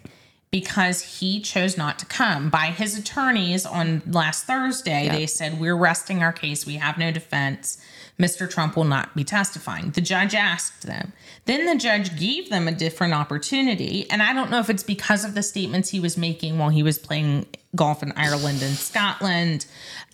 Because 0.52 1.20
he 1.20 1.42
chose 1.42 1.78
not 1.78 2.00
to 2.00 2.08
come. 2.08 2.50
By 2.50 2.68
his 2.68 2.98
attorneys 2.98 3.68
on 3.68 4.02
last 4.08 4.46
Thursday, 4.46 5.08
they 5.08 5.28
said, 5.28 5.60
We're 5.60 5.78
resting 5.78 6.24
our 6.24 6.34
case. 6.34 6.66
We 6.66 6.76
have 6.76 6.98
no 6.98 7.12
defense. 7.12 7.80
Mr. 8.20 8.50
Trump 8.50 8.76
will 8.76 8.84
not 8.84 9.16
be 9.16 9.24
testifying. 9.24 9.92
The 9.92 10.02
judge 10.02 10.36
asked 10.36 10.86
them. 10.86 11.14
Then 11.46 11.66
the 11.66 11.76
judge 11.82 12.20
gave 12.20 12.50
them 12.50 12.68
a 12.68 12.72
different 12.72 13.14
opportunity. 13.14 14.10
And 14.12 14.22
I 14.22 14.34
don't 14.34 14.52
know 14.52 14.60
if 14.60 14.70
it's 14.70 14.84
because 14.84 15.24
of 15.24 15.36
the 15.36 15.42
statements 15.42 15.90
he 15.90 16.00
was 16.02 16.18
making 16.18 16.58
while 16.58 16.70
he 16.70 16.84
was 16.84 17.00
playing 17.00 17.46
golf 17.76 18.04
in 18.04 18.12
Ireland 18.18 18.62
and 18.62 18.76
Scotland. 18.76 19.66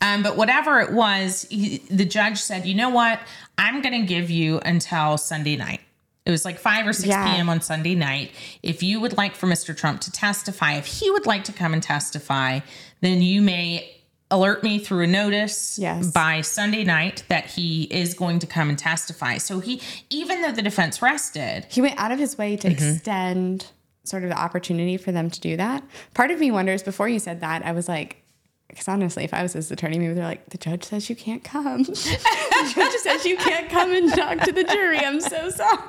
Um, 0.02 0.22
but 0.22 0.38
whatever 0.38 0.80
it 0.82 0.92
was, 0.92 1.48
he, 1.50 1.80
the 1.90 2.06
judge 2.06 2.38
said, 2.38 2.66
You 2.68 2.76
know 2.76 2.90
what? 2.90 3.20
I'm 3.58 3.82
going 3.82 4.00
to 4.00 4.08
give 4.08 4.30
you 4.30 4.60
until 4.60 5.18
Sunday 5.18 5.56
night. 5.56 5.82
It 6.26 6.32
was 6.32 6.44
like 6.46 6.58
5 6.60 6.88
or 6.88 6.94
6 6.94 7.08
Yeah. 7.08 7.34
p.m. 7.34 7.50
on 7.50 7.62
Sunday 7.62 7.96
night. 7.96 8.32
If 8.62 8.84
you 8.84 9.00
would 9.00 9.16
like 9.18 9.36
for 9.36 9.48
Mr. 9.48 9.76
Trump 9.76 10.02
to 10.02 10.12
testify, 10.12 10.74
if 10.74 10.86
he 10.86 11.10
would 11.12 11.26
like 11.26 11.44
to 11.46 11.54
come 11.54 11.74
and 11.74 11.82
testify, 11.82 12.60
then 13.02 13.22
you 13.22 13.42
may 13.42 13.95
alert 14.36 14.64
me 14.64 14.80
through 14.80 15.04
a 15.04 15.08
notice 15.08 15.80
Yes. 15.80 16.12
by 16.12 16.42
Sunday 16.42 16.84
night 16.84 17.24
that 17.30 17.46
he 17.46 17.84
is 17.84 18.14
going 18.14 18.40
to 18.40 18.48
come 18.48 18.70
and 18.70 18.78
testify. 18.78 19.38
So 19.38 19.60
he, 19.60 19.82
even 20.10 20.42
though 20.42 20.52
the 20.52 20.62
defense 20.62 21.02
rested, 21.02 21.66
He 21.70 21.82
went 21.82 22.00
out 22.00 22.12
of 22.12 22.20
his 22.20 22.38
way 22.38 22.58
to 22.58 22.68
mm-hmm. 22.68 22.94
extend 22.94 23.68
sort 24.04 24.24
of 24.24 24.30
the 24.30 24.38
opportunity 24.38 24.98
for 24.98 25.12
them 25.12 25.30
to 25.30 25.40
do 25.40 25.58
that. 25.58 25.84
Part 26.14 26.32
of 26.32 26.40
me 26.40 26.52
wonders 26.52 26.84
before 26.84 27.10
you 27.10 27.18
said 27.20 27.42
that, 27.42 27.66
I 27.66 27.72
was 27.72 27.88
like, 27.88 28.22
because 28.68 28.88
honestly, 28.88 29.24
if 29.24 29.34
I 29.34 29.42
was 29.42 29.54
his 29.54 29.72
attorney, 29.72 30.00
maybe 30.00 30.14
they're 30.14 30.26
like, 30.26 30.50
the 30.50 30.58
judge 30.58 30.84
says 30.84 31.10
you 31.10 31.16
can't 31.16 31.44
come. 31.44 31.84
the 31.84 32.74
judge 32.76 32.94
says 32.94 33.26
you 33.26 33.38
can't 33.38 33.70
come 33.70 33.94
and 33.94 34.12
talk 34.14 34.40
to 34.42 34.52
the 34.52 34.64
jury. 34.64 35.00
I'm 35.00 35.22
so 35.22 35.50
sorry. 35.52 35.80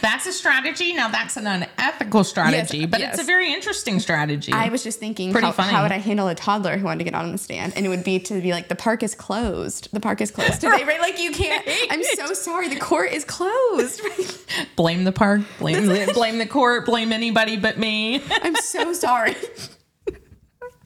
That's 0.00 0.26
a 0.26 0.32
strategy. 0.32 0.92
Now 0.94 1.08
that's 1.08 1.36
an 1.36 1.46
unethical 1.46 2.24
strategy, 2.24 2.86
but 2.86 3.00
it's 3.00 3.20
a 3.20 3.24
very 3.24 3.52
interesting 3.52 4.00
strategy. 4.00 4.52
I 4.52 4.68
was 4.68 4.82
just 4.82 4.98
thinking, 4.98 5.32
Pretty 5.32 5.46
how, 5.46 5.52
funny. 5.52 5.72
how 5.72 5.82
would 5.82 5.92
I 5.92 5.98
handle 5.98 6.28
a 6.28 6.34
toddler 6.34 6.76
who 6.76 6.84
wanted 6.84 6.98
to 6.98 7.04
get 7.04 7.14
on 7.14 7.32
the 7.32 7.38
stand? 7.38 7.74
And 7.76 7.84
it 7.84 7.88
would 7.88 8.04
be 8.04 8.18
to 8.20 8.40
be 8.40 8.52
like, 8.52 8.68
the 8.68 8.74
park 8.76 9.02
is 9.02 9.14
closed. 9.14 9.88
The 9.92 10.00
park 10.00 10.20
is 10.20 10.30
closed 10.30 10.60
today, 10.60 10.84
right? 10.84 11.00
Like, 11.00 11.20
you 11.20 11.32
can't. 11.32 11.66
I'm 11.90 12.02
so 12.02 12.32
sorry. 12.32 12.68
The 12.68 12.80
court 12.80 13.12
is 13.12 13.24
closed. 13.24 14.00
blame 14.76 15.04
the 15.04 15.12
park, 15.12 15.42
blame 15.58 15.86
the, 15.86 16.10
blame 16.14 16.38
the 16.38 16.46
court, 16.46 16.86
blame 16.86 17.12
anybody 17.12 17.56
but 17.56 17.78
me. 17.78 18.22
I'm 18.30 18.56
so 18.56 18.92
sorry. 18.92 19.36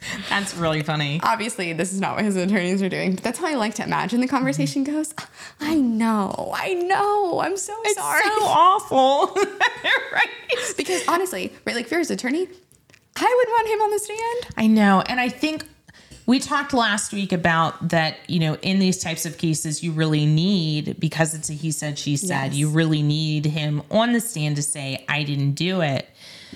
That's 0.29 0.55
really 0.55 0.83
funny. 0.83 1.21
Obviously, 1.23 1.73
this 1.73 1.93
is 1.93 2.01
not 2.01 2.17
what 2.17 2.25
his 2.25 2.37
attorneys 2.37 2.83
are 2.83 2.89
doing, 2.89 3.15
but 3.15 3.25
that's 3.25 3.39
how 3.39 3.47
I 3.47 3.55
like 3.55 3.75
to 3.75 3.83
imagine 3.83 4.21
the 4.21 4.29
conversation 4.29 4.85
mm-hmm. 4.85 4.97
goes. 4.97 5.15
I 5.61 5.75
know. 5.77 6.53
I 6.55 6.75
know. 6.75 7.41
I'm 7.41 7.57
so 7.57 7.73
sorry. 7.73 7.83
It's 7.85 8.01
sorry. 8.01 8.23
so 8.23 8.45
awful. 8.45 9.35
right? 10.13 10.29
because 10.77 11.07
honestly, 11.07 11.53
right, 11.67 11.77
like 11.77 11.87
if 11.87 11.91
you're 11.91 12.01
his 12.01 12.11
attorney, 12.11 12.49
I 13.17 13.35
would 13.37 13.49
want 13.53 13.69
him 13.69 13.81
on 13.83 13.91
the 13.91 13.99
stand. 13.99 14.55
I 14.57 14.67
know. 14.67 15.03
And 15.07 15.21
I 15.21 15.29
think 15.29 15.67
we 16.27 16.39
talked 16.39 16.73
last 16.73 17.13
week 17.13 17.33
about 17.33 17.89
that, 17.89 18.19
you 18.29 18.39
know, 18.41 18.57
in 18.63 18.79
these 18.79 18.99
types 18.99 19.27
of 19.27 19.37
cases, 19.37 19.83
you 19.83 19.93
really 19.93 20.27
need, 20.27 21.01
because 21.01 21.35
it's 21.35 21.51
a 21.51 21.53
he 21.53 21.73
said, 21.73 21.99
she 21.99 22.17
said, 22.17 22.53
Yes. 22.53 22.55
you 22.55 22.69
really 22.71 23.03
need 23.03 23.47
him 23.47 23.83
on 23.91 24.13
the 24.13 24.21
stand 24.21 24.57
to 24.57 24.63
say, 24.63 25.05
I 25.09 25.25
didn't 25.25 25.53
do 25.53 25.81
it. 25.81 26.09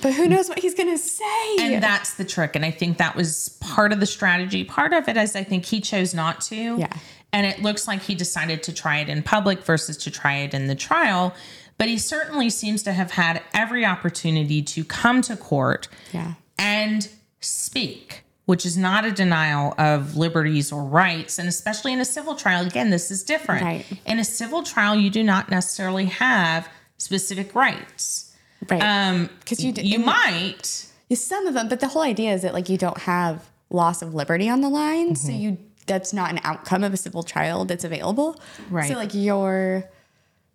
But 0.02 0.12
who 0.14 0.28
knows 0.28 0.48
what 0.48 0.58
he's 0.58 0.74
gonna 0.74 0.98
say? 0.98 1.56
And 1.60 1.82
that's 1.82 2.14
the 2.14 2.24
trick. 2.24 2.56
And 2.56 2.64
I 2.64 2.70
think 2.70 2.98
that 2.98 3.16
was 3.16 3.50
part 3.60 3.92
of 3.92 4.00
the 4.00 4.06
strategy. 4.06 4.64
Part 4.64 4.92
of 4.92 5.08
it 5.08 5.16
is 5.16 5.34
I 5.36 5.44
think 5.44 5.64
he 5.64 5.80
chose 5.80 6.14
not 6.14 6.40
to. 6.42 6.76
Yeah. 6.78 6.92
And 7.32 7.46
it 7.46 7.62
looks 7.62 7.88
like 7.88 8.02
he 8.02 8.14
decided 8.14 8.62
to 8.64 8.72
try 8.72 8.98
it 8.98 9.08
in 9.08 9.22
public 9.22 9.64
versus 9.64 9.96
to 9.98 10.10
try 10.10 10.36
it 10.38 10.54
in 10.54 10.66
the 10.68 10.74
trial. 10.74 11.34
But 11.78 11.88
he 11.88 11.98
certainly 11.98 12.50
seems 12.50 12.82
to 12.84 12.92
have 12.92 13.12
had 13.12 13.42
every 13.52 13.84
opportunity 13.84 14.62
to 14.62 14.84
come 14.84 15.22
to 15.22 15.36
court 15.36 15.88
Yeah. 16.12 16.34
and 16.58 17.08
speak, 17.40 18.22
which 18.44 18.64
is 18.64 18.76
not 18.76 19.04
a 19.04 19.10
denial 19.10 19.74
of 19.78 20.16
liberties 20.16 20.70
or 20.70 20.84
rights. 20.84 21.38
And 21.38 21.48
especially 21.48 21.92
in 21.92 22.00
a 22.00 22.04
civil 22.04 22.36
trial, 22.36 22.64
again, 22.66 22.90
this 22.90 23.10
is 23.10 23.22
different. 23.24 23.62
Right. 23.64 23.84
In 24.06 24.18
a 24.20 24.24
civil 24.24 24.62
trial, 24.62 24.94
you 24.96 25.10
do 25.10 25.24
not 25.24 25.50
necessarily 25.50 26.06
have 26.06 26.68
specific 26.98 27.54
rights. 27.54 28.30
Right. 28.70 28.82
Um, 28.82 29.30
because 29.40 29.62
you 29.64 29.72
you 29.76 29.98
might. 29.98 30.86
some 31.14 31.46
of 31.46 31.54
them, 31.54 31.68
but 31.68 31.80
the 31.80 31.88
whole 31.88 32.02
idea 32.02 32.32
is 32.34 32.42
that 32.42 32.54
like 32.54 32.68
you 32.68 32.78
don't 32.78 32.98
have 32.98 33.48
loss 33.70 34.02
of 34.02 34.14
liberty 34.14 34.48
on 34.48 34.60
the 34.60 34.68
line, 34.68 35.16
so 35.16 35.28
Mm-hmm. 35.28 35.40
you 35.40 35.58
that's 35.86 36.12
not 36.14 36.30
an 36.30 36.40
outcome 36.44 36.82
of 36.82 36.94
a 36.94 36.96
civil 36.96 37.22
trial 37.22 37.64
that's 37.66 37.84
available. 37.84 38.40
Right. 38.70 38.88
So 38.90 38.94
like 38.94 39.12
your 39.14 39.84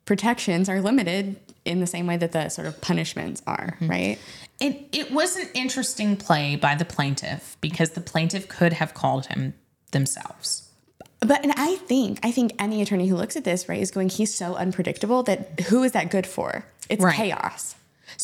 protections 0.05 0.69
are 0.69 0.81
limited 0.81 1.35
in 1.65 1.79
the 1.79 1.87
same 1.87 2.07
way 2.07 2.17
that 2.17 2.31
the 2.31 2.49
sort 2.49 2.67
of 2.67 2.81
punishments 2.81 3.41
are, 3.45 3.75
Mm-hmm. 3.79 3.89
right? 3.89 4.19
It 4.59 4.89
it 4.91 5.11
was 5.11 5.37
an 5.37 5.47
interesting 5.53 6.17
play 6.17 6.55
by 6.57 6.75
the 6.75 6.83
plaintiff 6.85 7.55
because 7.61 7.91
the 7.91 8.01
plaintiff 8.01 8.49
could 8.49 8.73
have 8.73 8.93
called 8.93 9.27
him 9.27 9.53
themselves. 9.91 10.69
But 11.21 11.43
and 11.43 11.53
I 11.57 11.75
think 11.75 12.19
I 12.23 12.31
think 12.31 12.53
any 12.59 12.81
attorney 12.81 13.07
who 13.07 13.15
looks 13.15 13.35
at 13.37 13.43
this 13.43 13.69
right 13.69 13.79
is 13.81 13.91
going, 13.91 14.09
he's 14.09 14.33
so 14.33 14.55
unpredictable 14.55 15.23
that 15.23 15.59
who 15.69 15.83
is 15.83 15.91
that 15.93 16.09
good 16.11 16.25
for? 16.27 16.65
It's 16.89 17.01
Right. 17.03 17.15
chaos. 17.15 17.75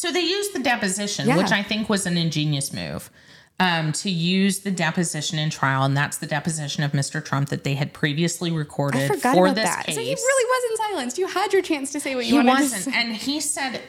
So 0.06 0.12
they 0.12 0.22
used 0.22 0.54
the 0.54 0.60
deposition, 0.60 1.28
Yeah. 1.28 1.38
which 1.38 1.52
I 1.52 1.64
think 1.64 1.90
was 1.90 2.06
an 2.06 2.16
ingenious 2.16 2.72
move. 2.72 3.10
Um, 3.58 3.94
to 3.94 4.10
use 4.10 4.60
the 4.60 4.70
deposition 4.70 5.40
in 5.40 5.50
trial, 5.50 5.84
and 5.84 5.96
that's 5.96 6.18
the 6.18 6.28
deposition 6.28 6.84
of 6.84 6.92
Mr. 6.92 7.24
Trump 7.24 7.48
that 7.50 7.64
they 7.64 7.74
had 7.74 7.94
previously 7.94 8.52
recorded 8.52 9.08
for 9.08 9.54
this 9.54 9.64
that. 9.64 9.86
case. 9.86 9.96
So 9.96 10.02
he 10.02 10.14
really 10.14 10.50
wasn't 10.52 10.90
silenced. 10.92 11.18
You 11.18 11.28
had 11.28 11.54
your 11.54 11.62
chance 11.62 11.92
to 11.94 12.02
say 12.02 12.16
what 12.16 12.26
you 12.26 12.42
He 12.42 12.48
wanted 12.48 12.64
wasn't. 12.64 12.96
And 12.96 13.16
he 13.16 13.40
said, 13.40 13.80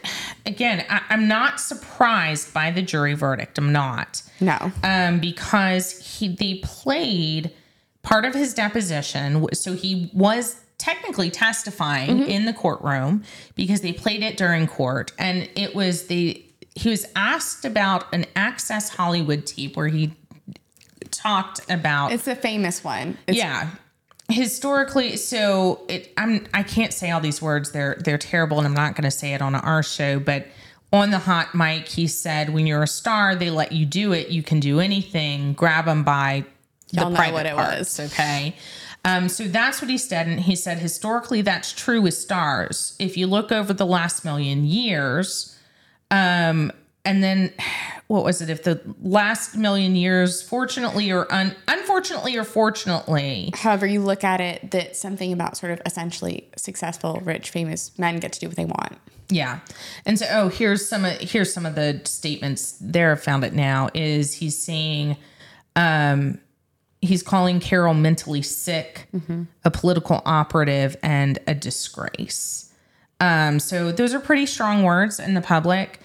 again, 0.46 0.86
I, 0.88 1.02
I'm 1.10 1.26
not 1.26 1.58
surprised 1.58 2.54
by 2.54 2.70
the 2.70 2.80
jury 2.80 3.14
verdict. 3.14 3.58
I'm 3.58 3.72
not. 3.72 4.22
No. 4.40 4.70
Um, 4.84 5.18
because 5.18 6.16
he 6.16 6.28
they 6.28 6.60
played 6.62 7.50
part 8.02 8.24
of 8.24 8.34
his 8.34 8.54
deposition. 8.54 9.48
So 9.52 9.74
he 9.74 10.10
was 10.14 10.60
technically 10.78 11.30
testifying 11.30 12.18
Mm-hmm. 12.18 12.30
in 12.30 12.44
the 12.46 12.52
courtroom 12.52 13.22
because 13.54 13.80
they 13.80 13.92
played 13.92 14.22
it 14.22 14.36
during 14.36 14.66
court. 14.66 15.12
And 15.18 15.48
it 15.56 15.74
was 15.74 16.06
the 16.06 16.42
he 16.74 16.90
was 16.90 17.06
asked 17.16 17.64
about 17.64 18.12
an 18.14 18.26
Access 18.36 18.90
Hollywood 18.90 19.46
tape 19.46 19.76
where 19.76 19.88
he 19.88 20.12
talked 21.10 21.60
about 21.70 22.12
It's 22.12 22.24
the 22.24 22.36
famous 22.36 22.84
one. 22.84 23.16
It's 23.26 23.38
yeah 23.38 23.70
historically 24.28 25.16
so 25.16 25.80
it 25.88 26.12
i'm 26.16 26.44
i 26.52 26.60
can't 26.60 26.92
say 26.92 27.12
all 27.12 27.20
these 27.20 27.40
words 27.40 27.70
they're 27.70 27.94
they're 28.00 28.18
terrible 28.18 28.58
and 28.58 28.66
i'm 28.66 28.74
not 28.74 28.96
going 28.96 29.04
to 29.04 29.10
say 29.10 29.34
it 29.34 29.40
on 29.40 29.54
our 29.54 29.84
show 29.84 30.18
but 30.18 30.48
on 30.92 31.10
the 31.10 31.18
hot 31.18 31.52
mic, 31.54 31.88
he 31.88 32.06
said, 32.06 32.52
"When 32.54 32.64
you're 32.66 32.84
a 32.84 32.88
star, 32.88 33.34
they 33.34 33.50
let 33.50 33.72
you 33.72 33.84
do 33.84 34.12
it. 34.12 34.28
You 34.28 34.42
can 34.44 34.60
do 34.60 34.78
anything. 34.78 35.52
Grab 35.52 35.84
them 35.86 36.04
by 36.04 36.44
the 36.92 37.00
Y'all 37.00 37.10
know 37.10 37.16
private 37.16 37.34
what 37.34 37.46
it 37.46 37.54
parts." 37.54 37.98
Okay. 38.00 38.54
Um, 39.06 39.28
so 39.28 39.44
that's 39.44 39.80
what 39.80 39.88
he 39.88 39.98
said, 39.98 40.26
and 40.26 40.40
he 40.40 40.56
said 40.56 40.80
historically 40.80 41.40
that's 41.40 41.72
true 41.72 42.02
with 42.02 42.14
stars. 42.14 42.96
If 42.98 43.16
you 43.16 43.28
look 43.28 43.52
over 43.52 43.72
the 43.72 43.86
last 43.86 44.24
million 44.24 44.64
years, 44.64 45.56
um, 46.10 46.72
and 47.04 47.22
then 47.22 47.52
what 48.08 48.24
was 48.24 48.42
it? 48.42 48.50
If 48.50 48.64
the 48.64 48.80
last 49.00 49.56
million 49.56 49.94
years, 49.94 50.42
fortunately 50.42 51.12
or 51.12 51.32
un- 51.32 51.54
unfortunately 51.68 52.36
or 52.36 52.42
fortunately, 52.42 53.52
However, 53.54 53.86
you 53.86 54.00
look 54.00 54.24
at 54.24 54.40
it, 54.40 54.72
that 54.72 54.96
something 54.96 55.32
about 55.32 55.56
sort 55.56 55.70
of 55.70 55.80
essentially 55.86 56.48
successful, 56.56 57.20
rich, 57.24 57.50
famous 57.50 57.96
men 57.96 58.18
get 58.18 58.32
to 58.32 58.40
do 58.40 58.48
what 58.48 58.56
they 58.56 58.64
want. 58.64 58.98
Yeah. 59.28 59.60
And 60.04 60.18
so 60.18 60.26
oh, 60.30 60.48
here's 60.48 60.88
some 60.88 61.04
of 61.04 61.12
here's 61.18 61.54
some 61.54 61.64
of 61.64 61.76
the 61.76 62.00
statements 62.04 62.76
there 62.80 63.16
found 63.16 63.44
it 63.44 63.52
now 63.52 63.88
is 63.94 64.34
he's 64.34 64.58
saying 64.58 65.16
um 65.76 66.40
he's 67.06 67.22
calling 67.22 67.60
Carroll 67.60 67.94
mentally 67.94 68.42
sick, 68.42 69.08
a 69.64 69.70
political 69.70 70.22
operative 70.24 70.96
and 71.02 71.38
a 71.46 71.54
disgrace. 71.54 72.72
Um 73.20 73.58
so 73.60 73.92
those 73.92 74.12
are 74.14 74.20
pretty 74.20 74.46
strong 74.46 74.82
words 74.82 75.18
in 75.18 75.34
the 75.34 75.40
public, 75.40 76.00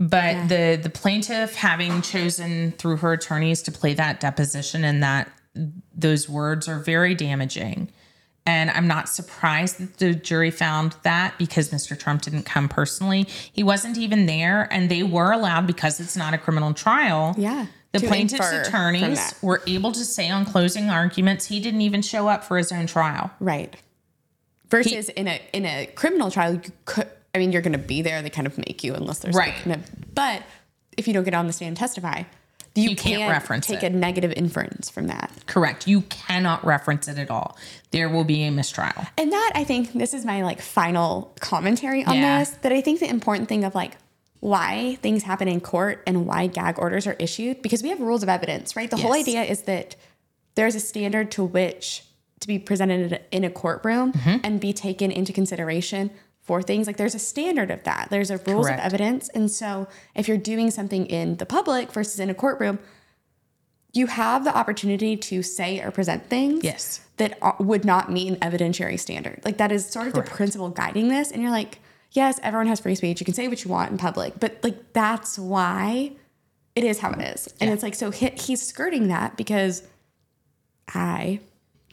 but 0.00 0.48
the 0.48 0.78
the 0.82 0.90
plaintiff 0.90 1.54
having 1.56 2.02
chosen 2.02 2.72
through 2.72 2.96
her 2.98 3.12
attorneys 3.12 3.62
to 3.62 3.72
play 3.72 3.94
that 3.94 4.20
deposition 4.20 4.84
and 4.84 5.02
that 5.02 5.30
those 5.94 6.28
words 6.28 6.68
are 6.68 6.78
very 6.78 7.14
damaging. 7.14 7.90
And 8.46 8.70
I'm 8.70 8.86
not 8.86 9.08
surprised 9.08 9.78
that 9.78 9.96
the 9.96 10.14
jury 10.14 10.50
found 10.50 10.96
that 11.02 11.38
because 11.38 11.70
Mr. 11.70 11.98
Trump 11.98 12.22
didn't 12.22 12.42
come 12.42 12.68
personally. 12.68 13.26
He 13.52 13.62
wasn't 13.62 13.96
even 13.96 14.26
there, 14.26 14.68
and 14.70 14.90
they 14.90 15.02
were 15.02 15.32
allowed 15.32 15.66
because 15.66 15.98
it's 15.98 16.16
not 16.16 16.34
a 16.34 16.38
criminal 16.38 16.74
trial. 16.74 17.34
Yeah, 17.38 17.66
The 18.00 18.06
plaintiff's 18.06 18.52
attorneys 18.52 19.34
were 19.42 19.62
able 19.66 19.92
to 19.92 20.04
say 20.04 20.28
on 20.30 20.44
closing 20.44 20.90
arguments 20.90 21.46
he 21.46 21.60
didn't 21.60 21.80
even 21.82 22.02
show 22.02 22.28
up 22.28 22.44
for 22.44 22.58
his 22.58 22.70
own 22.72 22.86
trial. 22.86 23.30
Right. 23.40 23.74
Versus 24.68 25.08
in 25.10 25.28
a 25.28 25.40
in 25.52 25.64
a 25.66 25.86
criminal 25.94 26.30
trial, 26.30 26.54
you 26.54 26.60
could. 26.84 27.08
I 27.34 27.38
mean, 27.38 27.52
you're 27.52 27.62
going 27.62 27.72
to 27.72 27.78
be 27.78 28.02
there. 28.02 28.22
They 28.22 28.30
kind 28.30 28.46
of 28.46 28.56
make 28.58 28.84
you 28.84 28.94
unless 28.94 29.18
there's 29.20 29.34
Right. 29.34 29.54
Like 29.66 29.78
of, 29.78 30.14
but 30.14 30.42
if 30.96 31.08
you 31.08 31.14
don't 31.14 31.24
get 31.24 31.34
on 31.34 31.46
the 31.48 31.52
stand 31.52 31.68
and 31.68 31.76
testify, 31.76 32.22
you, 32.76 32.90
You 32.90 32.96
can't 32.96 33.18
can't, 33.18 33.30
reference 33.32 33.66
take 33.66 33.82
it. 33.82 33.92
a 33.92 33.96
negative 33.96 34.32
inference 34.36 34.88
from 34.90 35.08
that. 35.08 35.30
Correct. 35.46 35.86
You 35.88 36.02
cannot 36.02 36.64
reference 36.64 37.08
it 37.08 37.18
at 37.18 37.30
all. 37.30 37.56
There 37.90 38.08
will 38.08 38.24
be 38.24 38.42
a 38.44 38.50
mistrial. 38.50 39.06
And 39.18 39.32
that 39.32 39.52
I 39.54 39.64
think 39.64 39.92
this 39.92 40.14
is 40.14 40.24
my 40.24 40.42
like 40.42 40.60
final 40.60 41.32
commentary 41.40 42.04
on 42.04 42.16
Yeah. 42.16 42.38
this. 42.40 42.50
That 42.62 42.72
I 42.72 42.80
think 42.80 43.00
the 43.00 43.08
important 43.10 43.48
thing 43.48 43.64
of 43.64 43.74
like 43.74 43.96
why 44.44 44.98
things 45.00 45.22
happen 45.22 45.48
in 45.48 45.58
court 45.58 46.02
and 46.06 46.26
why 46.26 46.46
gag 46.46 46.78
orders 46.78 47.06
are 47.06 47.16
issued 47.18 47.62
because 47.62 47.82
we 47.82 47.88
have 47.88 47.98
rules 47.98 48.22
of 48.22 48.28
evidence, 48.28 48.76
right? 48.76 48.90
The 48.90 48.98
whole 48.98 49.14
idea 49.14 49.42
is 49.42 49.62
that 49.62 49.96
there's 50.54 50.74
a 50.74 50.80
standard 50.80 51.30
to 51.30 51.42
which 51.42 52.04
to 52.40 52.46
be 52.46 52.58
presented 52.58 53.22
in 53.32 53.42
a 53.44 53.48
courtroom 53.50 54.12
Mm-hmm. 54.12 54.36
and 54.44 54.60
be 54.60 54.74
taken 54.74 55.10
into 55.10 55.32
consideration 55.32 56.10
for 56.42 56.60
things 56.60 56.86
like 56.86 56.98
there's 56.98 57.14
a 57.14 57.18
standard 57.18 57.70
of 57.70 57.84
that. 57.84 58.08
There's 58.10 58.30
a 58.30 58.36
rules 58.36 58.66
Correct. 58.66 58.80
of 58.80 58.84
evidence. 58.84 59.30
And 59.30 59.50
so 59.50 59.88
if 60.14 60.28
you're 60.28 60.36
doing 60.52 60.70
something 60.70 61.06
in 61.06 61.38
the 61.38 61.46
public 61.46 61.90
versus 61.90 62.20
in 62.20 62.28
a 62.28 62.34
courtroom, 62.34 62.78
you 63.94 64.08
have 64.08 64.44
the 64.44 64.54
opportunity 64.54 65.16
to 65.16 65.42
say 65.42 65.80
or 65.80 65.90
present 65.90 66.28
things 66.28 66.62
Yes. 66.62 67.00
that 67.16 67.38
would 67.60 67.86
not 67.86 68.12
meet 68.12 68.28
an 68.30 68.36
evidentiary 68.40 69.00
standard. 69.00 69.40
Like 69.42 69.56
that 69.56 69.72
is 69.72 69.86
sort 69.86 70.08
of 70.08 70.12
the 70.12 70.22
principle 70.22 70.68
guiding 70.68 71.08
this. 71.08 71.30
And 71.30 71.40
you're 71.40 71.50
like, 71.50 71.78
yes, 72.14 72.40
everyone 72.42 72.66
has 72.68 72.80
free 72.80 72.94
speech. 72.94 73.20
You 73.20 73.24
can 73.26 73.34
say 73.34 73.46
what 73.48 73.62
you 73.64 73.70
want 73.70 73.90
in 73.92 73.98
public, 73.98 74.34
but 74.40 74.58
like 74.62 74.92
that's 74.92 75.38
why 75.38 76.12
it 76.74 76.82
is 76.84 76.98
how 76.98 77.10
it 77.10 77.20
is. 77.20 77.52
And 77.60 77.70
it's 77.70 77.82
like 77.82 77.94
so 77.94 78.10
he, 78.10 78.30
he's 78.30 78.66
skirting 78.66 79.08
that 79.08 79.36
because 79.36 79.82
I 80.92 81.40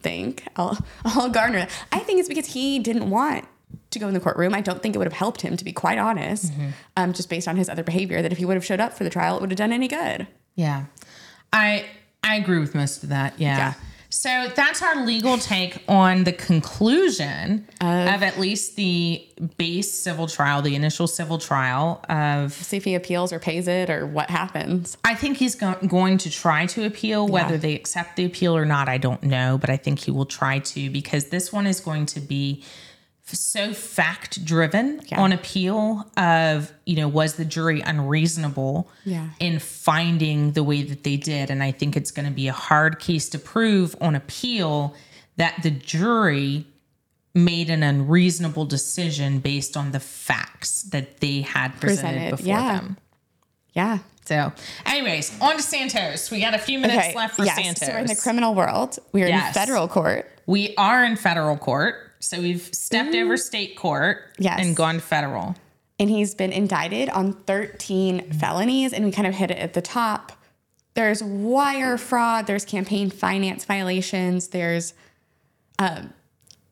think 0.02 0.44
I'll, 0.56 0.78
I'll 1.06 1.30
garner. 1.30 1.60
it. 1.60 1.70
I 1.92 2.00
think 2.00 2.20
it's 2.20 2.30
because 2.30 2.48
he 2.48 2.80
didn't 2.80 3.10
want 3.10 3.46
to 3.92 4.00
go 4.00 4.08
in 4.08 4.14
the 4.14 4.20
courtroom. 4.20 4.54
I 4.54 4.62
don't 4.62 4.82
think 4.82 4.96
it 4.96 4.98
would 4.98 5.08
have 5.08 5.14
helped 5.14 5.42
him, 5.42 5.56
to 5.58 5.64
be 5.66 5.74
quite 5.74 5.98
honest, 5.98 6.52
um, 6.98 7.14
just 7.14 7.30
based 7.30 7.48
on 7.48 7.58
his 7.58 7.70
other 7.70 7.84
behavior. 7.84 8.22
That 8.22 8.32
if 8.32 8.38
he 8.38 8.46
would 8.46 8.56
have 8.56 8.66
showed 8.66 8.80
up 8.80 8.94
for 8.94 9.04
the 9.04 9.10
trial, 9.10 9.38
it 9.38 9.42
would 9.42 9.52
have 9.52 9.58
done 9.58 9.74
any 9.74 9.88
good. 9.88 10.28
Yeah. 10.56 10.86
I 11.54 11.86
I 12.24 12.36
agree 12.36 12.60
with 12.60 12.74
most 12.76 13.04
of 13.04 13.10
that. 13.10 13.34
Yeah. 13.40 13.58
Yeah. 13.58 13.74
So 14.14 14.52
that's 14.58 14.82
our 14.82 15.06
legal 15.06 15.38
take 15.38 15.82
on 15.88 16.26
the 16.26 16.34
conclusion 16.34 17.66
of 17.80 18.22
at 18.24 18.38
least 18.38 18.76
the 18.76 19.26
base 19.58 19.90
civil 19.90 20.28
trial, 20.28 20.62
the 20.62 20.76
initial 20.76 21.08
civil 21.08 21.38
trial 21.38 22.04
of 22.10 22.52
See 22.52 22.76
if 22.76 22.84
he 22.84 22.94
appeals 22.96 23.32
or 23.32 23.40
pays 23.40 23.70
it 23.70 23.90
or 23.90 24.06
what 24.06 24.30
happens. 24.30 24.98
I 25.06 25.16
think 25.16 25.38
he's 25.38 25.56
go- 25.56 25.78
going 25.88 26.18
to 26.20 26.30
try 26.30 26.66
to 26.68 26.86
appeal. 26.86 27.26
Whether 27.26 27.54
Yeah. 27.54 27.62
they 27.62 27.74
accept 27.76 28.18
the 28.18 28.26
appeal 28.26 28.56
or 28.56 28.66
not, 28.66 28.90
I 28.90 28.98
don't 28.98 29.24
know, 29.24 29.58
but 29.58 29.70
I 29.70 29.78
think 29.78 30.00
he 30.00 30.12
will 30.12 30.26
try 30.26 30.60
to 30.60 30.90
because 30.90 31.26
this 31.30 31.54
one 31.54 31.66
is 31.66 31.80
going 31.80 32.06
to 32.08 32.20
be 32.20 32.64
so 33.40 33.74
fact 33.74 34.44
driven 34.46 35.02
Yeah. 35.08 35.22
on 35.22 35.32
appeal 35.32 36.10
of 36.18 36.72
you 36.86 36.96
know 36.96 37.08
was 37.08 37.36
the 37.36 37.46
jury 37.46 37.82
unreasonable 37.82 38.90
Yeah. 39.06 39.30
in 39.40 39.60
finding 39.60 40.52
the 40.54 40.64
way 40.64 40.84
that 40.84 41.04
they 41.04 41.18
did 41.18 41.50
and 41.50 41.64
i 41.64 41.72
think 41.72 41.96
it's 41.96 42.12
going 42.12 42.26
to 42.28 42.32
be 42.34 42.48
a 42.48 42.54
hard 42.54 43.00
case 43.00 43.30
to 43.30 43.40
prove 43.40 43.96
on 44.02 44.16
appeal 44.16 44.96
that 45.38 45.56
the 45.64 45.72
jury 45.72 46.66
made 47.34 47.70
an 47.70 47.82
unreasonable 47.84 48.66
decision 48.66 49.40
based 49.40 49.78
on 49.78 49.92
the 49.92 50.00
facts 50.02 50.84
that 50.84 51.22
they 51.22 51.42
had 51.42 51.70
presented, 51.80 52.32
Presented, 52.32 52.32
before 52.32 52.48
yeah. 52.48 52.74
them 52.80 52.98
Yeah. 53.74 53.98
so, 54.26 54.52
anyways, 54.86 55.32
on 55.40 55.56
to 55.56 55.62
Santos. 55.64 56.30
We 56.30 56.42
got 56.42 56.54
a 56.54 56.60
few 56.60 56.78
minutes 56.78 57.16
left 57.16 57.36
for 57.38 57.46
yes. 57.46 57.56
Santos. 57.56 57.88
So 57.88 57.94
we're 57.94 58.00
in 58.00 58.08
the 58.08 58.16
criminal 58.18 58.54
world. 58.54 59.00
We're 59.14 59.28
Yes. 59.30 59.48
in 59.48 59.54
federal 59.54 59.88
court. 59.88 60.30
we 60.46 60.76
are 60.76 61.06
in 61.06 61.16
federal 61.16 61.56
court. 61.56 62.11
So 62.22 62.40
we've 62.40 62.70
stepped 62.74 63.16
over 63.16 63.36
state 63.36 63.76
court 63.76 64.34
Yes. 64.38 64.60
and 64.62 64.76
gone 64.76 65.00
federal. 65.00 65.56
and 66.00 66.10
he's 66.10 66.34
been 66.34 66.52
indicted 66.52 67.10
on 67.10 67.34
13 67.34 68.32
felonies 68.34 68.94
and 68.94 69.06
we 69.06 69.12
kind 69.12 69.28
of 69.28 69.36
hit 69.36 69.52
it 69.52 69.58
at 69.58 69.74
the 69.74 69.82
top 69.82 70.32
there's 70.94 71.22
wire 71.24 71.98
fraud 71.98 72.48
there's 72.48 72.66
campaign 72.66 73.10
finance 73.10 73.66
violations 73.66 74.48
there's 74.50 74.94
um, 75.80 76.12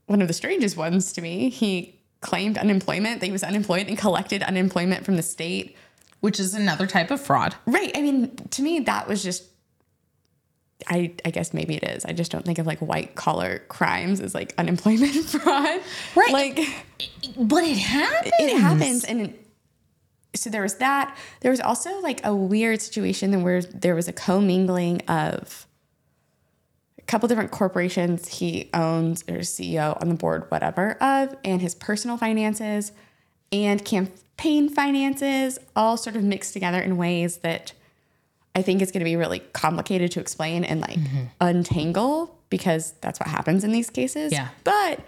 one 0.07 0.21
of 0.21 0.27
the 0.27 0.33
strangest 0.33 0.75
ones 0.77 1.13
to 1.13 1.21
me 1.21 1.49
he 1.49 1.99
claimed 2.21 2.57
unemployment 2.57 3.19
that 3.19 3.25
he 3.27 3.31
was 3.31 3.43
unemployed 3.43 3.87
and 3.87 3.97
collected 3.97 4.41
unemployment 4.43 5.05
from 5.05 5.15
the 5.15 5.23
state 5.23 5.75
Which 6.21 6.39
is 6.39 6.53
another 6.55 6.85
type 6.87 7.11
of 7.11 7.21
fraud. 7.21 7.55
right 7.65 7.91
i 7.95 8.01
mean 8.01 8.35
to 8.51 8.61
me 8.61 8.79
that 8.81 9.07
was 9.07 9.21
just 9.23 9.43
I, 10.87 11.13
I 11.25 11.31
guess 11.31 11.53
maybe 11.53 11.75
it 11.75 11.83
is. 11.83 12.05
I 12.05 12.13
just 12.13 12.31
don't 12.31 12.45
think 12.45 12.57
of 12.57 12.65
like 12.65 12.79
white 12.79 13.15
collar 13.15 13.59
crimes 13.67 14.21
as 14.21 14.33
like 14.33 14.53
unemployment 14.57 15.13
fraud. 15.25 15.81
Right. 16.15 16.31
Like 16.31 16.85
But 17.37 17.63
it 17.65 17.77
happens. 17.77 18.33
it 18.39 18.57
happens 18.57 19.03
and 19.03 19.33
so 20.35 20.49
there 20.49 20.61
was 20.61 20.75
that 20.75 21.17
there 21.41 21.51
was 21.51 21.59
also 21.59 21.99
like 22.01 22.23
a 22.25 22.33
weird 22.35 22.81
situation 22.81 23.41
where 23.43 23.61
there 23.61 23.95
was 23.95 24.07
a 24.07 24.13
commingling 24.13 25.01
of 25.07 25.65
a 26.99 27.01
couple 27.01 27.27
different 27.27 27.49
corporations 27.51 28.27
he 28.27 28.69
owns 28.73 29.23
or 29.23 29.37
ceo 29.39 29.99
on 29.99 30.07
the 30.07 30.13
board 30.15 30.45
whatever 30.49 30.91
of 31.01 31.35
and 31.43 31.61
his 31.61 31.73
personal 31.73 32.15
finances 32.15 32.91
and 33.51 33.83
campaign 33.83 34.69
finances 34.69 35.57
all 35.75 35.97
sort 35.97 36.15
of 36.15 36.23
mixed 36.23 36.53
together 36.53 36.79
in 36.79 36.95
ways 36.95 37.37
that 37.37 37.73
i 38.55 38.61
think 38.61 38.81
it's 38.81 38.91
going 38.91 38.99
to 39.01 39.05
be 39.05 39.15
really 39.15 39.39
complicated 39.53 40.11
to 40.11 40.19
explain 40.19 40.63
and 40.63 40.81
like 40.81 40.97
untangle 41.41 42.37
because 42.49 42.93
that's 43.01 43.19
what 43.19 43.27
happens 43.29 43.63
in 43.63 43.71
these 43.71 43.89
cases 43.89 44.31
Yeah. 44.31 44.49
but 44.63 44.99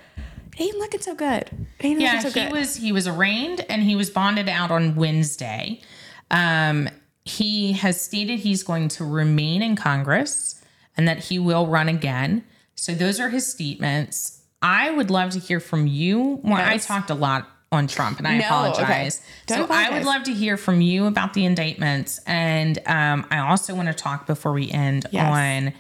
it 0.58 0.62
ain't 0.62 0.78
looking 0.78 1.02
so 1.02 1.16
good 1.16 1.44
it 1.80 1.86
ain't 1.86 2.00
Yeah, 2.02 2.14
looking 2.16 2.32
so 2.32 2.40
he 2.40 2.46
good 2.48 2.52
was 2.54 2.76
he 2.76 2.92
was 2.92 3.08
arraigned 3.08 3.66
and 3.70 3.82
he 3.84 3.96
was 3.96 4.10
bonded 4.10 4.50
out 4.50 4.70
on 4.72 4.96
Wednesday. 4.96 5.82
Um, 6.30 6.88
he 7.26 7.74
has 7.74 8.00
stated 8.02 8.40
he's 8.40 8.64
going 8.64 8.88
to 8.90 9.06
remain 9.06 9.62
in 9.62 9.76
Congress 9.76 10.62
and 10.98 11.08
that 11.08 11.20
he 11.26 11.40
will 11.40 11.68
run 11.68 11.88
again. 11.90 12.44
So 12.76 12.94
those 12.94 13.20
are 13.20 13.30
his 13.30 13.46
statements. 13.52 14.42
I 14.62 14.92
would 14.92 15.10
love 15.12 15.32
to 15.32 15.40
hear 15.40 15.60
from 15.60 15.88
you. 15.88 16.40
Well, 16.44 16.54
I 16.56 16.78
talked 16.78 17.10
a 17.10 17.16
lot 17.16 17.48
on 17.72 17.88
Trump 17.88 18.18
and 18.18 18.28
I 18.28 18.38
No, 18.38 18.46
apologize. 18.46 19.22
okay. 19.50 19.62
So 19.62 19.68
I 19.70 19.90
would 19.92 20.04
love 20.06 20.24
to 20.24 20.34
hear 20.34 20.58
from 20.58 20.82
you 20.82 21.06
about 21.06 21.34
the 21.34 21.46
indictments. 21.46 22.20
And 22.28 22.78
um, 22.86 23.26
I 23.32 23.40
also 23.40 23.74
want 23.74 23.88
to 23.88 23.94
talk 23.94 24.28
before 24.28 24.52
we 24.52 24.70
end 24.72 25.06
Yes. 25.12 25.26
on 25.34 25.74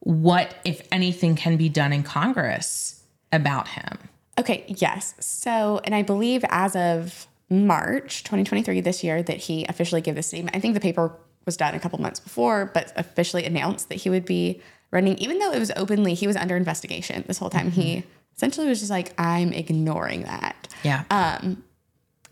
what, 0.00 0.54
if 0.64 0.86
anything, 0.92 1.34
can 1.34 1.56
be 1.56 1.68
done 1.68 1.92
in 1.92 2.02
Congress 2.04 3.02
about 3.32 3.68
him. 3.68 3.98
Okay, 4.38 4.64
yes. 4.68 5.14
So, 5.18 5.80
and 5.84 5.94
I 5.94 6.02
believe 6.02 6.44
as 6.50 6.76
of 6.76 7.26
March 7.50 8.22
2023, 8.24 8.80
this 8.80 9.02
year, 9.02 9.22
that 9.22 9.38
he 9.38 9.64
officially 9.68 10.00
gave 10.00 10.14
this 10.14 10.28
statement. 10.28 10.56
I 10.56 10.60
think 10.60 10.74
the 10.74 10.80
paper 10.80 11.12
was 11.46 11.56
done 11.56 11.74
a 11.74 11.80
couple 11.80 12.00
months 12.00 12.20
before, 12.20 12.70
but 12.72 12.92
officially 12.96 13.44
announced 13.44 13.88
that 13.88 13.96
he 13.96 14.10
would 14.10 14.24
be 14.24 14.60
running, 14.92 15.16
even 15.18 15.38
though 15.40 15.52
it 15.52 15.58
was 15.58 15.72
openly, 15.76 16.14
he 16.14 16.26
was 16.26 16.36
under 16.36 16.56
investigation 16.56 17.24
this 17.26 17.38
whole 17.38 17.50
time. 17.50 17.70
He 17.72 18.04
essentially 18.36 18.68
was 18.68 18.80
just 18.80 18.90
like, 18.90 19.12
I'm 19.18 19.52
ignoring 19.52 20.22
that. 20.22 20.68
Yeah. 20.82 21.04
Um, 21.10 21.64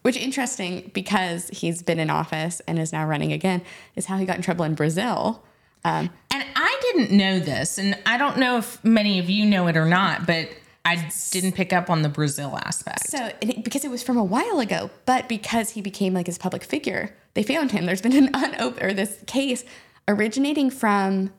Which 0.03 0.17
interesting 0.17 0.91
because 0.95 1.49
he's 1.49 1.83
been 1.83 1.99
in 1.99 2.11
office 2.11 2.61
and 2.67 2.79
is 2.79 2.93
now 2.93 3.07
running 3.07 3.33
again 3.33 3.63
is 3.95 4.07
how 4.07 4.19
he 4.19 4.25
got 4.27 4.37
in 4.37 4.43
trouble 4.43 4.65
in 4.65 4.75
Brazil. 4.75 5.43
Um, 5.85 6.11
And 6.31 6.45
I 6.57 6.79
didn't 6.83 7.17
know 7.17 7.39
this, 7.39 7.79
and 7.79 7.97
I 8.07 8.17
don't 8.17 8.39
know 8.39 8.59
if 8.59 8.83
many 8.85 9.19
of 9.19 9.29
you 9.31 9.47
know 9.47 9.67
it 9.69 9.77
or 9.77 9.87
not, 9.87 10.27
but 10.27 10.49
I 10.85 11.11
didn't 11.31 11.53
pick 11.53 11.73
up 11.73 11.91
on 11.91 12.03
the 12.03 12.09
Brazil 12.09 12.57
aspect. 12.57 13.09
so 13.09 13.31
it, 13.41 13.63
because 13.65 13.85
it 13.85 13.91
was 13.91 14.03
from 14.03 14.17
a 14.17 14.25
while 14.25 14.59
ago, 14.61 14.91
but 15.07 15.29
because 15.29 15.71
he 15.71 15.81
became 15.81 16.15
like 16.15 16.27
his 16.27 16.39
public 16.39 16.65
figure, 16.65 17.15
they 17.35 17.43
found 17.45 17.71
him. 17.71 17.87
There's 17.87 18.03
been 18.03 18.17
an 18.17 18.31
unopened 18.35 18.83
or 18.83 18.93
this 18.93 19.19
case 19.27 19.65
originating 20.09 20.71
from 20.71 21.31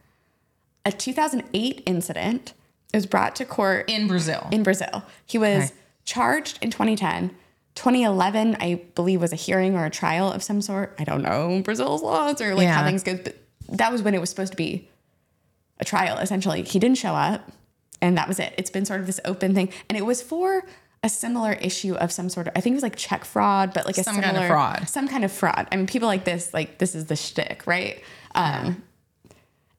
a 0.86 0.92
2008 0.92 1.84
incident. 1.86 2.54
It 2.94 2.98
was 2.98 3.06
brought 3.08 3.36
to 3.38 3.46
court 3.46 3.90
in 3.90 4.08
Brazil. 4.08 4.48
in 4.52 4.62
Brazil. 4.64 5.04
He 5.26 5.38
was 5.38 5.66
Okay. 5.66 5.74
charged 6.06 6.60
in 6.62 6.70
2010. 6.70 7.32
2011, 7.76 8.56
I 8.60 8.82
believe, 8.94 9.20
was 9.20 9.34
a 9.34 9.36
hearing 9.36 9.76
or 9.76 9.86
a 9.86 9.90
trial 9.90 10.32
of 10.32 10.44
some 10.44 10.62
sort. 10.62 10.96
I 11.00 11.04
don't 11.04 11.24
know 11.24 11.62
Brazil's 11.64 12.04
laws 12.04 12.40
or 12.40 12.54
like 12.54 12.68
how 12.68 12.84
things 12.86 13.02
go, 13.04 13.16
but 13.18 13.36
that 13.70 13.92
was 13.92 14.04
when 14.04 14.14
it 14.14 14.22
was 14.22 14.30
supposed 14.30 14.52
to 14.54 14.58
be 14.58 14.88
a 15.80 15.86
trial. 15.86 16.18
Essentially, 16.20 16.62
he 16.62 16.78
didn't 16.78 17.00
show 17.00 17.14
up, 17.16 17.52
and 18.00 18.16
that 18.18 18.28
was 18.28 18.40
it. 18.40 18.54
It's 18.58 18.70
been 18.70 18.86
sort 18.86 19.00
of 19.00 19.08
this 19.08 19.20
open 19.26 19.56
thing, 19.56 19.70
and 19.90 19.98
it 19.98 20.06
was 20.06 20.22
for 20.22 20.64
a 21.02 21.10
similar 21.10 21.54
issue 21.54 21.96
of 21.96 22.12
some 22.12 22.30
sort 22.30 22.48
of. 22.48 22.54
I 22.56 22.62
think 22.62 22.74
it 22.74 22.78
was 22.78 22.84
like 22.84 22.96
check 22.96 23.26
fraud, 23.26 23.74
but 23.74 23.88
like 23.88 23.98
a 23.98 24.04
Some 24.04 24.22
kind 24.22 24.38
of 24.38 24.46
fraud. 24.46 24.88
Some 24.88 25.08
kind 25.08 25.26
of 25.26 25.32
fraud. 25.32 25.68
I 25.72 25.76
mean, 25.76 25.88
people 25.88 26.08
like 26.08 26.26
this, 26.26 26.54
like 26.54 26.78
this 26.78 26.94
is 26.94 27.06
the 27.08 27.16
shtick, 27.16 27.64
right? 27.66 28.04
Um, 28.36 28.84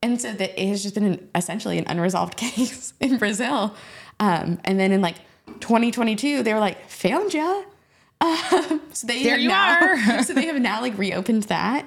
and 0.05 0.21
so 0.21 0.31
that 0.33 0.61
it 0.61 0.67
has 0.67 0.83
just 0.83 0.93
been 0.95 1.03
an, 1.05 1.29
essentially 1.33 1.77
an 1.77 1.85
unresolved 1.87 2.37
case 2.45 2.93
in 2.99 3.17
Brazil. 3.17 3.75
Um, 4.19 4.59
and 4.63 4.79
then 4.79 4.91
in 4.91 5.01
like 5.01 5.15
2022, 5.59 6.43
they 6.43 6.53
were 6.53 6.59
like, 6.59 6.89
found 6.89 7.33
ya. 7.33 7.63
Um, 8.21 8.81
so 8.93 9.07
they 9.07 9.23
There 9.23 9.31
have 9.33 9.41
you 9.41 9.49
now, 9.49 9.79
are. 9.79 10.23
so 10.23 10.33
they 10.33 10.45
have 10.45 10.59
now 10.61 10.81
like 10.81 10.97
reopened 10.97 11.43
that. 11.43 11.85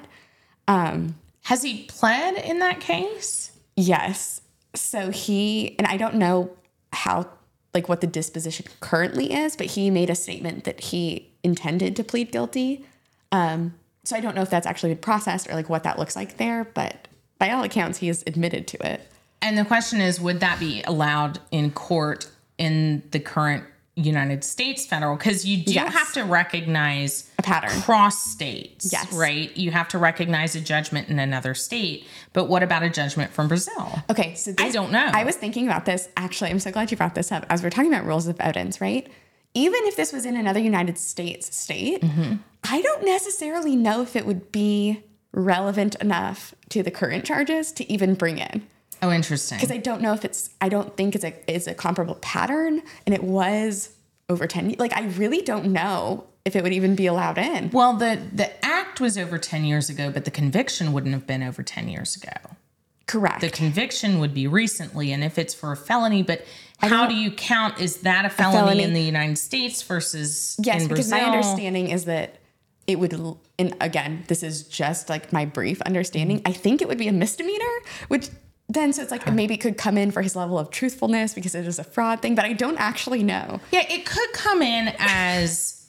Um, 0.66 1.16
Has 1.44 1.62
he 1.62 1.84
pled 1.84 2.36
in 2.36 2.58
that 2.58 2.80
case? 2.80 3.52
yes. 3.76 4.40
So 4.74 5.10
he, 5.10 5.76
and 5.78 5.86
I 5.86 5.96
don't 5.96 6.16
know 6.16 6.50
how, 6.92 7.26
like 7.72 7.88
what 7.88 8.00
the 8.02 8.06
disposition 8.06 8.66
currently 8.80 9.32
is, 9.32 9.56
but 9.56 9.66
he 9.66 9.90
made 9.90 10.10
a 10.10 10.14
statement 10.14 10.64
that 10.64 10.80
he 10.80 11.30
intended 11.42 11.96
to 11.96 12.04
plead 12.04 12.30
guilty. 12.30 12.84
Um, 13.32 13.74
so 14.04 14.14
I 14.16 14.20
don't 14.20 14.34
know 14.34 14.42
if 14.42 14.50
that's 14.50 14.66
actually 14.66 14.90
been 14.90 15.02
processed 15.02 15.48
or 15.48 15.54
like 15.54 15.68
what 15.70 15.84
that 15.84 15.98
looks 15.98 16.14
like 16.14 16.36
there, 16.36 16.64
but 16.74 17.07
by 17.38 17.50
all 17.50 17.62
accounts, 17.62 17.98
he 17.98 18.08
has 18.08 18.22
admitted 18.26 18.66
to 18.68 18.86
it. 18.86 19.00
And 19.40 19.56
the 19.56 19.64
question 19.64 20.00
is, 20.00 20.20
would 20.20 20.40
that 20.40 20.58
be 20.58 20.82
allowed 20.82 21.38
in 21.50 21.70
court 21.70 22.28
in 22.58 23.02
the 23.12 23.20
current 23.20 23.64
United 23.94 24.42
States 24.44 24.84
federal? 24.86 25.16
Because 25.16 25.44
you 25.44 25.64
do 25.64 25.72
Yes. 25.72 25.92
have 25.94 26.12
to 26.14 26.24
recognize 26.24 27.30
A 27.38 27.42
pattern. 27.42 27.70
cross 27.82 28.24
states, 28.24 28.88
Yes. 28.92 29.12
right? 29.12 29.56
You 29.56 29.70
have 29.70 29.88
to 29.88 29.98
recognize 29.98 30.54
a 30.56 30.60
judgment 30.60 31.08
in 31.08 31.18
another 31.18 31.54
state. 31.54 32.06
But 32.32 32.44
what 32.48 32.62
about 32.62 32.82
a 32.82 32.90
judgment 32.90 33.32
from 33.32 33.48
Brazil? 33.48 34.02
Okay, 34.10 34.34
so 34.34 34.52
this, 34.52 34.66
I 34.66 34.70
don't 34.70 34.90
know. 34.92 35.10
I 35.12 35.24
was 35.24 35.36
thinking 35.36 35.66
about 35.66 35.84
this. 35.84 36.08
Actually, 36.16 36.50
I'm 36.50 36.60
so 36.60 36.70
glad 36.72 36.90
you 36.90 36.96
brought 36.96 37.14
this 37.14 37.30
up. 37.30 37.46
As 37.48 37.62
we're 37.62 37.70
talking 37.70 37.92
about 37.92 38.06
rules 38.06 38.26
of 38.26 38.40
evidence, 38.40 38.80
right? 38.80 39.08
Even 39.54 39.80
if 39.84 39.96
this 39.96 40.12
was 40.12 40.24
in 40.26 40.36
another 40.36 40.60
United 40.60 40.98
States 40.98 41.56
state, 41.56 42.02
Mm-hmm. 42.02 42.34
I 42.64 42.82
don't 42.82 43.04
necessarily 43.04 43.76
know 43.76 44.02
if 44.02 44.16
it 44.16 44.26
would 44.26 44.50
be 44.50 45.00
relevant 45.32 45.94
enough 45.96 46.54
to 46.70 46.82
the 46.82 46.90
current 46.90 47.24
charges 47.24 47.72
to 47.72 47.90
even 47.92 48.14
bring 48.14 48.38
in. 48.38 48.66
Oh, 49.02 49.12
interesting. 49.12 49.58
Because 49.58 49.70
I 49.70 49.76
don't 49.78 50.00
know 50.00 50.12
if 50.12 50.24
it's. 50.24 50.50
I 50.60 50.68
don't 50.68 50.96
think 50.96 51.14
it's 51.14 51.24
a 51.24 51.32
it's 51.46 51.66
a 51.66 51.74
comparable 51.74 52.16
pattern, 52.16 52.82
and 53.06 53.14
it 53.14 53.22
was 53.22 53.90
over 54.28 54.46
ten. 54.46 54.74
Like 54.78 54.96
I 54.96 55.04
really 55.08 55.40
don't 55.42 55.66
know 55.66 56.26
if 56.44 56.56
it 56.56 56.62
would 56.62 56.72
even 56.72 56.96
be 56.96 57.06
allowed 57.06 57.38
in. 57.38 57.70
Well, 57.70 57.94
the 57.94 58.20
the 58.32 58.64
act 58.64 59.00
was 59.00 59.16
over 59.16 59.38
10 59.38 59.64
years 59.64 59.88
ago, 59.88 60.10
but 60.10 60.24
the 60.24 60.30
conviction 60.30 60.92
wouldn't 60.92 61.12
have 61.14 61.26
been 61.26 61.42
over 61.42 61.62
10 61.62 61.88
years 61.88 62.16
ago. 62.16 62.56
Correct. 63.06 63.40
The 63.40 63.50
conviction 63.50 64.18
would 64.18 64.34
be 64.34 64.46
recently, 64.46 65.12
and 65.12 65.22
if 65.22 65.38
it's 65.38 65.54
for 65.54 65.72
a 65.72 65.76
felony, 65.76 66.22
but 66.22 66.44
how 66.78 67.06
do 67.06 67.14
you 67.14 67.30
count? 67.30 67.80
Is 67.80 67.98
that 67.98 68.24
a 68.24 68.30
felony, 68.30 68.56
felony. 68.58 68.82
in 68.82 68.92
the 68.92 69.02
United 69.02 69.38
States 69.38 69.82
versus 69.82 70.56
Yes, 70.62 70.82
because 70.82 71.08
Brazil? 71.10 71.18
my 71.18 71.24
understanding 71.24 71.88
is 71.90 72.04
that 72.04 72.37
it 72.88 72.98
would, 72.98 73.12
and 73.58 73.76
again, 73.80 74.24
this 74.28 74.42
is 74.42 74.64
just 74.64 75.10
like 75.10 75.30
my 75.32 75.44
brief 75.44 75.80
understanding. 75.82 76.38
Mm-hmm. 76.38 76.48
I 76.48 76.52
think 76.52 76.80
it 76.80 76.88
would 76.88 76.98
be 76.98 77.06
a 77.06 77.12
misdemeanor, 77.12 77.64
which 78.08 78.30
then 78.70 78.92
so 78.94 79.02
it's 79.02 79.10
like 79.10 79.30
maybe 79.32 79.54
it 79.54 79.60
could 79.60 79.76
come 79.76 79.98
in 79.98 80.10
for 80.10 80.22
his 80.22 80.34
level 80.34 80.58
of 80.58 80.70
truthfulness 80.70 81.34
because 81.34 81.54
it 81.54 81.66
is 81.66 81.78
a 81.78 81.84
fraud 81.84 82.20
thing, 82.20 82.34
but 82.34 82.46
I 82.46 82.54
don't 82.54 82.78
actually 82.78 83.22
know. 83.22 83.60
Yeah, 83.72 83.84
it 83.88 84.06
could 84.06 84.32
come 84.32 84.62
in 84.62 84.94
as 84.98 85.86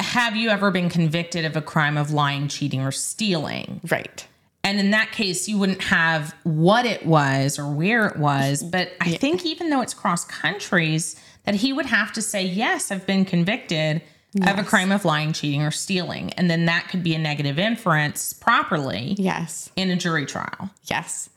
have 0.00 0.36
you 0.36 0.50
ever 0.50 0.70
been 0.70 0.90
convicted 0.90 1.44
of 1.46 1.56
a 1.56 1.62
crime 1.62 1.96
of 1.96 2.10
lying, 2.10 2.48
cheating, 2.48 2.82
or 2.82 2.92
stealing? 2.92 3.80
Right. 3.90 4.26
And 4.62 4.78
in 4.78 4.90
that 4.90 5.12
case, 5.12 5.48
you 5.48 5.58
wouldn't 5.58 5.82
have 5.84 6.34
what 6.42 6.84
it 6.84 7.06
was 7.06 7.58
or 7.58 7.66
where 7.70 8.06
it 8.06 8.18
was. 8.18 8.62
But 8.70 8.92
I 9.00 9.12
think 9.12 9.46
even 9.46 9.70
though 9.70 9.80
it's 9.80 9.94
cross 9.94 10.24
countries, 10.26 11.18
that 11.44 11.54
he 11.54 11.72
would 11.72 11.86
have 11.86 12.12
to 12.12 12.22
say, 12.22 12.44
Yes, 12.44 12.90
I've 12.90 13.06
been 13.06 13.24
convicted 13.24 14.02
of 14.46 14.58
a 14.58 14.64
crime 14.64 14.92
of 14.92 15.04
lying, 15.04 15.32
cheating, 15.32 15.62
or 15.62 15.70
stealing. 15.70 16.32
And 16.34 16.50
then 16.50 16.66
that 16.66 16.88
could 16.88 17.02
be 17.02 17.14
a 17.14 17.18
negative 17.18 17.58
inference 17.58 18.32
properly 18.32 19.16
Yes. 19.18 19.70
in 19.76 19.90
a 19.90 19.96
jury 19.96 20.26
trial. 20.26 20.70
Yes. 20.84 21.30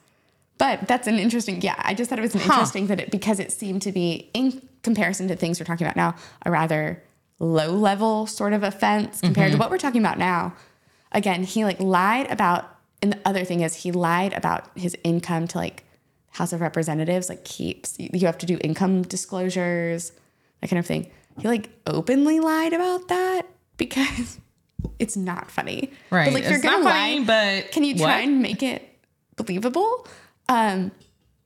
But 0.60 0.88
that's 0.88 1.08
an 1.08 1.18
interesting, 1.18 1.62
yeah, 1.62 1.76
I 1.80 1.94
just 1.94 2.10
thought 2.10 2.20
it 2.20 2.22
was 2.22 2.36
an 2.36 2.42
interesting 2.42 2.88
that 2.88 3.00
it, 3.00 3.12
because 3.12 3.40
it 3.40 3.52
seemed 3.52 3.82
to 3.82 3.92
be, 3.92 4.30
in 4.34 4.62
comparison 4.84 5.28
to 5.30 5.36
things 5.36 5.60
we're 5.60 5.66
talking 5.66 5.88
about 5.88 5.96
now, 5.96 6.16
a 6.46 6.52
rather 6.52 7.02
low 7.40 7.72
level 7.72 8.28
sort 8.28 8.54
of 8.54 8.64
offense 8.64 9.18
mm-hmm. 9.18 9.28
compared 9.28 9.52
to 9.52 9.58
what 9.58 9.72
we're 9.72 9.78
talking 9.78 10.02
about 10.02 10.20
now. 10.20 10.54
Again, 11.12 11.44
he 11.44 11.66
like 11.66 11.80
lied 11.80 12.32
about, 12.32 12.66
and 13.02 13.14
the 13.14 13.20
other 13.26 13.44
thing 13.44 13.62
is 13.62 13.76
he 13.76 13.92
lied 13.92 14.34
about 14.34 14.70
his 14.76 14.96
income 15.04 15.48
to 15.48 15.58
like 15.58 15.84
House 16.30 16.54
of 16.54 16.62
Representatives, 16.62 17.30
like 17.30 17.44
keeps, 17.44 17.96
you 18.00 18.26
have 18.26 18.38
to 18.38 18.46
do 18.46 18.58
income 18.62 19.02
disclosures, 19.02 20.12
that 20.62 20.70
kind 20.70 20.80
of 20.80 20.86
thing. 20.86 21.12
He 21.40 21.48
like 21.48 21.70
openly 21.88 22.40
lied 22.40 22.74
about 22.74 23.08
that 23.08 23.44
because 23.78 24.40
it's 25.00 25.18
not 25.18 25.50
funny. 25.50 25.92
Right. 26.10 26.26
But 26.26 26.34
like, 26.34 26.44
you're 26.44 26.54
It's 26.54 26.64
gonna 26.64 26.84
not 26.84 26.92
funny, 26.92 27.24
but 27.24 27.72
can 27.72 27.84
you 27.84 27.96
try 27.96 28.18
what? 28.20 28.24
and 28.24 28.42
make 28.42 28.62
it 28.64 28.88
believable? 29.36 30.08
Um, 30.50 30.92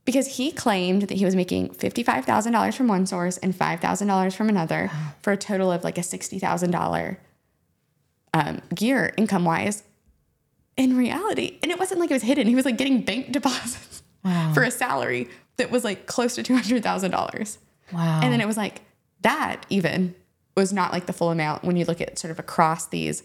because 0.05 0.37
he 0.37 0.51
claimed 0.51 1.03
that 1.03 1.17
he 1.17 1.25
was 1.25 1.35
making 1.35 1.71
fifty-five 1.71 2.25
thousand 2.25 2.53
dollars 2.53 2.75
from 2.75 2.87
one 2.87 3.05
source 3.05 3.37
and 3.37 3.55
five 3.55 3.79
thousand 3.79 4.07
dollars 4.07 4.33
from 4.35 4.49
another, 4.49 4.89
for 5.21 5.33
a 5.33 5.37
total 5.37 5.71
of 5.71 5.83
like 5.83 5.97
a 5.97 6.03
sixty 6.03 6.39
thousand 6.39 6.71
dollar 6.71 7.19
um, 8.33 8.61
year 8.79 9.13
income-wise. 9.17 9.83
In 10.75 10.95
reality, 10.95 11.57
and 11.63 11.71
it 11.71 11.79
wasn't 11.79 11.99
like 11.99 12.11
it 12.11 12.13
was 12.13 12.21
hidden. 12.21 12.45
He 12.45 12.53
was 12.53 12.63
like 12.63 12.77
getting 12.77 13.01
bank 13.01 13.31
deposits 13.31 14.03
for 14.53 14.61
a 14.61 14.69
salary 14.69 15.27
that 15.55 15.71
was 15.71 15.83
like 15.83 16.05
close 16.05 16.35
to 16.35 16.43
two 16.43 16.53
hundred 16.53 16.83
thousand 16.83 17.09
dollars. 17.11 17.57
Wow. 17.91 18.19
And 18.21 18.31
then 18.31 18.41
it 18.41 18.45
was 18.45 18.57
like 18.57 18.81
that 19.21 19.65
even 19.69 20.15
was 20.55 20.73
not 20.73 20.91
like 20.91 21.05
the 21.05 21.13
full 21.13 21.31
amount 21.31 21.63
when 21.63 21.75
you 21.75 21.85
look 21.85 22.01
at 22.01 22.17
sort 22.17 22.31
of 22.31 22.39
across 22.39 22.87
these, 22.87 23.23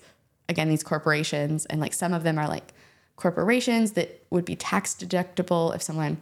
again, 0.49 0.68
these 0.68 0.82
corporations. 0.82 1.66
And 1.66 1.80
like 1.80 1.95
some 1.95 2.12
of 2.12 2.22
them 2.22 2.38
are 2.38 2.49
like 2.49 2.72
corporations 3.16 3.93
that 3.93 4.24
would 4.30 4.45
be 4.45 4.57
tax 4.57 4.95
deductible 4.95 5.74
if 5.74 5.82
someone 5.82 6.20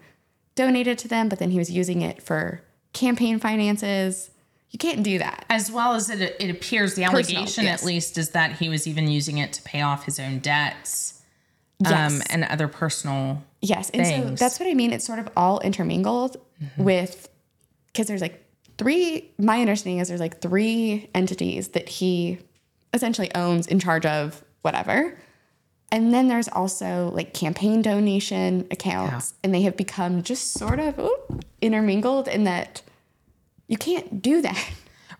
donated 0.54 0.98
to 0.98 1.08
them, 1.08 1.28
but 1.28 1.38
then 1.38 1.50
he 1.50 1.58
was 1.58 1.70
using 1.70 2.02
it 2.02 2.22
for 2.22 2.62
campaign 2.92 3.38
finances. 3.38 4.30
You 4.70 4.78
can't 4.78 5.02
do 5.02 5.18
that. 5.18 5.44
as 5.50 5.70
well 5.70 5.94
as 5.94 6.10
it, 6.10 6.36
it 6.38 6.50
appears 6.50 6.94
the 6.94 7.02
Personal, 7.02 7.38
allegation 7.38 7.64
yes. 7.64 7.82
at 7.82 7.86
least 7.86 8.18
is 8.18 8.30
that 8.30 8.52
he 8.52 8.68
was 8.68 8.86
even 8.86 9.08
using 9.08 9.38
it 9.38 9.52
to 9.54 9.62
pay 9.62 9.80
off 9.80 10.04
his 10.04 10.20
own 10.20 10.38
debts 10.38 11.22
um, 11.86 12.22
and 12.30 12.44
other 12.44 12.68
personal 12.68 13.42
Yes. 13.62 13.90
And 13.90 14.06
so 14.06 14.30
that's 14.30 14.58
what 14.58 14.68
I 14.68 14.74
mean. 14.74 14.92
It's 14.92 15.04
sort 15.04 15.18
of 15.18 15.28
all 15.36 15.60
intermingled 15.60 16.38
with, 16.76 17.28
because 17.86 18.06
there's 18.06 18.22
like 18.22 18.42
three, 18.80 19.30
my 19.38 19.60
understanding 19.60 20.00
is 20.00 20.08
there's 20.08 20.20
like 20.20 20.40
three 20.40 21.10
entities 21.14 21.68
that 21.68 21.86
he 21.86 22.38
essentially 22.94 23.30
owns 23.34 23.66
in 23.66 23.78
charge 23.78 24.06
of 24.06 24.42
whatever. 24.62 25.18
And 25.92 26.14
then 26.14 26.28
there's 26.28 26.48
also 26.48 27.10
like 27.14 27.34
campaign 27.34 27.82
donation 27.82 28.66
accounts, 28.70 29.34
and 29.44 29.54
they 29.54 29.60
have 29.62 29.76
become 29.76 30.22
just 30.22 30.54
sort 30.54 30.80
of 30.80 30.98
oop, 30.98 31.44
intermingled 31.60 32.26
in 32.26 32.44
that 32.44 32.80
you 33.68 33.76
can't 33.76 34.22
do 34.22 34.40
that. 34.40 34.70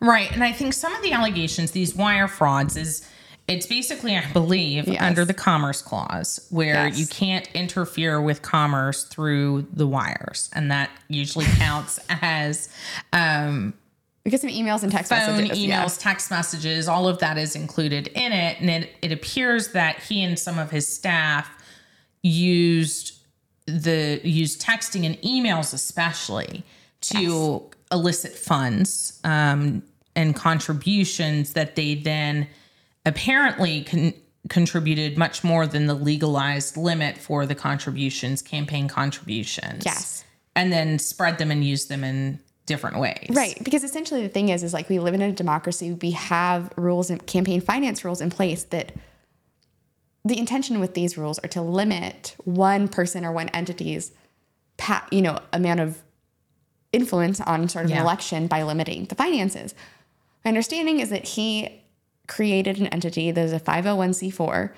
Right. 0.01 0.33
And 0.33 0.43
I 0.43 0.53
think 0.53 0.73
some 0.73 0.95
of 0.95 1.03
the 1.03 1.13
allegations, 1.13 1.73
these 1.73 1.95
wire 1.95 2.29
frauds, 2.29 2.79
is 2.79 3.07
it's 3.51 3.67
basically, 3.67 4.17
I 4.17 4.25
believe, 4.33 4.89
Yes. 4.89 5.03
under 5.03 5.25
the 5.25 5.35
Commerce 5.35 5.83
Clause, 5.83 6.47
where 6.51 6.87
Yes. 6.87 6.99
you 6.99 7.07
can't 7.07 7.49
interfere 7.55 8.21
with 8.21 8.43
commerce 8.43 9.05
through 9.05 9.67
the 9.73 9.87
wires. 9.87 10.49
And 10.55 10.71
that 10.71 10.91
usually 11.09 11.45
counts 11.59 11.99
as 12.09 12.69
um, 13.13 13.75
Because 14.25 14.45
of 14.45 14.51
emails 14.51 14.83
and 14.83 14.93
text 14.93 15.11
phone, 15.11 15.37
messages. 15.39 15.59
emails, 15.59 15.67
yeah. 15.69 15.87
text 15.99 16.31
messages, 16.31 16.89
all 16.89 17.09
of 17.09 17.19
that 17.19 17.37
is 17.39 17.57
included 17.57 18.07
in 18.09 18.33
it. 18.33 18.61
And 18.61 18.71
it, 18.71 18.91
it 19.03 19.13
appears 19.13 19.69
that 19.73 19.99
he 20.01 20.23
and 20.23 20.39
some 20.39 20.59
of 20.59 20.71
his 20.71 20.87
staff 20.87 21.51
used 22.23 23.15
the 23.67 24.21
used 24.25 24.61
texting 24.61 25.07
and 25.07 25.17
emails 25.23 25.73
especially 25.73 26.65
to 27.01 27.63
elicit 27.93 28.33
funds 28.33 29.21
um, 29.25 29.83
and 30.17 30.35
contributions 30.35 31.53
that 31.53 31.77
they 31.77 31.95
then 31.95 32.47
apparently 33.07 33.83
con- 33.85 34.15
contributed 34.49 35.17
much 35.19 35.45
more 35.45 35.67
than 35.67 35.87
the 35.87 35.95
legalized 35.95 36.77
limit 36.77 37.19
for 37.19 37.47
the 37.47 37.55
contributions, 37.55 38.43
campaign 38.43 38.89
contributions. 38.89 39.85
Yes. 39.85 40.25
And 40.57 40.73
then 40.73 40.99
spread 40.99 41.39
them 41.39 41.51
and 41.51 41.65
use 41.65 41.87
them 41.87 42.03
in 42.05 42.41
different 42.67 42.99
ways. 42.99 43.27
Right, 43.31 43.57
because 43.65 43.85
essentially 43.85 44.23
the 44.23 44.29
thing 44.29 44.49
is, 44.49 44.63
is 44.63 44.73
like 44.73 44.89
we 44.89 44.99
live 44.99 45.15
in 45.15 45.23
a 45.23 45.33
democracy. 45.33 45.93
We 45.93 46.13
have 46.13 46.73
rules 46.77 47.11
and 47.11 47.25
campaign 47.27 47.61
finance 47.61 48.05
rules 48.05 48.21
in 48.21 48.31
place 48.31 48.65
that 48.65 48.93
the 50.25 50.39
intention 50.39 50.81
with 50.81 50.95
these 50.95 51.17
rules 51.17 51.39
are 51.41 51.49
to 51.49 51.63
limit 51.63 52.37
one 52.45 52.89
person 52.89 53.25
or 53.25 53.33
one 53.33 53.49
entity's, 53.51 54.13
pa- 54.77 55.07
you 55.11 55.23
know, 55.23 55.39
amount 55.53 55.81
of 55.81 56.03
influence 56.93 57.41
on 57.41 57.69
sort 57.69 57.85
of 57.87 57.91
Yeah. 57.91 57.97
an 57.99 58.03
election 58.03 58.47
by 58.47 58.63
limiting 58.63 59.07
the 59.07 59.15
finances. 59.15 59.75
My 60.45 60.51
understanding 60.51 61.01
is 61.01 61.11
that 61.11 61.25
he 61.25 61.80
created 62.31 62.79
an 62.81 62.87
entity 62.87 63.31
that 63.31 63.45
is 63.45 63.53
a 63.53 63.61
501c4, 63.61 64.73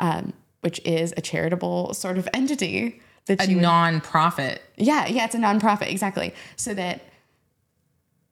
um, 0.00 0.32
which 0.62 0.80
is 0.84 1.14
a 1.16 1.20
charitable 1.20 1.94
sort 1.94 2.18
of 2.18 2.28
entity 2.34 3.00
that 3.26 3.40
A 3.48 3.54
would 3.54 3.62
non-profit. 3.62 4.62
yeah, 4.76 5.06
yeah, 5.06 5.24
it's 5.26 5.34
a 5.34 5.38
nonprofit, 5.38 5.88
exactly. 5.90 6.34
So 6.56 6.74
that 6.74 7.02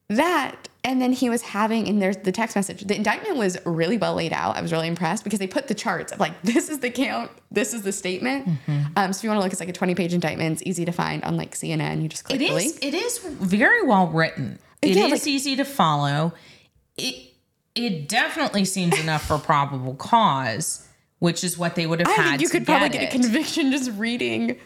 that 0.09 0.69
and 0.83 1.01
then 1.01 1.11
he 1.13 1.29
was 1.31 1.41
having 1.41 1.87
and 1.89 1.99
there's 1.99 2.17
the 2.17 2.31
text 2.31 2.55
message. 2.55 2.81
The 2.81 2.95
indictment 2.95 3.37
was 3.37 3.57
really 3.65 3.97
well 3.97 4.13
laid 4.13 4.33
out. 4.33 4.55
I 4.55 4.61
was 4.61 4.71
really 4.71 4.87
impressed 4.87 5.23
because 5.23 5.39
they 5.39 5.47
put 5.47 5.67
the 5.67 5.73
charts 5.73 6.11
of 6.11 6.19
like 6.19 6.39
this 6.43 6.69
is 6.69 6.79
the 6.79 6.91
count, 6.91 7.31
this 7.51 7.73
is 7.73 7.81
the 7.81 7.91
statement. 7.91 8.47
Um, 8.95 9.11
so 9.11 9.17
if 9.19 9.23
you 9.23 9.29
want 9.29 9.39
to 9.39 9.43
look, 9.43 9.51
it's 9.51 9.59
like 9.59 9.69
a 9.69 9.73
20 9.73 9.95
page 9.95 10.13
indictment. 10.13 10.53
It's 10.53 10.63
easy 10.67 10.85
to 10.85 10.91
find 10.91 11.23
on 11.23 11.37
like 11.37 11.55
CNN. 11.55 12.03
You 12.03 12.07
just 12.07 12.23
click 12.23 12.35
It 12.39 12.47
the 12.49 12.53
is. 12.55 12.65
link. 12.65 12.85
It 12.85 12.93
is 12.93 13.17
very 13.17 13.81
well 13.83 14.07
written. 14.07 14.59
It 14.83 14.91
is 14.91 14.97
Yeah, 14.97 15.05
like- 15.07 15.25
easy 15.25 15.55
to 15.55 15.65
follow. 15.65 16.33
It 16.97 17.33
it 17.75 18.07
definitely 18.07 18.65
seems 18.65 18.97
enough 18.99 19.25
for 19.27 19.37
probable 19.37 19.95
cause, 19.95 20.87
which 21.19 21.43
is 21.43 21.57
what 21.57 21.75
they 21.75 21.85
would 21.85 21.99
have 21.99 22.07
I 22.07 22.11
had. 22.13 22.29
think 22.31 22.41
you 22.41 22.49
could 22.49 22.65
probably 22.65 22.89
get 22.89 23.01
get 23.01 23.09
a 23.09 23.19
conviction 23.19 23.71
just 23.71 23.91
reading. 23.91 24.57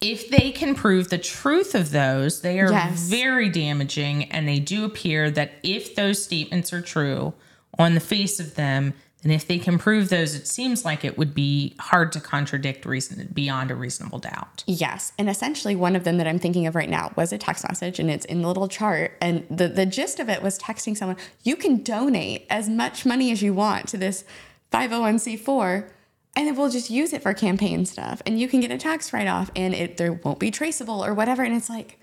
if 0.00 0.28
they 0.30 0.50
can 0.50 0.74
prove 0.74 1.10
the 1.10 1.18
truth 1.18 1.74
of 1.74 1.90
those, 1.90 2.40
they 2.40 2.58
are 2.60 2.70
Yes. 2.70 3.08
very 3.08 3.48
damaging, 3.48 4.24
and 4.32 4.48
they 4.48 4.58
do 4.58 4.84
appear 4.84 5.30
that 5.30 5.52
if 5.62 5.94
those 5.94 6.22
statements 6.22 6.72
are 6.72 6.80
true 6.82 7.34
on 7.78 7.94
the 7.94 8.00
face 8.00 8.40
of 8.40 8.54
them, 8.56 8.94
then 9.22 9.30
if 9.32 9.46
they 9.46 9.58
can 9.58 9.78
prove 9.78 10.08
those, 10.08 10.34
it 10.34 10.48
seems 10.48 10.84
like 10.84 11.04
it 11.04 11.16
would 11.16 11.32
be 11.32 11.76
hard 11.78 12.10
to 12.12 12.20
contradict 12.20 12.84
reason 12.84 13.28
beyond 13.32 13.70
a 13.70 13.74
reasonable 13.76 14.18
doubt. 14.18 14.64
Yes. 14.66 15.12
And 15.16 15.30
essentially 15.30 15.76
one 15.76 15.94
of 15.94 16.02
them 16.02 16.18
that 16.18 16.26
I'm 16.26 16.40
thinking 16.40 16.66
of 16.66 16.74
right 16.74 16.88
now 16.88 17.12
was 17.14 17.32
a 17.32 17.38
text 17.38 17.64
message 17.68 18.00
and 18.00 18.10
it's 18.10 18.24
in 18.24 18.42
the 18.42 18.48
little 18.48 18.66
chart. 18.66 19.16
And 19.20 19.46
the, 19.48 19.68
the 19.68 19.86
gist 19.86 20.18
of 20.18 20.28
it 20.28 20.42
was 20.42 20.58
texting 20.58 20.96
someone, 20.96 21.18
you 21.44 21.54
can 21.54 21.84
donate 21.84 22.46
as 22.50 22.68
much 22.68 23.06
money 23.06 23.30
as 23.30 23.42
you 23.42 23.54
want 23.54 23.86
to 23.88 23.96
this 23.96 24.24
501c4 24.72 25.88
and 26.34 26.46
then 26.48 26.56
we'll 26.56 26.70
just 26.70 26.88
use 26.90 27.12
it 27.12 27.22
for 27.22 27.34
campaign 27.34 27.84
stuff. 27.84 28.22
And 28.24 28.40
you 28.40 28.48
can 28.48 28.60
get 28.60 28.70
a 28.70 28.78
tax 28.78 29.12
write-off 29.12 29.50
and 29.54 29.74
it 29.74 29.98
there 29.98 30.14
won't 30.14 30.38
be 30.38 30.50
traceable 30.50 31.04
or 31.04 31.12
whatever. 31.14 31.42
And 31.42 31.54
it's 31.54 31.68
like, 31.68 32.00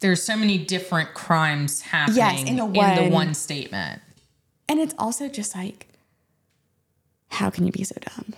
There's 0.00 0.22
so 0.22 0.36
many 0.36 0.58
different 0.58 1.14
crimes 1.14 1.82
happening 1.82 2.48
in 2.48 2.56
the 2.56 2.64
in 2.66 3.04
the 3.04 3.10
one 3.14 3.32
statement. 3.34 4.02
and 4.68 4.80
it's 4.80 4.94
also 4.98 5.28
just 5.28 5.54
like, 5.54 5.86
how 7.32 7.50
can 7.50 7.66
you 7.66 7.72
be 7.72 7.84
so 7.84 7.96
dumb? 8.00 8.34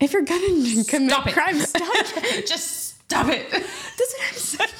If 0.00 0.12
you're 0.12 0.22
gonna 0.22 0.84
commit 0.88 1.10
Stop 1.10 1.26
it. 1.26 1.34
crime, 1.34 1.58
stop 1.60 1.82
it. 1.94 2.46
Just 2.46 3.00
stop 3.02 3.28
it. 3.28 3.50
That's 3.50 3.64
what 3.98 4.28
I'm 4.28 4.34
saying. 4.38 4.70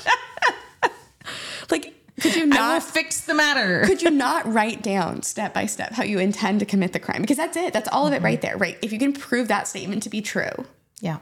like, 1.70 1.94
could 2.20 2.34
you 2.34 2.46
not 2.46 2.82
fix 2.82 3.22
the 3.22 3.34
matter. 3.34 3.84
could 3.84 4.02
you 4.02 4.10
not 4.10 4.52
write 4.52 4.82
down 4.82 5.22
step 5.22 5.54
by 5.54 5.66
step 5.66 5.92
how 5.92 6.02
you 6.02 6.18
intend 6.18 6.60
to 6.60 6.66
commit 6.66 6.92
the 6.92 6.98
crime? 6.98 7.20
Because 7.20 7.36
that's 7.36 7.56
it. 7.56 7.72
That's 7.72 7.88
all 7.88 8.06
of 8.06 8.12
it 8.12 8.22
right 8.22 8.40
mm-hmm. 8.40 8.46
there, 8.46 8.56
right? 8.56 8.78
If 8.82 8.92
you 8.92 8.98
can 8.98 9.12
prove 9.12 9.48
that 9.48 9.68
statement 9.68 10.02
to 10.04 10.10
be 10.10 10.20
true, 10.20 10.66
yeah. 11.00 11.18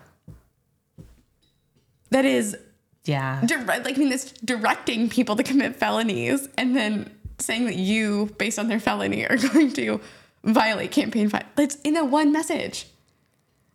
that 2.11 2.25
is 2.25 2.57
Yeah. 3.05 3.43
direct, 3.45 3.85
like 3.85 3.97
I 3.97 3.99
mean, 3.99 4.09
this 4.09 4.33
directing 4.45 5.09
people 5.11 5.37
to 5.37 5.43
commit 5.43 5.77
felonies 5.77 6.49
and 6.57 6.75
then 6.75 7.11
saying 7.39 7.67
that 7.67 7.77
you, 7.77 8.31
based 8.39 8.59
on 8.59 8.69
their 8.69 8.81
felony, 8.81 9.27
are 9.27 9.37
going 9.37 9.73
to 9.75 10.01
violate 10.47 10.91
campaign 10.93 11.29
fi 11.29 11.43
It's 11.59 11.77
in 11.85 11.97
a 11.97 12.05
one 12.05 12.33
message. 12.33 12.87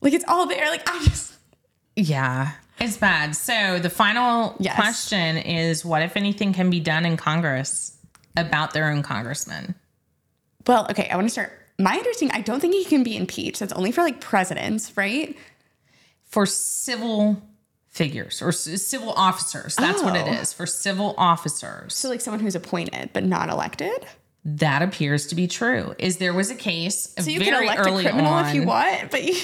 Like 0.02 0.14
it's 0.14 0.26
all 0.28 0.48
there. 0.48 0.68
Like 0.70 0.88
I 0.90 1.04
just 1.04 1.34
Yeah, 1.96 2.52
it's 2.80 2.98
bad. 2.98 3.36
So 3.36 3.78
the 3.80 3.90
final 3.90 4.56
Yes. 4.60 4.76
question 4.76 5.38
is 5.38 5.86
what, 5.86 6.02
if 6.02 6.18
anything, 6.18 6.54
can 6.54 6.70
be 6.70 6.80
done 6.80 7.06
in 7.06 7.18
Congress 7.18 7.96
about 8.36 8.74
their 8.74 8.90
own 8.90 9.04
congressman? 9.04 9.76
well, 10.68 10.88
okay. 10.90 11.10
I 11.10 11.16
want 11.16 11.28
to 11.28 11.32
start. 11.32 11.52
My 11.80 11.96
understanding, 11.98 12.38
I 12.38 12.42
don't 12.42 12.60
think 12.60 12.74
he 12.76 12.86
can 12.86 13.02
be 13.04 13.18
impeached. 13.18 13.60
That's 13.60 13.74
only 13.74 13.92
for 13.92 14.02
like 14.04 14.22
presidents, 14.22 14.96
right? 14.96 15.36
For 16.26 16.46
civil 16.46 17.42
figures 17.90 18.42
or 18.42 18.52
civil 18.52 19.12
officers. 19.14 19.76
That's 19.76 20.02
what 20.04 20.16
it 20.16 20.28
Oh. 20.28 20.46
for 20.46 20.66
civil 20.68 21.14
officers. 21.18 21.96
So 21.96 22.08
like 22.10 22.22
someone 22.22 22.40
who's 22.40 22.56
appointed 22.56 23.10
but 23.14 23.24
not 23.26 23.50
elected. 23.50 24.06
That 24.44 24.82
appears 24.82 25.28
to 25.28 25.36
be 25.36 25.48
true. 25.48 25.94
Is 26.00 26.18
there 26.18 26.34
was 26.34 26.50
a 26.50 26.56
case 26.56 27.14
So 27.20 27.30
you 27.30 27.40
very 27.40 27.52
can 27.52 27.64
elect 27.64 27.80
a 27.80 27.84
early 27.84 28.04
criminal 28.04 28.32
on. 28.34 28.46
if 28.48 28.56
you 28.56 28.64
want, 28.64 29.12
but 29.12 29.24
you 29.24 29.36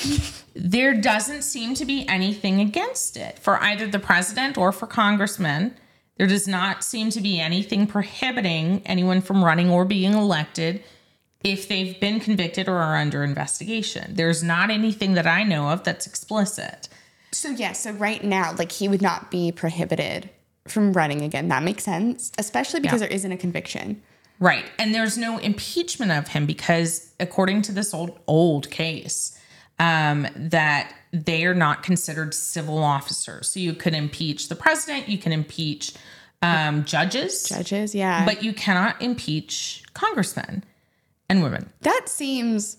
there 0.55 0.95
doesn't 0.95 1.43
seem 1.43 1.75
to 1.75 1.85
be 1.85 2.07
anything 2.07 2.59
against 2.61 3.15
it 3.15 3.37
for 3.37 3.61
either 3.61 3.85
the 3.87 3.99
president 3.99 4.57
or 4.57 4.71
for 4.71 4.87
congressmen. 4.87 5.75
There 6.17 6.25
does 6.25 6.47
not 6.47 6.83
seem 6.83 7.11
to 7.11 7.21
be 7.21 7.39
anything 7.39 7.85
prohibiting 7.85 8.81
anyone 8.87 9.21
from 9.21 9.45
running 9.45 9.69
or 9.69 9.85
being 9.85 10.13
elected 10.13 10.83
if 11.43 11.67
they've 11.67 11.99
been 11.99 12.19
convicted 12.19 12.67
or 12.67 12.77
are 12.77 12.95
under 12.97 13.23
investigation. 13.23 14.15
There's 14.15 14.41
not 14.41 14.71
anything 14.71 15.13
that 15.13 15.27
I 15.27 15.43
know 15.43 15.69
of 15.69 15.83
that's 15.83 16.07
explicit. 16.07 16.89
So 17.31 17.49
yeah, 17.51 17.73
so 17.73 17.91
right 17.91 18.23
now, 18.23 18.55
like 18.57 18.71
he 18.71 18.87
would 18.87 19.03
not 19.03 19.29
be 19.29 19.51
prohibited 19.51 20.31
from 20.67 20.93
running 20.93 21.21
again. 21.21 21.49
That 21.49 21.61
makes 21.61 21.83
sense, 21.83 22.31
especially 22.39 22.79
because 22.79 22.99
Yeah. 23.01 23.07
there 23.09 23.15
isn't 23.15 23.31
a 23.31 23.37
conviction. 23.37 24.01
Right. 24.39 24.65
And 24.77 24.93
there's 24.93 25.17
no 25.17 25.37
impeachment 25.37 26.11
of 26.11 26.27
him 26.29 26.45
because 26.45 27.11
according 27.19 27.63
to 27.63 27.71
this 27.71 27.93
old 27.93 28.19
old 28.27 28.69
case, 28.69 29.37
um, 29.79 30.27
that 30.35 30.93
they 31.11 31.45
are 31.45 31.55
not 31.55 31.83
considered 31.83 32.33
civil 32.33 32.77
officers. 32.77 33.49
So 33.49 33.59
you 33.59 33.73
could 33.73 33.93
impeach 33.93 34.49
the 34.49 34.55
president, 34.55 35.09
you 35.09 35.17
can 35.17 35.31
impeach 35.31 35.93
um, 36.41 36.85
judges, 36.85 37.49
Judges, 37.49 37.95
yeah. 37.95 38.23
But 38.23 38.43
you 38.43 38.53
cannot 38.53 39.01
impeach 39.01 39.83
congressmen 39.93 40.63
and 41.29 41.41
women. 41.41 41.71
that 41.81 42.03
seems 42.05 42.77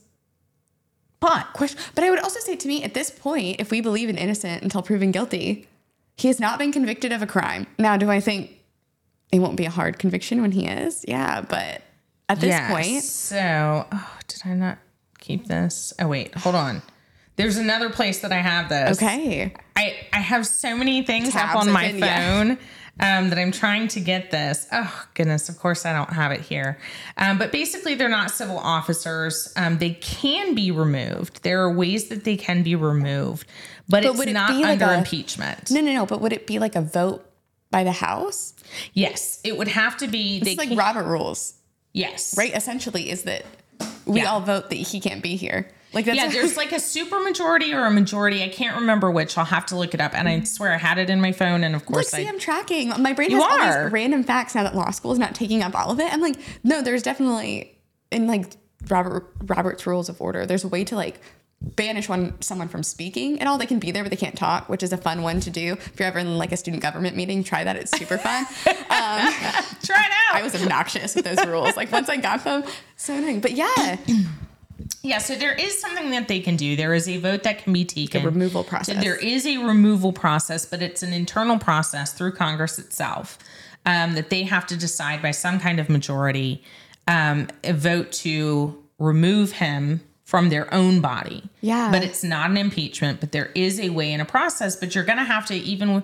But 1.21 1.53
question. 1.55 1.81
But 1.97 2.05
I 2.05 2.11
would 2.11 2.21
also 2.21 2.39
say 2.39 2.55
to 2.55 2.69
me, 2.69 2.85
at 2.85 2.95
this 2.95 3.11
point, 3.11 3.61
if 3.61 3.73
we 3.73 3.81
believe 3.81 4.09
in 4.09 4.17
innocent 4.17 4.63
until 4.63 4.83
proven 4.83 5.11
guilty, 5.11 5.67
he 6.17 6.29
has 6.29 6.39
not 6.39 6.59
been 6.61 6.71
convicted 6.71 7.11
of 7.11 7.21
a 7.21 7.27
crime. 7.27 7.67
Now, 7.79 7.97
do 7.97 8.11
I 8.11 8.21
think 8.21 8.58
it 9.33 9.39
won't 9.39 9.57
be 9.57 9.65
a 9.65 9.71
hard 9.71 9.99
conviction 9.99 10.41
when 10.41 10.53
he 10.53 10.67
is? 10.67 11.05
Yeah, 11.07 11.41
but 11.41 11.83
at 12.29 12.41
this 12.41 12.49
yes. 12.49 12.71
point, 12.71 13.03
so 13.03 13.87
oh, 13.91 14.19
did 14.27 14.43
I 14.45 14.55
not 14.55 14.79
keep 15.19 15.47
this? 15.47 15.93
Oh 15.99 16.09
wait, 16.09 16.35
hold 16.35 16.55
on. 16.55 16.83
There's 17.37 17.57
another 17.57 17.89
place 17.89 18.21
that 18.23 18.33
I 18.33 18.39
have 18.39 18.69
this. 18.69 18.99
okay. 18.99 19.55
I, 19.77 19.95
I 20.13 20.19
have 20.19 20.45
so 20.45 20.77
many 20.77 21.03
things 21.03 21.31
Tabs 21.31 21.55
up 21.55 21.61
on 21.61 21.73
my 21.73 21.91
yeah. 21.91 22.43
phone 22.45 22.59
um, 23.01 23.31
that 23.31 23.39
I'm 23.39 23.53
trying 23.53 23.87
to 23.89 24.01
get 24.01 24.33
this. 24.33 24.67
Oh, 24.73 25.07
goodness. 25.15 25.49
Of 25.49 25.59
course, 25.59 25.87
I 25.87 25.93
don't 25.93 26.13
have 26.13 26.33
it 26.33 26.41
here. 26.41 26.79
Um, 27.17 27.39
but 27.39 27.53
basically, 27.53 27.95
they're 27.95 28.09
not 28.09 28.33
civil 28.33 28.59
officers. 28.59 29.53
Um, 29.57 29.79
they 29.79 29.91
can 29.91 30.57
be 30.57 30.73
removed. 30.73 31.45
There 31.45 31.63
are 31.63 31.73
ways 31.73 32.09
that 32.09 32.25
they 32.25 32.37
can 32.37 32.65
be 32.65 32.75
removed, 32.75 33.47
but, 33.89 34.03
But 34.03 34.05
it's 34.05 34.21
it 34.21 34.33
not 34.33 34.51
be 34.51 34.63
like 34.63 34.83
under 34.83 34.95
a- 34.95 34.99
impeachment. 34.99 35.71
No, 35.71 35.81
no, 35.81 35.93
no. 35.93 36.07
But 36.07 36.21
would 36.21 36.33
it 36.33 36.47
be 36.47 36.59
like 36.59 36.75
a 36.75 36.83
vote 36.83 37.25
by 37.71 37.85
the 37.85 37.93
House? 37.93 38.55
Yes, 38.95 39.41
it 39.45 39.57
would 39.57 39.69
have 39.69 39.97
to 39.99 40.09
be. 40.09 40.41
It's 40.45 40.59
like 40.59 40.77
Robert 40.79 41.05
rules, 41.05 41.55
yes. 41.93 42.35
right? 42.37 42.55
Essentially, 42.55 43.11
is 43.11 43.23
that 43.25 43.45
we 44.07 44.21
Yeah. 44.23 44.31
all 44.33 44.41
vote 44.41 44.71
that 44.71 44.77
he 44.77 45.01
can't 45.01 45.23
be 45.23 45.37
here. 45.37 45.69
Like 45.95 46.05
that's 46.05 46.17
Yeah, 46.19 46.29
there's 46.29 46.57
like 46.57 46.73
a 46.73 46.81
super 46.81 47.19
majority 47.21 47.73
or 47.73 47.87
a 47.87 47.91
majority. 47.91 48.43
I 48.43 48.49
can't 48.49 48.77
remember 48.77 49.11
which. 49.11 49.39
I'll 49.39 49.47
have 49.47 49.65
to 49.67 49.77
look 49.77 49.95
it 49.95 50.01
up. 50.03 50.13
And 50.15 50.29
I 50.29 50.41
swear 50.41 50.73
I 50.73 50.77
had 50.77 50.99
it 50.99 51.09
in 51.09 51.19
my 51.21 51.33
phone. 51.33 51.65
And 51.65 51.75
of 51.75 51.87
course, 51.87 52.09
see, 52.09 52.27
I 52.27 52.29
I'm 52.29 52.39
tracking. 52.39 52.91
My 53.01 53.15
brain 53.15 53.31
You 53.31 53.41
has 53.41 53.45
all 53.51 53.59
are. 53.61 53.85
these 53.85 53.93
random 53.93 54.23
facts 54.23 54.55
now 54.55 54.65
that 54.65 54.75
law 54.75 54.91
school 54.91 55.13
is 55.13 55.19
not 55.19 55.35
taking 55.35 55.63
up 55.63 55.75
all 55.75 55.91
of 55.91 55.99
it. 55.99 56.13
I'm 56.13 56.21
like, 56.21 56.37
no, 56.63 56.83
there's 56.83 57.03
definitely 57.03 57.79
in 58.11 58.27
like 58.27 58.53
Robert 58.91 59.31
Robert's 59.47 59.87
rules 59.87 60.11
of 60.11 60.21
order. 60.21 60.45
There's 60.45 60.65
a 60.65 60.69
way 60.69 60.85
to 60.85 60.95
like 60.95 61.21
banish 61.61 62.09
one 62.09 62.41
someone 62.41 62.69
from 62.69 62.83
speaking 62.83 63.41
and 63.41 63.49
all. 63.49 63.59
They 63.59 63.67
can 63.67 63.79
be 63.79 63.91
there, 63.91 64.03
but 64.05 64.11
they 64.11 64.17
can't 64.17 64.37
talk, 64.37 64.69
which 64.69 64.83
is 64.83 64.93
a 64.93 64.97
fun 64.97 65.23
one 65.23 65.41
to 65.41 65.51
do. 65.51 65.73
If 65.73 65.99
you're 65.99 66.09
ever 66.09 66.19
in 66.19 66.39
like 66.39 66.53
a 66.53 66.57
student 66.57 66.83
government 66.83 67.17
meeting, 67.17 67.43
try 67.45 67.65
that. 67.65 67.77
It's 67.77 67.97
super 67.97 68.19
fun. 68.19 68.45
um, 68.67 68.77
try 69.83 70.05
it 70.05 70.13
out. 70.31 70.35
I 70.35 70.41
was 70.43 70.55
obnoxious 70.55 71.15
with 71.17 71.25
those 71.25 71.45
rules. 71.47 71.77
Like 71.77 71.91
once 71.93 72.09
I 72.09 72.17
got 72.17 72.45
them, 72.45 72.65
so 72.97 73.15
annoying. 73.15 73.41
But 73.41 73.53
yeah, 73.53 73.97
Yeah, 75.03 75.19
so 75.19 75.35
there 75.35 75.55
is 75.55 75.81
something 75.81 76.11
that 76.11 76.29
they 76.29 76.41
can 76.41 76.57
do. 76.57 76.77
There 76.77 76.95
is 76.95 77.09
a 77.09 77.19
vote 77.19 77.43
that 77.45 77.63
can 77.63 77.73
be 77.73 77.85
taken. 77.85 78.23
A 78.23 78.25
removal 78.27 78.63
So 78.65 78.69
process. 78.69 79.03
there 79.03 79.17
is 79.17 79.47
a 79.47 79.59
removal 79.59 80.13
process, 80.13 80.65
but 80.67 80.83
it's 80.83 81.03
an 81.03 81.13
internal 81.13 81.59
process 81.59 82.13
through 82.13 82.33
Congress 82.33 82.79
itself 82.79 83.39
um, 83.87 84.15
that 84.15 84.31
they 84.31 84.43
have 84.45 84.67
to 84.69 84.77
decide 84.77 85.23
by 85.23 85.31
some 85.31 85.59
kind 85.61 85.81
of 85.81 85.89
majority 85.89 86.63
um, 87.07 87.49
a 87.65 87.73
vote 87.73 88.13
to 88.13 88.83
remove 88.99 89.53
him 89.53 90.01
from 90.29 90.51
their 90.51 90.73
own 90.75 91.01
body. 91.01 91.43
Yeah. 91.63 91.91
But 91.91 92.05
it's 92.05 92.23
not 92.23 92.51
an 92.51 92.59
impeachment, 92.59 93.19
but 93.19 93.33
there 93.33 93.51
is 93.55 93.81
a 93.81 93.89
way 93.89 94.13
and 94.13 94.21
a 94.21 94.27
process, 94.27 94.77
but 94.77 94.95
you're 94.95 95.05
going 95.05 95.17
to 95.17 95.25
have 95.25 95.47
to 95.47 95.55
even 95.55 96.03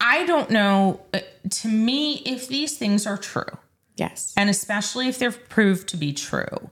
I 0.00 0.26
don't 0.26 0.50
know 0.50 1.00
uh, 1.14 1.20
to 1.48 1.68
me 1.68 2.14
if 2.26 2.48
these 2.48 2.76
things 2.76 3.06
are 3.06 3.16
true. 3.16 3.58
Yes. 3.96 4.34
And 4.36 4.50
especially 4.50 5.06
if 5.06 5.20
they're 5.20 5.30
proved 5.30 5.86
to 5.90 5.96
be 5.96 6.12
true 6.12 6.70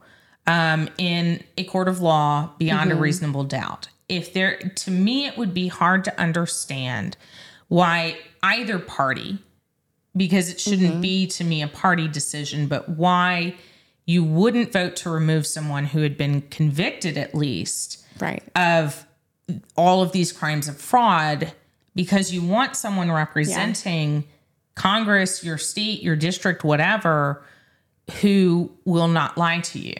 um, 0.48 0.88
in 0.98 1.44
a 1.56 1.62
court 1.62 1.86
of 1.86 2.00
law 2.00 2.50
beyond 2.58 2.90
a 2.90 2.96
reasonable 2.96 3.44
doubt. 3.44 3.86
If 4.08 4.32
there, 4.32 4.58
to 4.58 4.90
me, 4.90 5.26
it 5.26 5.38
would 5.38 5.54
be 5.54 5.68
hard 5.68 6.02
to 6.06 6.20
understand 6.20 7.16
why 7.68 8.18
either 8.42 8.80
party, 8.80 9.38
because 10.16 10.50
it 10.50 10.58
shouldn't 10.58 11.00
be 11.00 11.28
to 11.28 11.44
me 11.44 11.62
a 11.62 11.68
party 11.68 12.08
decision, 12.08 12.66
but 12.66 12.88
why 12.88 13.54
you 14.10 14.24
wouldn't 14.24 14.72
vote 14.72 14.96
to 14.96 15.08
remove 15.08 15.46
someone 15.46 15.84
who 15.84 16.02
had 16.02 16.16
been 16.16 16.42
convicted 16.50 17.16
at 17.16 17.32
least 17.32 18.04
Right. 18.18 18.42
of 18.56 19.06
all 19.76 20.02
of 20.02 20.10
these 20.10 20.32
crimes 20.32 20.66
of 20.66 20.76
fraud 20.76 21.52
because 21.94 22.32
you 22.32 22.42
want 22.42 22.74
someone 22.74 23.10
representing 23.12 24.24
Congress, 24.74 25.44
your 25.44 25.58
state, 25.58 26.02
your 26.02 26.16
district, 26.16 26.64
whatever, 26.64 27.44
who 28.20 28.72
will 28.84 29.06
not 29.06 29.38
lie 29.38 29.60
to 29.60 29.78
you, 29.78 29.94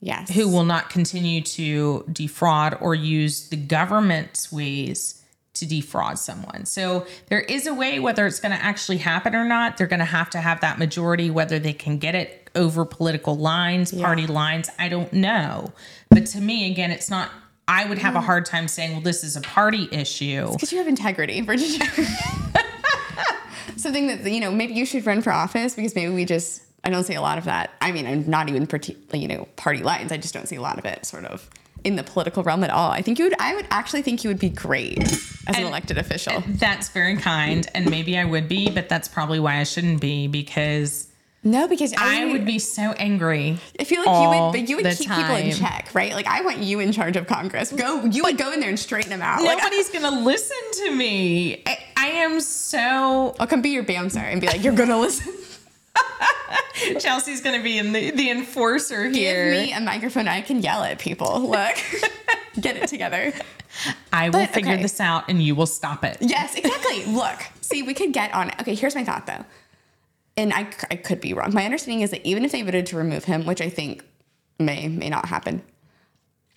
yes. 0.00 0.30
who 0.30 0.48
will 0.48 0.64
not 0.64 0.88
continue 0.88 1.42
to 1.42 2.04
defraud 2.10 2.78
or 2.80 2.94
use 2.94 3.50
the 3.50 3.56
government's 3.56 4.50
ways 4.50 5.22
to 5.52 5.66
defraud 5.66 6.18
someone. 6.18 6.64
So 6.64 7.06
there 7.28 7.40
is 7.40 7.66
a 7.66 7.74
way, 7.74 8.00
whether 8.00 8.26
it's 8.26 8.40
going 8.40 8.56
to 8.56 8.64
actually 8.64 8.98
happen 8.98 9.34
or 9.34 9.44
not, 9.44 9.76
they're 9.76 9.86
going 9.86 10.00
to 10.00 10.06
have 10.06 10.30
to 10.30 10.38
have 10.38 10.60
that 10.62 10.78
majority, 10.78 11.30
whether 11.30 11.58
they 11.58 11.74
can 11.74 11.98
get 11.98 12.14
it 12.14 12.43
over 12.54 12.84
political 12.84 13.36
lines, 13.36 13.92
party 13.92 14.26
lines, 14.26 14.70
I 14.78 14.88
don't 14.88 15.12
know. 15.12 15.72
But 16.10 16.26
to 16.26 16.40
me, 16.40 16.70
again, 16.70 16.90
it's 16.90 17.10
not. 17.10 17.30
I 17.66 17.86
would 17.86 17.98
have 17.98 18.14
a 18.14 18.18
mm. 18.18 18.24
hard 18.24 18.44
time 18.44 18.68
saying, 18.68 18.92
well, 18.92 19.00
this 19.00 19.24
is 19.24 19.36
a 19.36 19.40
party 19.40 19.88
issue. 19.90 20.52
Because 20.52 20.70
you 20.70 20.78
have 20.78 20.86
integrity, 20.86 21.40
Virginia. 21.40 21.86
Something 23.76 24.06
that 24.08 24.30
you 24.30 24.40
know, 24.40 24.50
maybe 24.50 24.74
you 24.74 24.84
should 24.84 25.06
run 25.06 25.22
for 25.22 25.32
office 25.32 25.74
because 25.74 25.94
maybe 25.94 26.12
we 26.12 26.24
just 26.24 26.62
I 26.84 26.90
don't 26.90 27.04
see 27.04 27.14
a 27.14 27.22
lot 27.22 27.38
of 27.38 27.44
that. 27.44 27.70
I 27.80 27.92
mean, 27.92 28.06
I'm 28.06 28.28
not 28.28 28.48
even 28.48 28.66
parti- 28.66 28.96
you 29.12 29.28
know 29.28 29.48
party 29.56 29.82
lines. 29.82 30.12
I 30.12 30.18
just 30.18 30.34
don't 30.34 30.46
see 30.46 30.56
a 30.56 30.62
lot 30.62 30.78
of 30.78 30.84
it, 30.84 31.06
sort 31.06 31.24
of 31.24 31.48
in 31.82 31.96
the 31.96 32.02
political 32.02 32.42
realm 32.42 32.64
at 32.64 32.70
all. 32.70 32.90
I 32.90 33.02
think 33.02 33.18
you 33.18 33.24
would. 33.26 33.34
I 33.40 33.54
would 33.54 33.66
actually 33.70 34.02
think 34.02 34.24
you 34.24 34.30
would 34.30 34.38
be 34.38 34.50
great 34.50 35.02
as 35.02 35.56
an 35.56 35.64
elected 35.64 35.98
official. 35.98 36.42
That's 36.46 36.90
very 36.90 37.16
kind, 37.16 37.66
and 37.74 37.90
maybe 37.90 38.18
I 38.18 38.24
would 38.24 38.48
be, 38.48 38.70
but 38.70 38.88
that's 38.88 39.08
probably 39.08 39.40
why 39.40 39.58
I 39.58 39.64
shouldn't 39.64 40.00
be 40.00 40.26
because 40.26 41.08
no, 41.44 41.68
because 41.68 41.94
I 41.96 42.24
mean, 42.24 42.32
would 42.32 42.46
be 42.46 42.58
so 42.58 42.92
angry. 42.92 43.58
I 43.78 43.84
feel 43.84 44.02
like 44.04 44.22
you 44.22 44.28
would, 44.28 44.52
but 44.52 44.68
you 44.68 44.76
would 44.76 44.86
keep 44.96 45.10
people 45.10 45.36
in 45.36 45.52
check, 45.52 45.90
right? 45.94 46.12
Like 46.14 46.26
I 46.26 46.40
want 46.40 46.58
you 46.58 46.80
in 46.80 46.90
charge 46.90 47.16
of 47.16 47.26
Congress. 47.26 47.70
Go, 47.70 48.04
you 48.06 48.22
would 48.24 48.38
go 48.38 48.52
in 48.52 48.60
there 48.60 48.70
and 48.70 48.78
straighten 48.78 49.10
them 49.10 49.22
out. 49.22 49.42
Like, 49.42 49.58
Nobody's 49.58 49.90
gonna 49.90 50.22
listen 50.22 50.56
to 50.84 50.94
me. 50.94 51.62
I, 51.66 51.78
I 51.96 52.06
am 52.06 52.40
so. 52.40 53.36
I'll 53.38 53.46
come 53.46 53.62
be 53.62 53.70
your 53.70 53.82
bouncer 53.84 54.20
and 54.20 54.40
be 54.40 54.46
like, 54.46 54.64
you're 54.64 54.74
gonna 54.74 54.98
listen. 55.00 55.32
Chelsey's 56.98 57.40
gonna 57.40 57.62
be 57.62 57.78
in 57.78 57.92
the, 57.92 58.10
the 58.10 58.30
enforcer 58.30 59.08
here. 59.08 59.52
Give 59.54 59.66
me 59.66 59.72
a 59.72 59.80
microphone. 59.80 60.28
I 60.28 60.40
can 60.40 60.60
yell 60.60 60.82
at 60.82 60.98
people. 60.98 61.40
Look, 61.40 61.76
get 62.60 62.76
it 62.76 62.88
together. 62.88 63.32
I 64.12 64.28
will 64.28 64.40
But, 64.40 64.50
figure 64.50 64.72
okay. 64.72 64.82
this 64.82 65.00
out, 65.00 65.28
and 65.28 65.42
you 65.42 65.54
will 65.54 65.66
stop 65.66 66.04
it. 66.04 66.18
Yes, 66.20 66.54
exactly. 66.54 67.04
Look, 67.06 67.38
see, 67.60 67.82
we 67.82 67.94
could 67.94 68.12
get 68.12 68.32
on 68.34 68.48
it. 68.50 68.54
Okay, 68.60 68.74
here's 68.74 68.94
my 68.94 69.04
thought 69.04 69.26
though. 69.26 69.44
And 70.36 70.52
I, 70.52 70.68
I 70.90 70.96
could 70.96 71.20
be 71.20 71.32
wrong. 71.32 71.54
My 71.54 71.64
understanding 71.64 72.02
is 72.02 72.10
that 72.10 72.26
even 72.26 72.44
if 72.44 72.52
they 72.52 72.62
voted 72.62 72.86
to 72.86 72.96
remove 72.96 73.24
him, 73.24 73.46
which 73.46 73.60
I 73.60 73.68
think 73.68 74.04
may, 74.58 74.88
may 74.88 75.08
not 75.08 75.26
happen, 75.26 75.62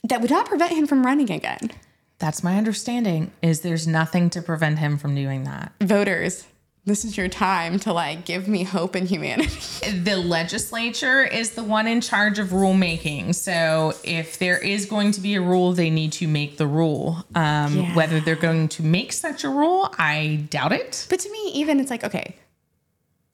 that 0.04 0.22
would 0.22 0.32
not 0.32 0.48
prevent 0.48 0.72
him 0.72 0.88
from 0.88 1.06
running 1.06 1.30
again. 1.32 1.72
That's 2.20 2.44
my 2.44 2.58
understanding. 2.58 3.32
Is 3.42 3.62
there's 3.62 3.88
nothing 3.88 4.30
to 4.32 4.42
prevent 4.42 4.80
him 4.80 4.98
from 4.98 5.14
doing 5.14 5.44
that. 5.44 5.74
Voters, 5.82 6.48
this 6.86 7.04
is 7.06 7.16
your 7.18 7.28
time 7.28 7.78
to 7.80 7.94
like 7.94 8.26
give 8.26 8.48
me 8.48 8.64
hope 8.64 8.96
and 8.96 9.08
humanity. 9.08 9.92
the 9.92 10.16
legislature 10.16 11.22
is 11.24 11.52
the 11.52 11.64
one 11.64 11.86
in 11.86 12.02
charge 12.02 12.40
of 12.40 12.48
rulemaking. 12.48 13.36
So 13.36 13.94
if 14.04 14.40
there 14.40 14.58
is 14.58 14.86
going 14.86 15.12
to 15.12 15.22
be 15.22 15.36
a 15.36 15.42
rule, 15.42 15.74
they 15.74 15.90
need 15.92 16.14
to 16.14 16.28
make 16.28 16.58
the 16.58 16.66
rule. 16.66 17.24
Um, 17.36 17.78
Yeah. 17.78 17.94
Whether 17.94 18.20
they're 18.22 18.36
going 18.36 18.70
to 18.70 18.84
make 18.84 19.12
such 19.14 19.44
a 19.44 19.50
rule, 19.50 19.94
I 20.00 20.48
doubt 20.50 20.72
it. 20.72 21.06
But 21.10 21.20
to 21.20 21.30
me, 21.32 21.52
even 21.56 21.80
it's 21.80 21.92
like, 21.92 22.04
okay, 22.04 22.36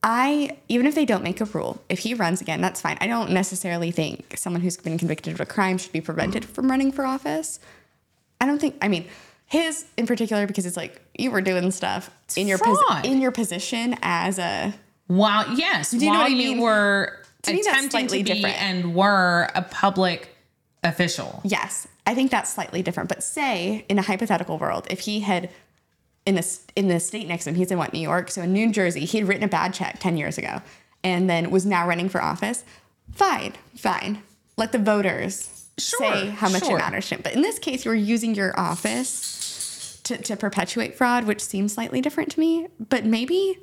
I, 0.05 0.57
even 0.67 0.85
if 0.85 0.95
they 0.95 1.05
don't 1.05 1.23
make 1.23 1.39
a 1.39 1.45
rule, 1.45 1.81
if 1.87 1.99
he 1.99 2.13
runs 2.13 2.41
again, 2.41 2.59
that's 2.61 2.81
fine. 2.81 2.97
I 2.99 3.07
don't 3.07 3.31
necessarily 3.31 3.89
think 3.91 4.37
someone 4.37 4.61
who's 4.61 4.75
been 4.75 4.97
convicted 4.97 5.33
of 5.33 5.39
a 5.39 5.45
crime 5.45 5.77
should 5.77 5.93
be 5.93 6.01
prevented 6.01 6.43
from 6.43 6.69
running 6.69 6.91
for 6.91 7.05
office. 7.05 7.59
I 8.41 8.45
don't 8.45 8.59
think, 8.59 8.75
I 8.81 8.89
mean, 8.89 9.05
his 9.45 9.85
in 9.95 10.05
particular, 10.05 10.45
because 10.45 10.65
it's 10.65 10.75
like 10.75 11.01
you 11.17 11.31
were 11.31 11.39
doing 11.41 11.71
stuff 11.71 12.09
in 12.35 12.47
your 12.47 12.57
fraud. 12.57 13.05
in 13.05 13.21
your 13.21 13.31
position 13.31 13.95
as 14.01 14.39
a 14.39 14.73
While 15.07 15.57
yes, 15.57 15.91
Do 15.91 15.97
you 15.99 16.05
know 16.07 16.09
while 16.11 16.19
what 16.23 16.25
I 16.25 16.35
you 16.35 16.37
mean? 16.37 16.59
were 16.59 17.19
To 17.43 17.53
me, 17.53 17.61
that's 17.63 17.67
attempting 17.67 18.07
to 18.07 18.09
slightly 18.09 18.23
be 18.23 18.33
different. 18.33 18.61
and 18.61 18.93
were 18.95 19.49
a 19.55 19.61
public 19.61 20.35
official. 20.83 21.39
yes, 21.45 21.87
I 22.05 22.13
think 22.13 22.29
that's 22.29 22.51
slightly 22.51 22.81
different. 22.81 23.07
But 23.07 23.23
say 23.23 23.85
in 23.87 23.97
a 23.99 24.01
hypothetical 24.01 24.57
world, 24.57 24.85
if 24.89 24.99
he 25.01 25.21
had 25.21 25.49
in 26.25 26.35
this 26.35 26.65
in 26.75 26.87
the 26.87 26.99
state 26.99 27.27
next 27.27 27.43
to 27.45 27.49
him, 27.51 27.55
he's 27.55 27.71
in 27.71 27.77
what 27.77 27.93
New 27.93 27.99
York, 27.99 28.31
so 28.31 28.41
in 28.41 28.53
New 28.53 28.71
Jersey, 28.71 29.05
he 29.05 29.17
had 29.19 29.27
written 29.27 29.43
a 29.43 29.47
bad 29.47 29.73
check 29.73 29.99
ten 29.99 30.17
years 30.17 30.37
ago, 30.37 30.61
and 31.03 31.29
then 31.29 31.51
was 31.51 31.65
now 31.65 31.87
running 31.87 32.09
for 32.09 32.21
office. 32.21 32.63
Fine, 33.11 33.53
fine. 33.75 34.23
Let 34.57 34.71
the 34.71 34.77
voters 34.79 35.49
Sure, 35.79 35.99
say 35.99 36.29
how 36.29 36.49
much 36.49 36.65
sure. 36.65 36.77
it 36.77 36.79
matters 36.81 37.09
to 37.09 37.15
him. 37.15 37.21
But 37.23 37.33
in 37.33 37.41
this 37.41 37.57
case, 37.57 37.83
you're 37.83 37.95
using 37.95 38.35
your 38.35 38.57
office 38.59 39.99
to, 40.03 40.17
to 40.17 40.35
perpetuate 40.37 40.95
fraud, 40.95 41.25
which 41.25 41.41
seems 41.41 41.73
slightly 41.73 41.99
different 41.99 42.31
to 42.33 42.39
me. 42.39 42.67
But 42.89 43.05
maybe 43.05 43.57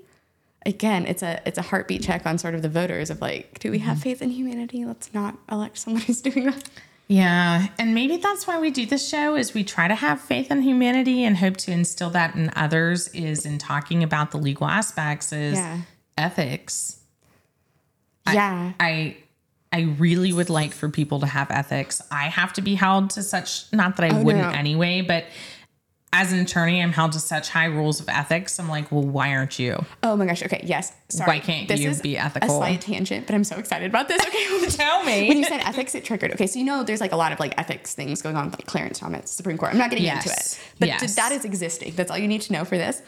again, 0.67 1.07
it's 1.07 1.23
a 1.23 1.41
it's 1.47 1.57
a 1.59 1.63
heartbeat 1.63 2.03
check 2.03 2.27
on 2.27 2.37
sort 2.39 2.55
of 2.55 2.63
the 2.63 2.69
voters 2.69 3.11
of 3.11 3.21
like, 3.21 3.59
do 3.61 3.71
we 3.71 3.79
have 3.79 3.95
Mm-hmm. 3.99 4.03
faith 4.03 4.23
in 4.23 4.31
humanity? 4.31 4.85
Let's 4.85 5.15
not 5.15 5.37
elect 5.51 5.79
someone 5.79 6.03
who's 6.03 6.21
doing 6.21 6.47
that. 6.47 6.69
Yeah, 7.13 7.67
and 7.77 7.93
maybe 7.93 8.19
that's 8.19 8.47
why 8.47 8.61
we 8.61 8.71
do 8.71 8.87
this 8.87 9.09
show 9.09 9.35
is 9.35 9.53
we 9.53 9.65
try 9.65 9.89
to 9.89 9.97
have 9.97 10.21
faith 10.21 10.49
in 10.49 10.63
humanity 10.63 11.25
and 11.25 11.37
hope 11.37 11.57
to 11.57 11.73
instill 11.73 12.11
that 12.11 12.37
in 12.37 12.53
others 12.55 13.09
is 13.09 13.45
in 13.45 13.59
talking 13.59 14.05
about 14.05 14.31
the 14.31 14.37
legal 14.37 14.69
aspects 14.69 15.33
is 15.33 15.55
Yeah. 15.59 15.79
ethics. 16.17 17.01
yeah. 18.33 18.75
I 18.79 19.17
I 19.73 19.81
really 19.99 20.33
would 20.33 20.51
like 20.51 20.73
for 20.73 20.89
people 20.89 21.19
to 21.21 21.27
have 21.27 21.51
ethics. 21.51 22.01
I 22.13 22.25
have 22.29 22.53
to 22.55 22.63
be 22.63 22.77
held 22.77 23.11
to 23.11 23.25
such 23.25 23.65
not 23.73 23.97
that 23.97 24.05
I 24.13 24.17
Oh, 24.17 24.23
wouldn't 24.23 24.45
no. 24.53 24.57
anyway, 24.57 25.01
but 25.01 25.25
as 26.13 26.33
an 26.33 26.41
attorney, 26.41 26.83
I'm 26.83 26.93
held 26.93 27.13
to 27.13 27.21
such 27.21 27.51
high 27.51 27.67
rules 27.67 28.01
of 28.01 28.09
ethics. 28.09 28.59
I'm 28.59 28.69
like, 28.69 28.91
well, 28.91 29.03
why 29.05 29.33
aren't 29.35 29.59
you? 29.61 29.85
Oh 30.03 30.17
my 30.17 30.27
gosh. 30.27 30.43
Okay. 30.43 30.61
Yes. 30.65 30.93
Sorry. 31.09 31.29
Why 31.29 31.39
can't 31.39 31.69
this 31.69 31.79
you 31.81 31.89
is 31.91 32.01
be 32.01 32.17
A 32.17 32.25
ethical? 32.25 32.49
slight 32.49 32.81
tangent, 32.81 33.27
but 33.27 33.35
I'm 33.35 33.45
so 33.45 33.57
excited 33.57 33.89
about 33.91 34.09
this. 34.09 34.21
Okay. 34.27 34.67
Tell 34.77 35.05
me. 35.05 35.29
when 35.29 35.39
you 35.39 35.45
said 35.45 35.61
ethics, 35.61 35.95
it 35.95 36.05
triggered. 36.05 36.33
Okay, 36.33 36.47
so 36.49 36.59
you 36.59 36.65
know 36.65 36.83
there's 36.83 37.01
like 37.01 37.13
a 37.13 37.17
lot 37.17 37.31
of 37.33 37.39
like 37.39 37.57
ethics 37.59 37.95
things 37.95 38.23
going 38.23 38.35
on 38.37 38.47
with 38.47 38.55
like 38.59 38.67
Clarence 38.67 38.99
Thomas, 38.99 39.31
Supreme 39.31 39.57
Court. 39.57 39.73
I'm 39.73 39.79
not 39.79 39.91
getting 39.91 40.05
into 40.07 40.31
it, 40.31 40.61
but 40.81 40.89
Yes. 40.89 41.15
that 41.15 41.31
is 41.33 41.45
existing. 41.45 41.95
That's 41.95 42.11
all 42.11 42.19
you 42.19 42.29
need 42.29 42.41
to 42.43 42.53
know 42.53 42.65
for 42.65 42.77
this. 42.77 43.03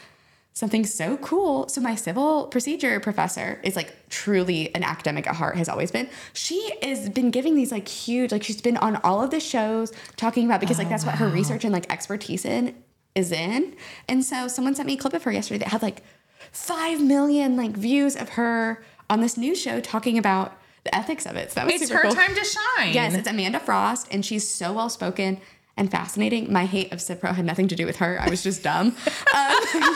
Something 0.55 0.85
so 0.85 1.17
cool. 1.17 1.67
So 1.67 1.81
my 1.81 1.95
civil 1.95 2.45
procedure 2.45 2.99
professor 2.99 3.59
is 3.63 3.75
like 3.75 3.91
truly 4.09 4.73
an 4.75 4.83
academic 4.83 5.25
at 5.27 5.35
heart. 5.35 5.57
Has 5.57 5.67
always 5.67 5.89
been. 5.91 6.07
She 6.33 6.71
has 6.83 7.09
been 7.09 7.31
giving 7.31 7.55
these 7.55 7.71
like 7.71 7.87
huge. 7.87 8.31
Like 8.31 8.43
she's 8.43 8.61
been 8.61 8.77
on 8.77 8.97
all 8.97 9.21
of 9.21 9.31
the 9.31 9.39
shows 9.39 9.91
talking 10.15 10.45
about 10.45 10.59
because 10.61 10.77
like 10.77 10.87
oh, 10.87 10.91
that's 10.91 11.05
what 11.05 11.15
her 11.15 11.27
research 11.27 11.63
and 11.65 11.73
like 11.73 11.91
expertise 11.91 12.45
in 12.45 12.75
is 13.15 13.31
in. 13.31 13.75
And 14.07 14.23
so 14.23 14.47
someone 14.47 14.75
sent 14.75 14.87
me 14.87 14.93
a 14.93 14.97
clip 14.97 15.13
of 15.13 15.23
her 15.23 15.31
yesterday 15.31 15.59
that 15.59 15.69
had 15.69 15.81
like 15.81 16.03
five 16.51 17.01
million 17.01 17.55
like 17.55 17.71
views 17.71 18.15
of 18.15 18.29
her 18.29 18.83
on 19.09 19.21
this 19.21 19.37
news 19.37 19.61
show 19.61 19.79
talking 19.79 20.17
about 20.17 20.57
the 20.83 20.95
ethics 20.95 21.25
of 21.25 21.35
it. 21.35 21.51
So 21.51 21.61
that 21.61 21.71
was 21.71 21.81
it's 21.81 21.91
her 21.91 22.01
cool. 22.01 22.13
time 22.13 22.35
to 22.35 22.43
shine. 22.43 22.93
Yes, 22.93 23.15
it's 23.15 23.27
Amanda 23.27 23.59
Frost, 23.59 24.07
and 24.11 24.25
she's 24.25 24.47
so 24.47 24.73
well 24.73 24.89
spoken 24.89 25.39
and 25.77 25.89
fascinating. 25.89 26.51
My 26.51 26.65
hate 26.65 26.91
of 26.91 27.01
Civ 27.01 27.19
Pro 27.19 27.31
had 27.31 27.45
nothing 27.45 27.67
to 27.69 27.75
do 27.75 27.85
with 27.85 27.97
her. 27.97 28.19
I 28.19 28.29
was 28.29 28.43
just 28.43 28.63
dumb. 28.63 28.95
Um, 29.33 29.95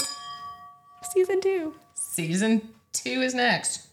Season 1.13 1.41
two. 1.41 1.75
Season 1.95 2.69
two 2.93 3.21
is 3.21 3.35
next 3.35 3.89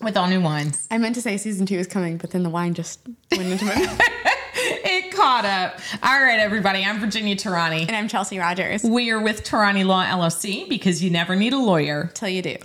with 0.00 0.16
all 0.16 0.28
new 0.28 0.40
wines. 0.40 0.86
I 0.90 0.98
meant 0.98 1.14
to 1.16 1.22
say 1.22 1.36
season 1.36 1.66
two 1.66 1.76
is 1.76 1.86
coming, 1.86 2.16
but 2.16 2.30
then 2.30 2.42
the 2.42 2.50
wine 2.50 2.74
just 2.74 3.00
went 3.32 3.50
into 3.50 3.64
my 3.64 3.74
mouth. 3.74 4.00
It 4.82 5.12
caught 5.14 5.44
up. 5.44 5.78
All 6.02 6.20
right, 6.20 6.38
everybody. 6.38 6.84
I'm 6.84 6.98
Virginia 7.00 7.36
Tehrani. 7.36 7.82
And 7.86 7.96
I'm 7.96 8.08
Chelsey 8.08 8.38
Rogers. 8.38 8.82
We 8.82 9.10
are 9.10 9.20
with 9.20 9.44
Tehrani 9.44 9.84
Law 9.84 10.04
LLC 10.04 10.68
because 10.68 11.02
you 11.02 11.10
never 11.10 11.36
need 11.36 11.52
a 11.52 11.58
lawyer. 11.58 12.10
Till 12.14 12.28
you 12.28 12.42
do. 12.42 12.56